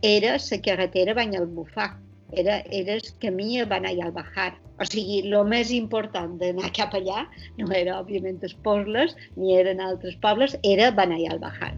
era 0.00 0.38
la 0.38 0.62
carretera 0.64 1.14
Banyalbufar, 1.14 1.90
era, 2.32 2.58
el 2.70 3.02
camí 3.20 3.60
a 3.60 3.66
Banai 3.66 4.00
al 4.00 4.12
Bajar. 4.12 4.54
O 4.80 4.88
sigui, 4.88 5.20
el 5.22 5.36
més 5.46 5.70
important 5.70 6.38
d'anar 6.40 6.72
cap 6.74 6.94
allà 6.98 7.26
no 7.58 7.70
era, 7.70 8.00
òbviament, 8.00 8.40
Esporles, 8.42 9.14
ni 9.36 9.56
eren 9.58 9.80
altres 9.80 10.16
pobles, 10.24 10.56
era 10.62 10.90
Banai 10.90 11.28
al 11.28 11.42
Bajar. 11.42 11.74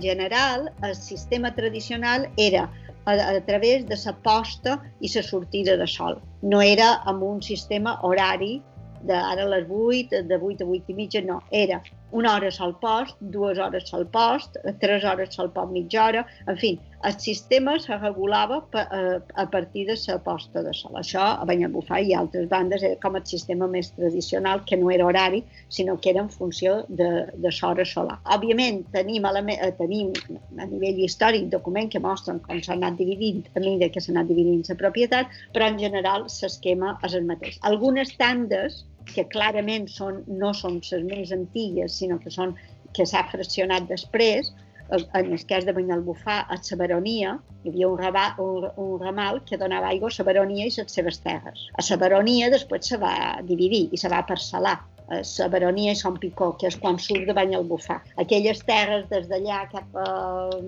general, 0.00 0.72
el 0.82 0.94
sistema 0.94 1.54
tradicional 1.54 2.30
era 2.38 2.72
a, 3.04 3.12
a 3.12 3.40
través 3.44 3.86
de 3.86 3.96
la 4.04 4.16
posta 4.24 4.80
i 5.00 5.10
la 5.14 5.22
sortida 5.22 5.76
de 5.76 5.86
sol. 5.86 6.16
No 6.42 6.62
era 6.62 7.02
amb 7.04 7.22
un 7.22 7.42
sistema 7.42 7.98
horari 8.02 8.62
de 9.02 9.14
ara 9.14 9.44
a 9.44 9.48
les 9.48 9.66
8, 9.68 10.22
de 10.24 10.36
8 10.36 10.64
a 10.64 10.68
8 10.68 10.84
i 10.88 10.94
mitja, 10.94 11.20
no. 11.20 11.42
Era 11.50 11.82
una 12.12 12.34
hora 12.34 12.50
sol 12.50 12.76
post, 12.80 13.16
dues 13.20 13.58
hores 13.58 13.88
sol 13.88 14.06
post, 14.06 14.56
tres 14.80 15.04
hores 15.04 15.34
sol 15.34 15.50
pot 15.54 15.70
mitja 15.72 16.04
hora, 16.06 16.26
en 16.46 16.58
fi, 16.58 16.78
el 17.02 17.18
sistema 17.18 17.78
se 17.80 17.96
regulava 17.96 18.66
eh, 18.74 19.20
a 19.34 19.50
partir 19.50 19.86
de 19.86 19.96
la 20.06 20.18
posta 20.18 20.62
de 20.62 20.72
sol. 20.74 20.98
Això 21.00 21.22
a 21.22 21.46
Banyabufar 21.48 22.02
i 22.04 22.12
altres 22.14 22.48
bandes 22.50 22.82
era 22.82 22.98
com 23.00 23.16
el 23.16 23.24
sistema 23.26 23.66
més 23.66 23.92
tradicional, 23.96 24.64
que 24.66 24.76
no 24.76 24.90
era 24.90 25.06
horari, 25.06 25.42
sinó 25.68 25.96
que 26.00 26.10
era 26.10 26.20
en 26.20 26.28
funció 26.28 26.84
de, 26.88 27.08
de 27.32 27.54
l'hora 27.60 27.86
solar. 27.88 28.18
Òbviament, 28.36 28.84
tenim, 28.92 29.24
eh, 29.24 29.72
tenim 29.78 30.12
a 30.58 30.68
nivell 30.68 31.00
històric 31.06 31.48
documents 31.48 31.94
que 31.94 32.04
mostren 32.04 32.42
com 32.44 32.60
s'ha 32.60 32.76
anat 32.76 33.00
dividint, 33.00 33.46
a 33.54 33.60
mesura 33.60 33.88
que 33.88 34.00
s'ha 34.00 34.12
anat 34.12 34.28
dividint 34.28 34.68
la 34.68 34.76
propietat, 34.84 35.40
però 35.54 35.72
en 35.72 35.80
general 35.80 36.28
l'esquema 36.28 36.98
és 37.06 37.16
el 37.16 37.24
mateix. 37.24 37.56
Algunes 37.62 38.12
tandes 38.20 38.84
que 39.08 39.26
clarament 39.32 39.88
són, 39.88 40.22
no 40.26 40.52
són 40.56 40.80
les 40.80 41.06
més 41.06 41.32
antigues, 41.36 41.96
sinó 42.00 42.18
que 42.18 42.32
són 42.34 42.56
que 42.96 43.06
s'ha 43.06 43.24
fraccionat 43.30 43.86
després, 43.88 44.52
en 44.90 45.32
el 45.32 45.44
cas 45.46 45.64
de 45.64 45.72
Banyalbufar, 45.72 46.40
a 46.50 46.56
la 46.58 46.76
baronia, 46.76 47.36
hi 47.62 47.70
havia 47.70 47.88
un, 47.88 47.98
rabà, 47.98 48.24
un, 48.42 48.66
un 48.76 48.96
ramal 49.02 49.42
que 49.46 49.58
donava 49.58 49.90
aigua 49.92 50.10
a 50.10 50.16
la 50.18 50.26
baronia 50.26 50.66
i 50.66 50.72
les 50.76 50.96
seves 50.98 51.20
terres. 51.22 51.68
A 51.78 51.84
la 51.88 52.00
baronia 52.04 52.50
després 52.50 52.90
se 52.90 52.98
va 52.98 53.14
dividir 53.46 53.88
i 53.92 54.00
se 54.00 54.10
va 54.10 54.26
parcel·lar 54.26 54.78
la 55.10 55.48
baronia 55.48 55.92
i 55.92 55.98
Son 55.98 56.16
Picó, 56.22 56.52
que 56.58 56.68
és 56.70 56.78
quan 56.78 56.98
surt 57.02 57.26
de 57.26 57.34
Banyalbufar. 57.34 57.98
Aquelles 58.22 58.62
terres 58.68 59.08
des 59.10 59.26
d'allà 59.30 59.64
cap 59.72 59.98
a, 59.98 60.06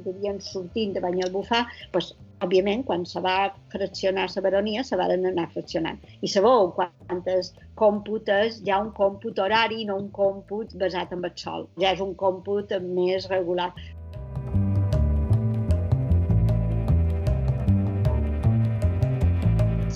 dirien, 0.06 0.40
sortint 0.42 0.94
de 0.96 1.02
Banyalbufar, 1.04 1.62
doncs, 1.94 2.12
òbviament, 2.42 2.82
quan 2.82 3.04
se 3.06 3.20
va 3.22 3.52
fraccionar 3.70 4.26
la 4.34 4.42
baronia, 4.42 4.82
se 4.82 4.96
van 4.98 5.26
anar 5.30 5.46
fraccionant. 5.52 6.00
I 6.26 6.28
sabeu 6.28 6.72
quantes 6.74 7.52
còmputes, 7.78 8.58
hi 8.64 8.72
ha 8.74 8.80
un 8.82 8.90
còmput 8.96 9.38
horari, 9.38 9.84
no 9.86 10.00
un 10.02 10.10
còmput 10.10 10.74
basat 10.82 11.14
en 11.14 11.22
el 11.22 11.36
sol. 11.36 11.68
Ja 11.78 11.94
és 11.94 12.02
un 12.02 12.16
còmput 12.18 12.74
més 12.82 13.30
regular. 13.30 13.70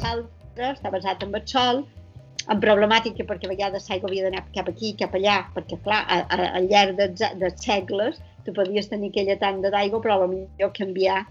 L'altre 0.07 0.70
està 0.72 0.90
basat 0.94 1.24
en 1.26 1.34
el 1.34 1.42
sol, 1.51 1.82
en 2.53 2.61
problemàtica 2.62 3.26
perquè 3.26 3.49
a 3.49 3.53
vegades 3.53 3.88
l'aigua 3.90 4.11
havia 4.11 4.26
d'anar 4.26 4.44
cap 4.55 4.68
aquí, 4.70 4.92
cap 4.99 5.14
allà, 5.18 5.38
perquè 5.55 5.78
clar, 5.82 6.03
a, 6.07 6.18
a, 6.22 6.51
al 6.61 6.68
llarg 6.70 6.99
dels, 7.01 7.24
dels 7.40 7.64
segles 7.64 8.20
tu 8.47 8.55
podies 8.55 8.86
tenir 8.90 9.11
aquella 9.11 9.38
tanda 9.40 9.72
d'aigua, 9.74 10.01
però 10.03 10.20
potser 10.22 10.70
canviar, 10.76 11.24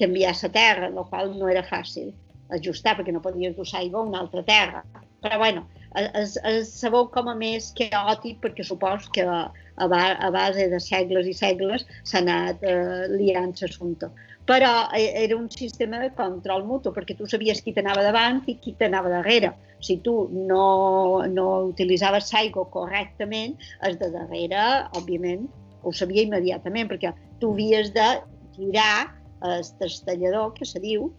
canviar 0.00 0.32
la 0.42 0.50
terra, 0.54 0.88
el 0.88 1.04
qual 1.10 1.34
no 1.36 1.50
era 1.52 1.64
fàcil 1.66 2.14
ajustar, 2.56 2.96
perquè 2.96 3.12
no 3.12 3.20
podies 3.20 3.56
dur 3.56 3.66
aigua 3.76 4.00
a 4.00 4.08
una 4.08 4.22
altra 4.24 4.42
terra. 4.42 4.84
Però 5.20 5.36
bueno, 5.36 5.66
és, 5.98 6.38
és 6.48 6.70
sabeu 6.72 7.10
com 7.12 7.28
a 7.28 7.34
més 7.36 7.72
caòtic, 7.76 8.38
perquè 8.40 8.64
supos 8.64 9.10
que 9.12 9.26
a, 9.28 9.42
a 9.76 10.30
base 10.32 10.68
de 10.72 10.80
segles 10.80 11.28
i 11.28 11.34
segles 11.36 11.84
s'ha 12.04 12.22
anat 12.22 12.64
eh, 12.64 13.04
liant 13.12 13.52
l'assumpte 13.60 14.08
però 14.48 14.88
eh, 14.96 15.12
era 15.24 15.36
un 15.36 15.50
sistema 15.50 15.98
de 16.00 16.14
control 16.16 16.64
mutu, 16.64 16.88
perquè 16.96 17.12
tu 17.18 17.28
sabies 17.28 17.60
qui 17.60 17.74
t'anava 17.76 18.00
davant 18.06 18.40
i 18.48 18.56
qui 18.62 18.72
t'anava 18.80 19.12
darrere. 19.12 19.52
Si 19.84 19.98
tu 20.00 20.14
no, 20.32 21.20
no 21.28 21.46
utilitzaves 21.68 22.32
l'aigua 22.32 22.64
correctament, 22.72 23.58
els 23.84 24.00
de 24.00 24.08
darrere, 24.16 24.64
òbviament, 24.96 25.44
ho 25.84 25.92
sabia 25.92 26.24
immediatament, 26.24 26.88
perquè 26.88 27.12
tu 27.42 27.52
havies 27.52 27.92
de 27.92 28.08
tirar 28.56 29.12
el 29.44 29.68
trastellador, 29.78 30.54
que 30.56 30.66
se 30.66 30.80
diu, 30.80 31.10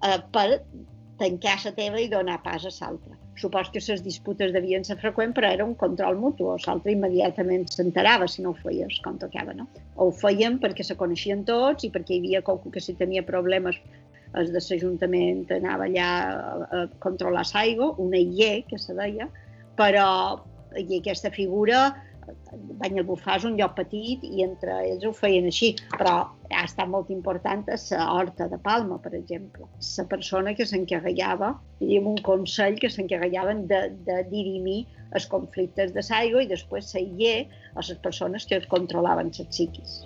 eh, 0.00 0.18
per 0.32 0.62
tancar 1.20 1.60
la 1.66 1.76
teva 1.76 2.00
i 2.00 2.08
donar 2.08 2.40
pas 2.46 2.64
a 2.64 2.72
l'altra 2.80 3.19
supos 3.40 3.70
que 3.72 3.80
les 3.86 4.02
disputes 4.04 4.52
devien 4.52 4.84
ser 4.84 4.96
freqüents, 5.00 5.34
però 5.36 5.50
era 5.56 5.64
un 5.64 5.74
control 5.80 6.18
mutu, 6.20 6.50
l'altre 6.66 6.92
immediatament 6.92 7.66
s'enterava 7.72 8.28
si 8.28 8.44
no 8.44 8.52
ho 8.52 8.58
feies 8.60 9.00
com 9.04 9.18
tocava, 9.18 9.54
no? 9.56 9.66
O 9.96 10.10
ho 10.10 10.14
feien 10.14 10.60
perquè 10.62 10.86
se 10.86 10.98
coneixien 11.00 11.44
tots 11.48 11.88
i 11.88 11.90
perquè 11.94 12.16
hi 12.16 12.22
havia 12.22 12.44
qualcú 12.46 12.72
que 12.74 12.84
si 12.84 12.96
tenia 12.98 13.24
problemes 13.26 13.80
el 14.38 14.52
de 14.54 14.60
l'Ajuntament 14.62 15.48
anava 15.56 15.88
allà 15.88 16.10
a, 16.30 16.84
controlar 17.02 17.42
l'aigua, 17.50 17.94
una 17.98 18.20
IE, 18.20 18.62
que 18.68 18.78
se 18.78 18.94
deia, 18.94 19.26
però 19.80 20.06
i 20.78 21.00
aquesta 21.00 21.32
figura 21.34 21.88
Banyalbufar 22.82 23.38
és 23.40 23.46
un 23.48 23.56
lloc 23.58 23.74
petit 23.78 24.24
i 24.26 24.44
entre 24.44 24.76
ells 24.84 25.06
ho 25.06 25.12
feien 25.16 25.48
així, 25.50 25.72
però 25.96 26.14
ha 26.50 26.62
estat 26.64 26.90
molt 26.92 27.10
important 27.14 27.66
a 27.70 27.78
la 27.90 28.06
Horta 28.14 28.48
de 28.52 28.58
Palma, 28.62 28.98
per 29.02 29.14
exemple. 29.18 29.68
La 29.98 30.06
persona 30.14 30.54
que 30.54 30.66
s'encarregava, 30.66 31.52
diríem 31.80 32.08
un 32.14 32.22
consell 32.26 32.78
que 32.80 32.90
s'encarregaven 32.92 33.66
de, 33.70 33.82
de 34.06 34.22
dirimir 34.30 34.80
els 35.16 35.26
conflictes 35.26 35.94
de 35.96 36.06
l'aigua 36.10 36.44
i 36.44 36.50
després 36.50 36.94
seguir 36.94 37.36
a 37.74 37.82
les 37.82 37.98
persones 38.06 38.46
que 38.46 38.62
controlaven 38.70 39.34
les 39.34 39.54
psiquis. 39.54 40.00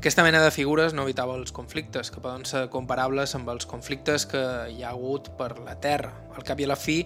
Aquesta 0.00 0.22
mena 0.24 0.38
de 0.40 0.48
figures 0.48 0.94
no 0.96 1.02
evitava 1.04 1.34
els 1.36 1.50
conflictes, 1.52 2.08
que 2.08 2.22
poden 2.24 2.46
ser 2.48 2.62
comparables 2.72 3.34
amb 3.36 3.50
els 3.52 3.68
conflictes 3.68 4.24
que 4.30 4.40
hi 4.72 4.80
ha 4.80 4.94
hagut 4.94 5.28
per 5.36 5.50
la 5.60 5.76
terra. 5.84 6.14
Al 6.32 6.48
cap 6.48 6.64
i 6.64 6.64
a 6.64 6.72
la 6.72 6.80
fi, 6.86 7.02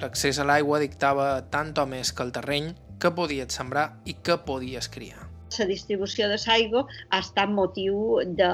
l'accés 0.00 0.40
a 0.40 0.48
l'aigua 0.48 0.80
dictava 0.80 1.30
tant 1.52 1.76
o 1.76 1.84
més 1.92 2.16
que 2.16 2.24
el 2.24 2.32
terreny, 2.32 2.72
què 2.96 3.12
podies 3.12 3.52
sembrar 3.60 3.90
i 4.08 4.16
què 4.24 4.40
podies 4.48 4.88
criar 4.88 5.27
la 5.58 5.66
distribució 5.68 6.28
de 6.28 6.38
l'aigua 6.42 6.84
ha 7.10 7.20
estat 7.24 7.50
motiu 7.50 8.18
de, 8.40 8.50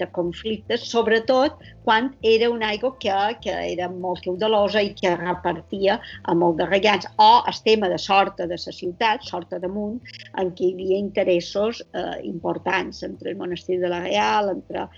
de 0.00 0.08
conflictes, 0.18 0.86
sobretot 0.90 1.58
quan 1.84 2.12
era 2.22 2.50
una 2.50 2.70
aigua 2.74 2.94
que, 3.02 3.14
que 3.44 3.54
era 3.72 3.88
molt 3.90 4.22
caudalosa 4.24 4.82
i 4.82 4.92
que 4.98 5.14
repartia 5.16 5.98
a 6.24 6.34
molt 6.34 6.60
de 6.60 6.68
regants, 6.70 7.08
o 7.18 7.32
el 7.48 7.62
tema 7.64 7.90
de 7.92 7.98
sorta 7.98 8.46
de 8.46 8.58
la 8.66 8.76
ciutat, 8.78 9.26
sorta 9.26 9.58
damunt, 9.62 9.98
en 10.38 10.52
què 10.56 10.68
hi 10.68 10.76
havia 10.76 11.00
interessos 11.02 11.82
eh, 11.92 12.20
importants 12.28 13.02
entre 13.08 13.32
el 13.32 13.40
monestir 13.40 13.80
de 13.82 13.90
la 13.92 14.02
Real, 14.06 14.52
entre 14.54 14.88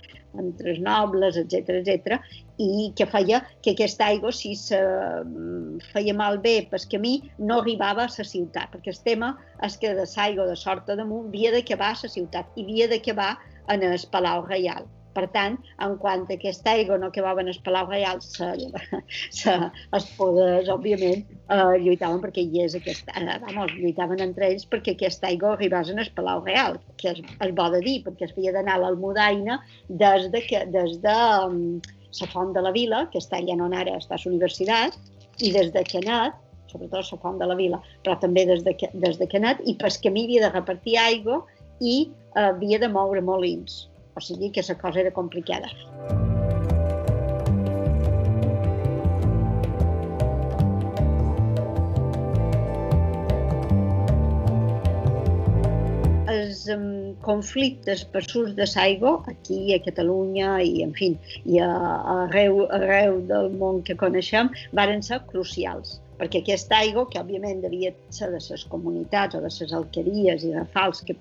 entre 0.41 0.73
els 0.73 0.81
nobles, 0.83 1.37
etc 1.41 1.77
etc, 1.79 2.19
i 2.61 2.91
que 2.97 3.07
feia 3.09 3.41
que 3.61 3.75
aquesta 3.75 4.09
aigua, 4.11 4.31
si 4.35 4.55
se 4.59 4.79
mm, 4.79 5.91
feia 5.93 6.15
malbé 6.17 6.55
pel 6.71 6.87
camí, 6.91 7.15
no 7.39 7.61
arribava 7.61 8.05
a 8.05 8.11
la 8.11 8.27
ciutat, 8.33 8.71
perquè 8.73 8.93
el 8.93 9.01
tema 9.07 9.33
és 9.65 9.77
que 9.81 9.95
de 9.95 10.05
l'aigua 10.15 10.49
de 10.51 10.59
Sorta 10.59 10.95
damunt 10.95 11.29
havia 11.29 11.63
quedar 11.63 11.93
a 11.93 11.99
la 12.03 12.13
ciutat 12.17 12.55
i 12.55 12.67
havia 12.67 13.01
quedar 13.01 13.33
en 13.69 13.83
el 13.83 13.99
Palau 14.11 14.45
Reial. 14.45 14.85
Per 15.15 15.23
tant, 15.31 15.53
en 15.85 15.93
quant 16.01 16.25
a 16.27 16.33
aquesta 16.35 16.73
aigua 16.75 16.97
no 16.99 17.07
quedava 17.15 17.39
en 17.43 17.47
el 17.51 17.59
Palau 17.63 17.87
Reial, 17.87 18.19
se, 18.23 18.49
se, 19.39 19.53
els 19.95 20.07
poders, 20.17 20.67
òbviament, 20.73 21.23
eh, 21.55 21.75
lluitaven 21.85 22.19
perquè 22.25 22.43
hi 22.43 22.65
és 22.65 22.75
aquesta... 22.75 23.15
Eh, 23.21 23.37
vamos, 23.45 23.71
lluitaven 23.79 24.23
entre 24.25 24.49
ells 24.51 24.67
perquè 24.71 24.97
aquesta 24.97 25.29
aigua 25.31 25.53
arribés 25.53 25.93
en 25.93 26.03
el 26.03 26.11
Palau 26.17 26.43
Real, 26.43 26.79
que 26.99 27.13
és, 27.13 27.23
és 27.47 27.55
bo 27.55 27.69
de 27.71 27.79
dir, 27.87 28.01
perquè 28.03 28.27
es 28.27 28.35
havia 28.35 28.55
d'anar 28.57 28.75
a 28.75 28.83
l'Almudaina 28.83 29.61
des 30.03 30.27
de, 30.35 30.43
que, 30.49 30.65
des 30.75 30.99
de 31.07 31.15
um, 31.47 31.79
la 32.19 32.31
font 32.35 32.51
de 32.55 32.67
la 32.67 32.75
vila, 32.75 33.05
que 33.11 33.23
està 33.23 33.39
allà 33.39 33.55
on 33.69 33.79
ara 33.79 33.95
està 34.01 34.19
la 34.19 34.31
universitat, 34.33 34.99
i 35.39 35.55
des 35.55 35.71
de 35.71 35.87
Canet, 35.87 36.35
sobretot 36.71 37.07
la 37.07 37.23
font 37.23 37.39
de 37.39 37.47
la 37.47 37.55
vila, 37.55 37.79
però 38.03 38.19
també 38.19 38.43
des 38.51 38.67
de, 38.67 38.75
des 38.93 39.19
de 39.23 39.31
Canet, 39.31 39.63
i 39.63 39.79
pel 39.79 39.99
camí 40.03 40.27
havia 40.27 40.47
de 40.49 40.53
repartir 40.59 40.99
aigua 40.99 41.43
i 41.79 41.97
eh, 42.11 42.47
havia 42.51 42.83
de 42.83 42.91
moure 42.91 43.23
molins 43.23 43.85
o 44.15 44.21
sigui 44.21 44.51
que 44.51 44.63
la 44.67 44.77
cosa 44.79 45.03
era 45.05 45.11
complicada. 45.11 45.69
els 56.35 56.65
conflictes 57.23 58.01
per 58.11 58.21
l'ús 58.27 58.55
de 58.57 58.65
l'aigua, 58.67 59.11
aquí 59.31 59.59
a 59.75 59.79
Catalunya 59.83 60.55
i, 60.61 60.81
en 60.83 60.91
fi, 60.97 61.11
i 61.45 61.61
a, 61.63 61.69
arreu, 62.15 62.65
arreu 62.75 63.21
del 63.29 63.53
món 63.61 63.83
que 63.87 63.95
coneixem, 63.95 64.49
varen 64.79 65.05
ser 65.05 65.21
crucials 65.29 65.99
perquè 66.19 66.41
aquesta 66.41 66.77
aigua, 66.79 67.05
que 67.11 67.19
òbviament 67.19 67.61
devia 67.63 67.91
ser 68.17 68.29
de 68.31 68.39
les 68.39 68.65
comunitats 68.71 69.35
o 69.35 69.41
de 69.43 69.51
les 69.51 69.73
alqueries 69.79 70.45
i 70.47 70.53
rafals 70.55 71.01
que, 71.07 71.15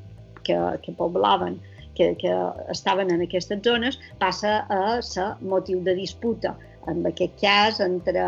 que, 0.47 0.59
que 0.85 0.95
poblaven 0.99 1.59
que, 1.95 2.15
que 2.21 2.33
estaven 2.71 3.11
en 3.15 3.23
aquestes 3.25 3.63
zones 3.65 3.99
passa 4.19 4.65
a 4.69 5.01
ser 5.03 5.33
motiu 5.41 5.81
de 5.87 5.95
disputa. 5.95 6.57
En 6.91 7.05
aquest 7.09 7.39
cas, 7.41 7.81
entre, 7.81 8.25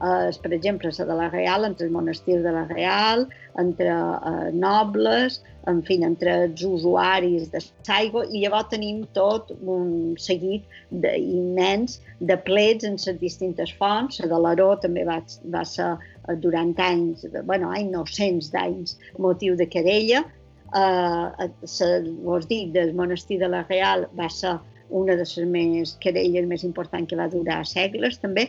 eh, 0.00 0.30
per 0.42 0.52
exemple, 0.52 0.90
la 0.98 1.04
de 1.04 1.16
la 1.18 1.28
Real, 1.30 1.64
entre 1.64 1.86
el 1.86 1.92
monestir 1.92 2.42
de 2.42 2.52
la 2.52 2.64
Real, 2.66 3.28
entre 3.58 3.88
eh, 3.88 4.52
nobles, 4.52 5.42
en 5.66 5.82
fi, 5.82 5.96
entre 6.06 6.34
els 6.44 6.62
usuaris 6.62 7.50
de 7.50 7.60
l'aigua, 7.88 8.24
i 8.30 8.44
llavors 8.44 8.70
tenim 8.70 9.02
tot 9.18 9.50
un 9.58 10.14
seguit 10.22 10.64
immens 10.92 11.98
de 12.20 12.36
plets 12.46 12.86
en 12.86 13.00
les 13.02 13.18
distintes 13.18 13.72
fonts. 13.80 14.20
La 14.22 14.30
de 14.30 14.40
l'Aró 14.44 14.70
també 14.82 15.04
va, 15.08 15.18
va 15.50 15.64
ser 15.66 15.92
eh, 15.96 16.36
durant 16.36 16.74
anys, 16.78 17.26
bueno, 17.42 17.72
anys, 17.74 17.90
900 17.96 18.52
d'anys, 18.54 18.98
motiu 19.18 19.58
de 19.58 19.66
querella, 19.66 20.24
eh, 20.76 21.48
vos 22.24 22.48
dic, 22.48 22.72
del 22.74 22.94
monestir 22.94 23.40
de 23.40 23.48
la 23.48 23.64
Real 23.68 24.06
va 24.18 24.28
ser 24.30 24.56
una 24.90 25.16
de 25.16 25.24
les 25.24 25.36
més 25.50 25.96
querelles 26.02 26.46
més 26.46 26.64
importants 26.64 27.10
que 27.10 27.18
va 27.18 27.28
durar 27.32 27.64
segles 27.66 28.20
també, 28.22 28.46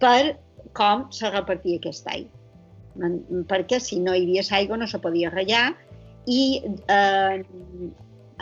per 0.00 0.36
com 0.76 1.06
se 1.12 1.30
repartia 1.30 1.80
aquesta 1.80 2.12
aigua. 2.14 3.12
Perquè 3.50 3.80
si 3.82 4.00
no 4.00 4.14
hi 4.16 4.24
havia 4.24 4.44
aigua 4.56 4.78
no 4.80 4.88
se 4.88 5.00
podia 5.02 5.30
ratllar 5.32 5.68
i 6.32 6.62
eh, 6.64 7.44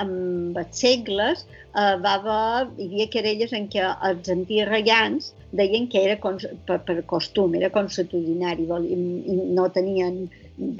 amb 0.03 0.59
els 0.59 0.79
segles 0.79 1.45
eh, 1.45 1.97
va 2.03 2.15
haver, 2.19 2.69
hi 2.79 2.87
havia 2.87 3.09
querelles 3.11 3.55
en 3.57 3.67
què 3.71 3.83
els 4.09 4.31
antics 4.31 4.71
regants 4.71 5.33
deien 5.55 5.89
que 5.91 6.03
era 6.07 6.17
per, 6.23 6.79
per 6.87 6.97
costum, 7.11 7.55
era 7.59 7.71
consuetudinari, 7.75 8.67
i 8.67 9.39
no 9.59 9.69
tenien 9.75 10.25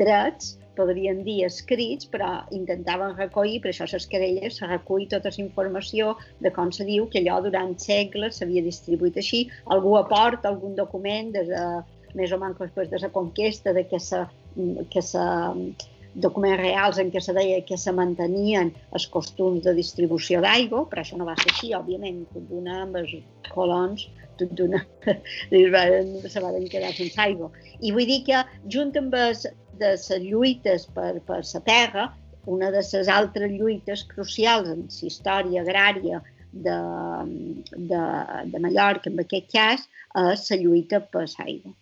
drets 0.01 0.55
podrien 0.77 1.23
dir 1.27 1.41
escrits, 1.47 2.09
però 2.11 2.31
intentaven 2.57 3.17
recollir, 3.19 3.61
per 3.63 3.73
això 3.73 3.89
les 3.91 4.07
querelles, 4.11 4.59
se 4.59 4.69
recull 4.71 5.07
tota 5.11 5.33
la 5.35 5.43
informació 5.45 6.15
de 6.45 6.53
com 6.55 6.73
se 6.73 6.87
diu 6.89 7.09
que 7.13 7.23
allò 7.23 7.41
durant 7.45 7.75
segles 7.81 8.41
s'havia 8.41 8.65
distribuït 8.65 9.19
així. 9.23 9.47
Algú 9.75 9.97
aporta 10.01 10.51
algun 10.51 10.77
document 10.79 11.33
des 11.35 11.51
de, 11.51 11.65
més 12.19 12.33
o 12.33 12.39
menys 12.39 12.61
després 12.61 12.91
de 12.91 13.01
la 13.03 13.11
conquesta, 13.15 13.75
de 13.77 13.87
que 13.91 14.01
se, 14.01 14.23
que 14.91 15.03
se 15.03 15.25
documents 16.15 16.61
reals 16.61 16.99
en 17.03 17.11
què 17.11 17.21
se 17.23 17.35
deia 17.35 17.63
que 17.67 17.79
se 17.81 17.93
mantenien 17.93 18.71
els 18.95 19.07
costums 19.11 19.65
de 19.65 19.75
distribució 19.75 20.41
d'aigua, 20.45 20.85
però 20.91 21.03
això 21.03 21.19
no 21.19 21.27
va 21.27 21.35
ser 21.41 21.51
així, 21.51 21.73
òbviament, 21.75 22.23
tot 22.33 22.47
d'una 22.51 22.83
amb 22.85 23.01
els 23.03 23.17
colons, 23.51 24.07
tot 24.39 24.55
d'una 24.59 24.83
se 26.35 26.45
van 26.45 26.71
quedar 26.71 26.93
sense 26.95 27.21
aigua. 27.21 27.51
I 27.81 27.93
vull 27.95 28.07
dir 28.11 28.23
que, 28.29 28.45
junt 28.71 28.95
amb 29.01 29.15
els, 29.19 29.47
de 29.81 29.95
les 29.95 30.11
lluites 30.25 30.87
per, 30.95 31.13
per 31.27 31.41
la 31.43 31.65
terra, 31.67 32.07
una 32.47 32.71
de 32.71 32.83
les 32.83 33.09
altres 33.09 33.53
lluites 33.53 34.05
crucials 34.11 34.69
en 34.69 34.87
la 34.87 35.09
història 35.11 35.63
agrària 35.65 36.23
de, 36.53 36.79
de, 37.75 38.03
de 38.53 38.63
Mallorca, 38.63 39.11
en 39.11 39.21
aquest 39.25 39.51
cas, 39.53 39.89
és 40.31 40.51
la 40.51 40.61
lluita 40.61 41.01
per 41.11 41.27
l'aigua. 41.39 41.75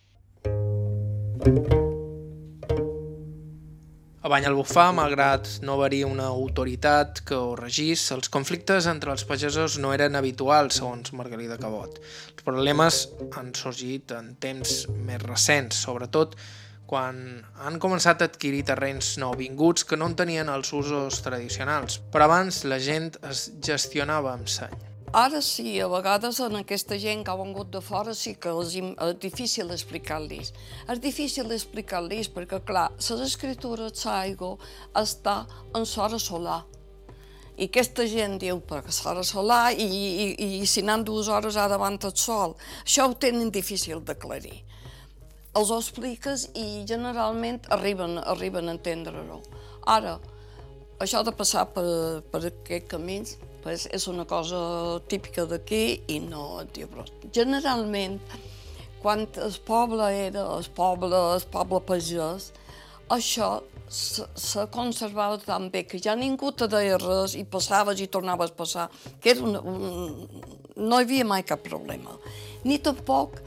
A 4.23 4.31
Banyalbufar, 4.31 4.93
malgrat 4.95 5.49
no 5.67 5.75
haver-hi 5.75 6.05
una 6.07 6.29
autoritat 6.31 7.25
que 7.27 7.35
ho 7.35 7.57
regís, 7.59 8.05
els 8.15 8.31
conflictes 8.31 8.87
entre 8.87 9.11
els 9.11 9.25
pagesos 9.27 9.81
no 9.83 9.91
eren 9.91 10.15
habituals, 10.15 10.79
segons 10.79 11.11
Margalida 11.19 11.59
Cabot. 11.59 11.99
Els 12.31 12.47
problemes 12.47 13.01
han 13.35 13.51
sorgit 13.59 14.15
en 14.15 14.37
temps 14.39 14.85
més 14.95 15.27
recents, 15.27 15.83
sobretot 15.89 16.39
quan 16.93 17.41
han 17.65 17.79
començat 17.81 18.21
a 18.21 18.27
adquirir 18.29 18.67
terrenys 18.69 19.15
nouvinguts 19.17 19.87
que 19.89 19.97
no 19.97 20.11
en 20.11 20.17
tenien 20.19 20.51
els 20.53 20.75
usos 20.77 21.23
tradicionals. 21.25 22.03
Però 22.13 22.27
abans 22.27 22.67
la 22.69 22.77
gent 22.85 23.15
es 23.25 23.47
gestionava 23.65 24.35
amb 24.37 24.51
seny. 24.53 24.75
Ara 25.17 25.41
sí, 25.45 25.79
a 25.81 25.87
vegades 25.93 26.41
en 26.45 26.59
aquesta 26.59 26.99
gent 27.01 27.25
que 27.25 27.33
ha 27.33 27.39
vengut 27.41 27.71
de 27.73 27.81
fora 27.85 28.13
sí 28.17 28.35
que 28.41 28.53
és, 28.61 28.77
difícil 29.21 29.73
explicar-los. 29.73 30.53
És 30.93 31.01
difícil 31.01 31.53
explicar-los 31.53 32.29
perquè, 32.33 32.61
clar, 32.69 32.91
les 32.97 33.25
escritures 33.25 34.05
d'aigua 34.05 34.59
està 35.01 35.39
en 35.77 35.89
sora 35.89 36.21
solar. 36.21 36.63
I 37.57 37.71
aquesta 37.71 38.05
gent 38.09 38.37
diu, 38.41 38.61
perquè 38.69 38.93
s'ha 38.93 39.17
solar 39.25 39.73
i, 39.73 39.89
i, 39.89 40.61
i 40.61 40.67
si 40.67 40.85
anem 40.85 41.05
dues 41.09 41.29
hores 41.29 41.57
ha 41.57 41.69
davant 41.73 41.97
el 42.05 42.17
sol. 42.17 42.57
Això 42.85 43.09
ho 43.09 43.17
tenen 43.17 43.53
difícil 43.53 44.05
d'aclarir. 44.05 44.61
Els 45.59 45.71
ho 45.71 45.79
expliques 45.79 46.47
i 46.57 46.85
generalment 46.89 47.61
arriben, 47.77 48.17
arriben 48.19 48.69
a 48.71 48.77
entendre-ho. 48.77 49.41
Ara, 49.93 50.19
això 51.03 51.23
de 51.27 51.35
passar 51.37 51.67
per, 51.75 51.85
per 52.33 52.45
aquest 52.49 52.89
camins 52.89 53.37
pues 53.63 53.87
és 53.95 54.09
una 54.11 54.25
cosa 54.27 54.59
típica 55.11 55.45
d'aquí 55.47 56.03
i 56.11 56.19
no 56.23 56.65
però 56.75 57.05
generalment 57.35 58.19
quan 59.03 59.27
el 59.27 59.55
poble 59.67 60.09
era 60.15 60.43
el 60.57 60.67
poble, 60.75 61.19
el 61.35 61.45
poble 61.51 61.81
pagès, 61.87 62.53
això 63.11 63.61
se 63.91 64.67
conservava 64.73 65.41
tan 65.43 65.69
bé 65.75 65.83
que 65.85 65.99
ja 65.99 66.15
ningú 66.17 66.53
te 66.55 66.69
deia 66.71 67.01
res 67.03 67.35
i 67.37 67.43
passaves 67.45 68.01
i 68.01 68.07
tornaves 68.07 68.55
a 68.55 68.57
passar, 68.57 68.87
que 69.21 69.35
era 69.35 69.43
una, 69.43 69.61
un, 69.61 70.29
no 70.77 71.01
hi 71.01 71.05
havia 71.05 71.27
mai 71.27 71.43
cap 71.43 71.65
problema. 71.67 72.15
Ni 72.65 72.79
tampoc 72.79 73.43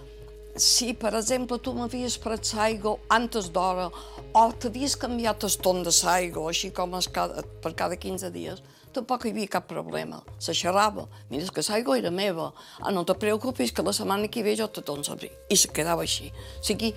si, 0.55 0.93
per 0.93 1.13
exemple, 1.15 1.59
tu 1.59 1.73
m'havies 1.75 2.15
pres 2.23 2.53
l'aigua 2.55 2.95
antes 3.11 3.49
d'hora 3.51 3.89
o 3.89 4.45
t'havies 4.51 4.95
canviat 4.99 5.43
el 5.43 5.57
ton 5.59 5.83
de 5.83 5.91
l'aigua, 6.03 6.49
així 6.49 6.71
com 6.71 6.95
es 6.95 7.09
cada, 7.11 7.43
per 7.63 7.73
cada 7.75 7.99
15 7.99 8.31
dies, 8.31 8.63
tampoc 8.95 9.25
hi 9.25 9.33
havia 9.33 9.51
cap 9.51 9.67
problema. 9.67 10.21
Se 10.39 10.55
xerrava. 10.55 11.07
Mira, 11.29 11.51
que 11.51 11.63
l'aigua 11.69 11.99
era 11.99 12.11
meva. 12.11 12.51
Ah, 12.79 12.91
no 12.91 13.03
te 13.03 13.13
preocupis, 13.19 13.71
que 13.71 13.83
la 13.83 13.93
setmana 13.93 14.31
que 14.31 14.43
ve 14.43 14.55
jo 14.55 14.67
te 14.67 14.81
dono 14.81 15.03
sabrí. 15.03 15.31
I 15.49 15.57
se 15.59 15.71
quedava 15.75 16.07
així. 16.07 16.31
O 16.31 16.63
sigui, 16.63 16.93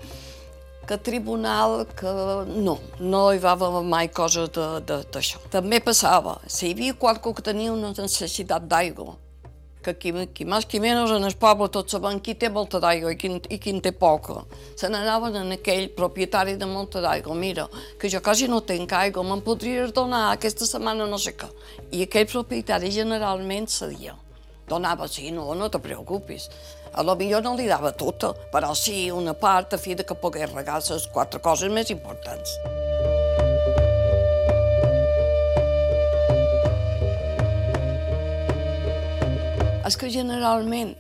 que 0.88 0.96
tribunal, 0.96 1.84
que 1.98 2.10
no, 2.48 2.78
no 3.00 3.22
hi 3.34 3.40
va 3.42 3.52
haver 3.52 3.82
mai 3.84 4.08
cosa 4.08 4.46
d'això. 4.48 5.42
També 5.52 5.82
passava, 5.84 6.38
si 6.46 6.68
hi 6.68 6.76
havia 6.76 6.94
qualcú 6.94 7.34
que 7.34 7.44
tenia 7.44 7.74
una 7.74 7.92
necessitat 7.92 8.64
d'aigua, 8.70 9.18
que 9.84 9.94
qui, 9.94 10.12
qui 10.34 10.46
més 10.48 10.66
qui 10.68 10.80
menys 10.82 11.12
en 11.14 11.24
el 11.26 11.36
poble 11.40 11.68
tots 11.72 11.94
saben 11.94 12.20
qui 12.24 12.34
té 12.34 12.50
molta 12.52 12.80
d'aigua 12.82 13.12
i, 13.14 13.18
quin, 13.20 13.38
i 13.48 13.58
quin 13.62 13.80
té 13.84 13.92
poca. 13.92 14.42
Se 14.76 14.90
n'anaven 14.90 15.36
en 15.42 15.56
aquell 15.58 15.88
propietari 15.96 16.56
de 16.58 16.68
molta 16.68 17.02
d'aigua, 17.04 17.36
mira, 17.38 17.68
que 18.00 18.10
jo 18.10 18.22
quasi 18.24 18.48
no 18.50 18.60
tinc 18.60 18.92
aigua, 18.92 19.24
me'n 19.26 19.44
podries 19.46 19.94
donar 19.94 20.32
aquesta 20.32 20.66
setmana 20.68 21.06
no 21.06 21.18
sé 21.18 21.36
què. 21.38 21.50
I 21.92 22.06
aquell 22.08 22.28
propietari 22.30 22.90
generalment 22.94 23.70
cedia. 23.72 24.16
Donava, 24.68 25.08
sí, 25.08 25.30
no, 25.32 25.54
no 25.56 25.70
te 25.72 25.80
preocupis. 25.80 26.50
A 26.92 27.04
lo 27.04 27.14
millor 27.16 27.44
no 27.44 27.54
li 27.56 27.68
dava 27.68 27.92
tota, 27.92 28.34
però 28.52 28.74
sí 28.76 29.08
una 29.12 29.36
part 29.36 29.76
a 29.76 29.80
fi 29.80 29.96
de 29.96 30.04
que 30.04 30.18
pogués 30.18 30.52
regar 30.52 30.82
les 30.82 31.08
quatre 31.14 31.40
coses 31.40 31.72
més 31.72 31.90
importants. 31.94 32.58
És 39.88 39.96
que 39.96 40.10
generalment, 40.12 40.90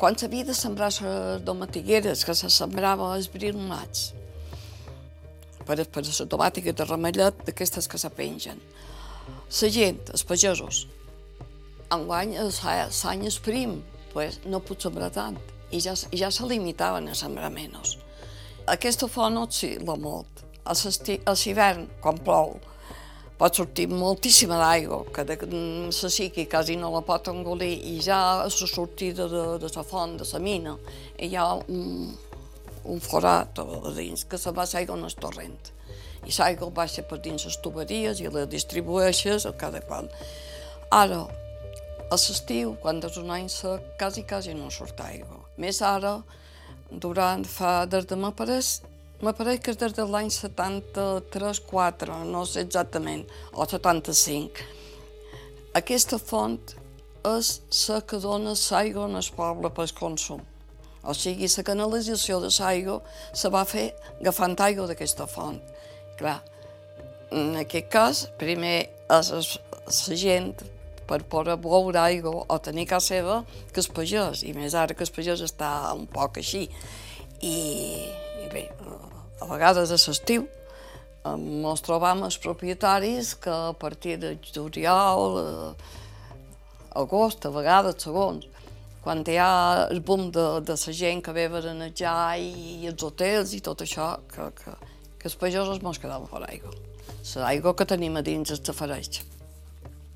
quan 0.00 0.16
s'havia 0.18 0.46
de 0.48 0.54
sembrar 0.58 0.88
les 0.90 1.42
domatigueres, 1.46 2.24
que 2.26 2.34
se 2.34 2.50
sembrava 2.50 3.12
els 3.14 3.28
bril 3.30 3.54
maig, 3.54 4.08
per, 5.62 5.76
per 5.78 6.02
les 6.02 6.18
automàtiques 6.24 6.74
de 6.74 6.86
remellet, 6.88 7.44
d'aquestes 7.46 7.86
que 7.86 8.00
se 8.02 8.10
pengen, 8.10 8.58
la 9.60 9.70
gent, 9.76 10.00
els 10.10 10.26
pagesos, 10.26 10.84
enguany 11.94 12.34
l'any 12.34 13.26
és 13.30 13.38
prim, 13.38 13.78
pues 14.10 14.40
no 14.50 14.58
pot 14.58 14.82
sembrar 14.82 15.12
tant, 15.14 15.38
i 15.70 15.78
ja, 15.84 15.94
ja 15.94 16.30
se 16.34 16.46
limitaven 16.50 17.06
a 17.08 17.14
sembrar 17.14 17.52
menys. 17.54 17.98
Aquesta 18.66 19.06
font 19.06 19.38
oscil·la 19.44 19.94
molt. 20.00 20.42
A 20.64 20.74
l'hivern, 20.74 21.86
quan 22.00 22.18
plou, 22.24 22.56
pot 23.44 23.58
sortir 23.60 23.90
moltíssima 23.92 24.56
d'aigua, 24.56 25.02
que 25.12 25.22
de 25.28 25.36
la 25.36 26.08
siqui 26.10 26.46
quasi 26.48 26.78
no 26.80 26.88
la 26.94 27.02
pot 27.04 27.28
engolir, 27.28 27.74
i 27.92 28.00
ja 28.00 28.16
a 28.40 28.44
la 28.44 28.50
sortida 28.50 29.26
de, 29.28 29.42
de 29.60 29.68
la 29.74 29.82
font, 29.84 30.16
de 30.16 30.24
la 30.32 30.38
mina, 30.40 30.72
hi 31.20 31.36
ha 31.36 31.44
un, 31.68 32.14
un 32.88 33.00
forat 33.04 33.60
a 33.60 33.92
dins 33.92 34.24
que 34.24 34.38
se 34.38 34.50
va 34.50 34.64
l'aigua 34.64 34.96
en 34.96 35.04
el 35.04 35.16
torrent. 35.20 35.60
I 36.24 36.32
l'aigua 36.38 36.70
baixa 36.70 37.04
per 37.04 37.20
dins 37.20 37.44
les 37.44 37.60
tuberies 37.60 38.22
i 38.24 38.32
la 38.32 38.46
distribueixes 38.46 39.44
a 39.44 39.52
cada 39.52 39.84
qual. 39.84 40.08
Ara, 40.88 41.20
a 42.08 42.16
l'estiu, 42.16 42.78
quan 42.80 43.04
és 43.04 43.20
un 43.20 43.28
any 43.28 43.52
sec, 43.52 43.92
quasi, 44.00 44.24
quasi 44.24 44.56
no 44.56 44.72
surt 44.72 45.04
aigua. 45.04 45.42
Més 45.60 45.82
ara, 45.84 46.16
durant 46.88 47.44
fa, 47.44 47.84
des 47.84 48.08
de 48.08 48.16
m'apareix, 48.16 48.78
M'apareix 49.22 49.60
que 49.62 49.70
és 49.70 49.78
des 49.78 49.92
de 49.94 50.04
l'any 50.10 50.30
73-4, 50.34 52.16
no 52.26 52.42
sé 52.48 52.64
exactament, 52.66 53.22
o 53.52 53.66
75. 53.66 54.64
Aquesta 55.78 56.18
font 56.18 56.58
és 57.24 57.52
la 57.88 58.00
que 58.02 58.18
dona 58.20 58.52
l'aigua 58.58 59.06
el 59.06 59.30
poble 59.36 59.70
per 59.70 59.86
consum. 59.98 60.42
O 61.04 61.14
sigui, 61.14 61.48
la 61.48 61.62
canalització 61.62 62.40
de 62.40 62.50
l'aigua 62.58 63.00
se 63.32 63.48
va 63.52 63.64
fer 63.64 63.92
agafant 64.20 64.56
aigua 64.66 64.86
d'aquesta 64.88 65.26
font. 65.30 65.60
Clar, 66.18 66.40
en 67.30 67.56
aquest 67.62 67.88
cas, 67.92 68.26
primer 68.38 68.76
és 69.14 69.30
la 69.30 70.16
gent 70.16 70.54
per 71.08 71.20
poder 71.28 71.56
beure 71.60 72.00
aigua 72.00 72.44
o 72.48 72.58
tenir 72.58 72.86
casa 72.88 73.14
seva 73.14 73.40
que 73.72 73.80
es 73.82 73.88
pagès, 73.88 74.42
i 74.44 74.52
més 74.56 74.74
ara 74.74 74.94
que 74.96 75.04
el 75.04 75.12
pagès 75.12 75.44
està 75.44 75.92
un 75.94 76.06
poc 76.06 76.38
així. 76.40 76.68
I 77.44 77.54
bé, 78.54 78.68
a 79.40 79.48
vegades 79.50 79.90
a 79.90 79.98
l'estiu 79.98 80.46
ens 81.24 81.84
trobam 81.84 82.24
els 82.26 82.36
propietaris 82.38 83.34
que 83.40 83.52
a 83.52 83.72
partir 83.72 84.18
de 84.20 84.34
juliol, 84.44 85.38
eh, 85.40 86.00
agost, 87.00 87.46
a 87.46 87.52
vegades 87.54 88.02
segons, 88.04 88.44
quan 89.04 89.22
hi 89.28 89.36
ha 89.40 89.86
el 89.90 90.00
boom 90.00 90.30
de, 90.32 90.44
de 90.64 90.76
la 90.76 90.96
gent 91.00 91.22
que 91.24 91.32
ve 91.32 91.46
a 91.48 91.52
berenejar 91.52 92.38
i, 92.40 92.84
els 92.88 93.02
hotels 93.02 93.54
i 93.56 93.60
tot 93.64 93.84
això, 93.84 94.14
que, 94.28 94.50
que, 94.60 94.76
que 95.20 95.30
els 95.30 95.38
pagesos 95.40 95.82
mos 95.84 96.00
quedaven 96.00 96.28
fora 96.28 96.48
aigua. 96.52 96.72
L'aigua 97.40 97.72
que 97.76 97.88
tenim 97.88 98.16
a 98.16 98.24
dins 98.24 98.52
es 98.52 98.60
desapareix, 98.60 99.22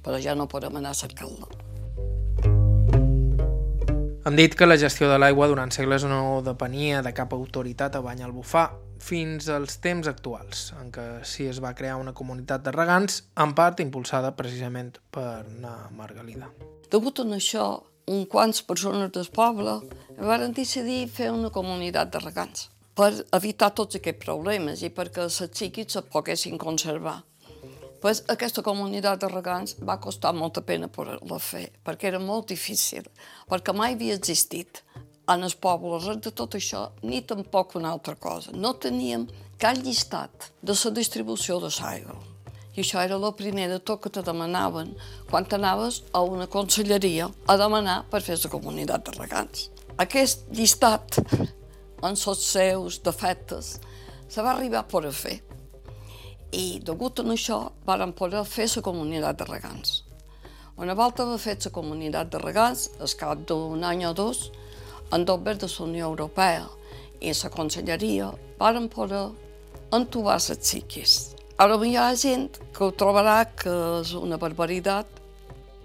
però 0.04 0.20
ja 0.20 0.36
no 0.36 0.48
podem 0.48 0.76
anar 0.76 0.92
a 0.92 1.00
cercar-la. 1.00 1.67
Hem 4.28 4.36
dit 4.36 4.52
que 4.52 4.66
la 4.66 4.76
gestió 4.76 5.06
de 5.08 5.16
l'aigua 5.16 5.46
durant 5.48 5.70
segles 5.72 6.02
no 6.04 6.42
depenia 6.44 6.98
de 7.00 7.14
cap 7.16 7.30
autoritat 7.32 7.94
a 7.96 8.02
Banyalbufar, 8.04 8.66
fins 9.00 9.46
als 9.48 9.78
temps 9.80 10.10
actuals, 10.10 10.66
en 10.76 10.90
què 10.92 11.04
sí 11.24 11.46
es 11.48 11.62
va 11.64 11.70
crear 11.78 11.94
una 11.96 12.12
comunitat 12.12 12.60
de 12.66 12.74
regants, 12.76 13.22
en 13.40 13.54
part 13.56 13.80
impulsada 13.80 14.34
precisament 14.36 14.98
per 15.16 15.46
na 15.62 15.72
Margalida. 15.96 16.50
Degut 16.92 17.22
a 17.24 17.26
això, 17.38 17.64
un 18.12 18.26
quants 18.28 18.60
persones 18.68 19.14
del 19.16 19.32
poble 19.32 19.78
van 20.20 20.52
decidir 20.52 21.06
fer 21.08 21.30
una 21.32 21.48
comunitat 21.48 22.12
de 22.12 22.20
regants 22.26 22.68
per 22.92 23.14
evitar 23.32 23.72
tots 23.72 23.96
aquests 23.96 24.26
problemes 24.26 24.84
i 24.84 24.92
perquè 24.92 25.24
les 25.24 25.40
xiquits 25.56 25.96
se 25.96 26.04
poguessin 26.12 26.60
conservar 26.60 27.22
pues 28.00 28.22
aquesta 28.28 28.62
comunitat 28.62 29.20
de 29.22 29.28
regants 29.32 29.76
va 29.82 29.98
costar 30.00 30.34
molta 30.34 30.62
pena 30.62 30.88
poder-la 30.88 31.38
fer, 31.42 31.66
perquè 31.84 32.12
era 32.12 32.20
molt 32.22 32.48
difícil, 32.52 33.06
perquè 33.50 33.74
mai 33.74 33.96
havia 33.96 34.16
existit 34.18 34.82
en 35.28 35.44
els 35.44 35.56
pobles 35.58 36.06
res 36.08 36.22
de 36.24 36.32
tot 36.32 36.56
això, 36.56 36.88
ni 37.02 37.20
tampoc 37.20 37.76
una 37.76 37.92
altra 37.92 38.14
cosa. 38.16 38.54
No 38.54 38.74
teníem 38.80 39.26
cap 39.60 39.76
llistat 39.82 40.52
de 40.62 40.76
la 40.78 40.92
distribució 40.96 41.58
de 41.60 41.70
l'aigua. 41.80 42.16
I 42.78 42.84
això 42.84 43.02
era 43.02 43.16
el 43.18 43.34
primer 43.34 43.66
de 43.72 43.80
tot 43.82 44.00
que 44.04 44.10
te 44.14 44.22
demanaven 44.22 44.92
quan 45.30 45.46
anaves 45.52 46.04
a 46.12 46.22
una 46.22 46.46
conselleria 46.46 47.26
a 47.46 47.56
demanar 47.58 48.04
per 48.10 48.22
fer 48.22 48.38
la 48.38 48.50
comunitat 48.52 49.04
de 49.04 49.18
regants. 49.18 49.70
Aquest 49.98 50.46
llistat, 50.54 51.18
en 52.02 52.14
els 52.14 52.44
seus 52.46 53.02
defectes, 53.02 53.80
se 54.28 54.42
va 54.42 54.52
arribar 54.54 54.84
a 54.84 54.88
poder 54.88 55.12
fer 55.12 55.40
i 56.52 56.80
degut 56.80 57.20
a 57.20 57.24
això 57.34 57.58
varen 57.86 58.12
poder 58.12 58.44
fer 58.44 58.68
la 58.74 58.82
comunitat 58.82 59.38
de 59.38 59.44
regants. 59.44 60.02
Una 60.78 60.94
volta 60.94 61.24
haver 61.24 61.38
fet 61.38 61.64
la 61.64 61.72
comunitat 61.74 62.30
de 62.30 62.38
regants, 62.38 62.90
al 63.00 63.12
cap 63.18 63.38
d'un 63.48 63.84
any 63.84 64.04
o 64.06 64.14
dos, 64.14 64.50
en 65.12 65.24
dos 65.24 65.42
de 65.44 65.66
la 65.66 65.84
Unió 65.84 66.06
Europea 66.06 66.68
i 67.20 67.32
la 67.32 67.50
Conselleria 67.50 68.30
varen 68.58 68.88
poder 68.88 69.30
entubar 69.92 70.38
les 70.38 70.58
xiquis. 70.62 71.34
Ara 71.58 71.74
hi 71.84 71.96
ha 71.96 72.14
gent 72.14 72.58
que 72.72 72.84
ho 72.84 72.92
trobarà 72.92 73.44
que 73.56 73.72
és 74.00 74.12
una 74.14 74.38
barbaritat 74.38 75.06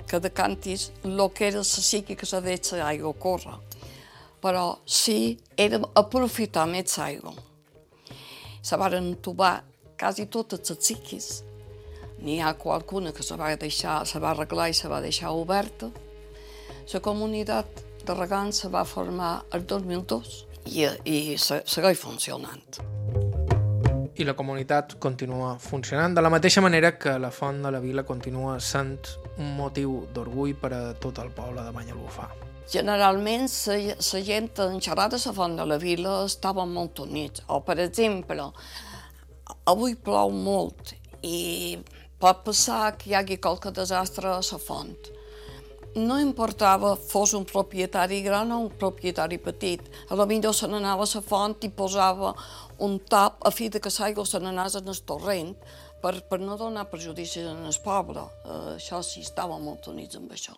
que 0.08 0.20
decantis 0.20 0.92
el 1.04 1.30
que 1.34 1.48
era 1.48 1.58
la 1.58 1.64
xiqui 1.64 2.16
que 2.16 2.26
s'ha 2.26 2.42
deixat 2.42 2.78
l'aigua 2.78 3.14
córrer. 3.14 3.58
Però 4.44 4.78
sí, 4.86 5.40
era 5.58 5.80
aprofitar 5.96 6.68
més 6.68 7.00
aigua. 7.00 7.34
Se 8.62 8.78
varen 8.78 9.08
entubar 9.16 9.64
quasi 10.00 10.28
totes 10.28 10.70
les 10.70 10.80
xiquis. 10.80 11.28
N'hi 12.24 12.40
ha 12.42 12.54
qualcuna 12.56 13.12
que 13.12 13.24
se 13.24 13.36
va 13.36 13.56
deixar, 13.56 14.06
se 14.08 14.20
va 14.20 14.32
arreglar 14.32 14.70
i 14.70 14.78
se 14.78 14.88
va 14.88 15.02
deixar 15.02 15.34
oberta. 15.36 15.92
La 16.94 17.00
comunitat 17.00 17.84
de 18.06 18.16
regants 18.16 18.64
se 18.64 18.70
va 18.70 18.84
formar 18.86 19.44
el 19.52 19.66
2002 19.68 20.34
i, 20.66 20.88
i 21.06 21.38
segueix 21.38 22.00
funcionant. 22.00 22.80
I 24.14 24.28
la 24.28 24.36
comunitat 24.38 24.98
continua 25.02 25.56
funcionant 25.60 26.14
de 26.14 26.22
la 26.22 26.30
mateixa 26.30 26.62
manera 26.62 26.94
que 27.00 27.18
la 27.20 27.32
font 27.34 27.64
de 27.64 27.72
la 27.74 27.82
vila 27.82 28.04
continua 28.06 28.60
sent 28.62 29.00
un 29.42 29.56
motiu 29.58 30.04
d'orgull 30.14 30.54
per 30.60 30.74
a 30.78 30.82
tot 30.94 31.20
el 31.24 31.32
poble 31.34 31.64
de 31.66 31.74
Banyalbufar. 31.74 32.30
Generalment, 32.70 33.50
la 33.68 34.22
gent 34.24 34.60
en 34.64 34.80
xerrar 34.82 35.10
de 35.12 35.20
la 35.26 35.34
font 35.34 35.58
de 35.58 35.66
la 35.66 35.78
vila 35.78 36.24
estava 36.26 36.66
molt 36.66 37.00
units. 37.00 37.44
O, 37.48 37.60
per 37.66 37.80
exemple, 37.80 38.52
avui 39.70 39.96
plou 39.96 40.32
molt 40.32 40.94
i 41.24 41.78
pot 42.20 42.44
passar 42.46 42.96
que 42.98 43.10
hi 43.10 43.18
hagi 43.18 43.40
qualque 43.44 43.72
desastre 43.72 44.30
a 44.32 44.40
la 44.40 44.60
font. 44.60 45.12
No 45.96 46.18
importava 46.18 46.96
fos 46.98 47.36
un 47.38 47.44
propietari 47.46 48.22
gran 48.26 48.52
o 48.52 48.60
un 48.64 48.70
propietari 48.82 49.38
petit. 49.38 49.82
A 50.10 50.16
la 50.16 50.26
millor 50.26 50.56
se 50.58 50.68
n'anava 50.68 51.06
a 51.06 51.12
la 51.14 51.22
font 51.22 51.58
i 51.62 51.70
posava 51.70 52.34
un 52.80 52.98
tap 53.00 53.46
a 53.46 53.52
fi 53.52 53.70
de 53.70 53.80
que 53.80 53.94
l'aigua 54.00 54.26
se 54.26 54.40
n'anés 54.40 54.80
en 54.80 54.88
el 54.88 55.02
torrent 55.06 55.54
per, 56.02 56.16
per 56.30 56.40
no 56.40 56.58
donar 56.58 56.90
perjudicis 56.90 57.46
en 57.46 57.66
el 57.70 57.78
poble. 57.84 58.26
Uh, 58.44 58.74
això 58.78 59.04
sí, 59.06 59.22
estava 59.22 59.60
molt 59.60 59.88
units 59.94 60.18
amb 60.18 60.34
això. 60.34 60.58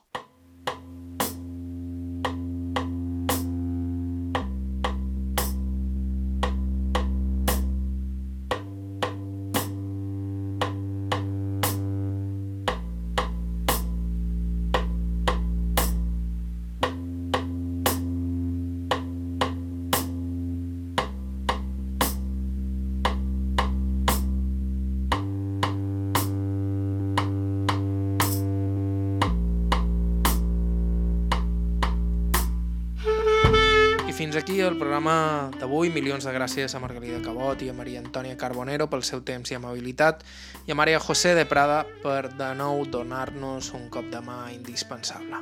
El 34.75 34.79
programa 34.81 35.51
d'avui. 35.55 35.87
Milions 35.93 36.25
de 36.27 36.31
gràcies 36.35 36.73
a 36.75 36.79
Margalida 36.83 37.21
Cabot 37.23 37.61
i 37.63 37.69
a 37.71 37.73
Maria 37.73 38.01
Antònia 38.01 38.35
Carbonero 38.35 38.89
pel 38.91 39.05
seu 39.07 39.21
temps 39.23 39.51
i 39.51 39.55
amabilitat 39.55 40.25
i 40.67 40.73
a 40.73 40.75
Maria 40.75 40.99
José 40.99 41.31
de 41.37 41.45
Prada 41.47 41.85
per 42.03 42.33
de 42.35 42.49
nou 42.59 42.83
donar-nos 42.91 43.71
un 43.77 43.87
cop 43.93 44.09
de 44.11 44.19
mà 44.25 44.51
indispensable. 44.51 45.39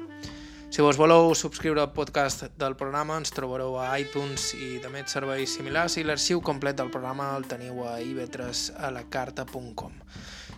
Si 0.69 0.85
vos 0.85 0.97
voleu 1.01 1.33
subscriure 1.33 1.81
al 1.81 1.93
podcast 1.97 2.45
del 2.61 2.77
programa 2.77 3.17
ens 3.17 3.33
trobareu 3.33 3.79
a 3.81 3.89
iTunes 3.97 4.53
i 4.53 4.77
de 4.83 4.93
més 4.93 5.09
serveis 5.09 5.57
similars 5.57 5.97
i 5.97 6.05
l'arxiu 6.05 6.41
complet 6.41 6.77
del 6.77 6.93
programa 6.93 7.33
el 7.37 7.49
teniu 7.49 7.81
a 7.89 7.97
ib3alacarta.com. 8.05 9.97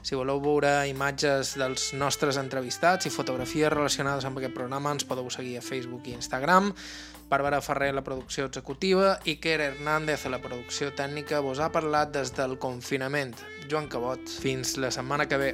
Si 0.05 0.13
voleu 0.13 0.37
veure 0.37 0.69
imatges 0.85 1.55
dels 1.57 1.87
nostres 1.97 2.37
entrevistats 2.37 3.07
i 3.09 3.11
fotografies 3.13 3.71
relacionades 3.73 4.27
amb 4.29 4.37
aquest 4.37 4.53
programa, 4.53 4.91
ens 4.93 5.07
podeu 5.09 5.31
seguir 5.33 5.55
a 5.57 5.63
Facebook 5.65 6.05
i 6.05 6.13
Instagram. 6.13 6.69
Bàrbara 7.31 7.57
Ferrer, 7.65 7.89
la 7.97 8.03
producció 8.05 8.45
executiva, 8.45 9.15
Iker 9.25 9.57
Hernández, 9.71 10.27
a 10.27 10.33
la 10.35 10.43
producció 10.43 10.91
tècnica, 10.93 11.41
vos 11.41 11.57
ha 11.57 11.71
parlat 11.73 12.13
des 12.13 12.35
del 12.37 12.59
confinament. 12.61 13.33
Joan 13.65 13.89
Cabot, 13.89 14.29
fins 14.29 14.77
la 14.77 14.93
setmana 14.93 15.25
que 15.25 15.41
ve. 15.41 15.51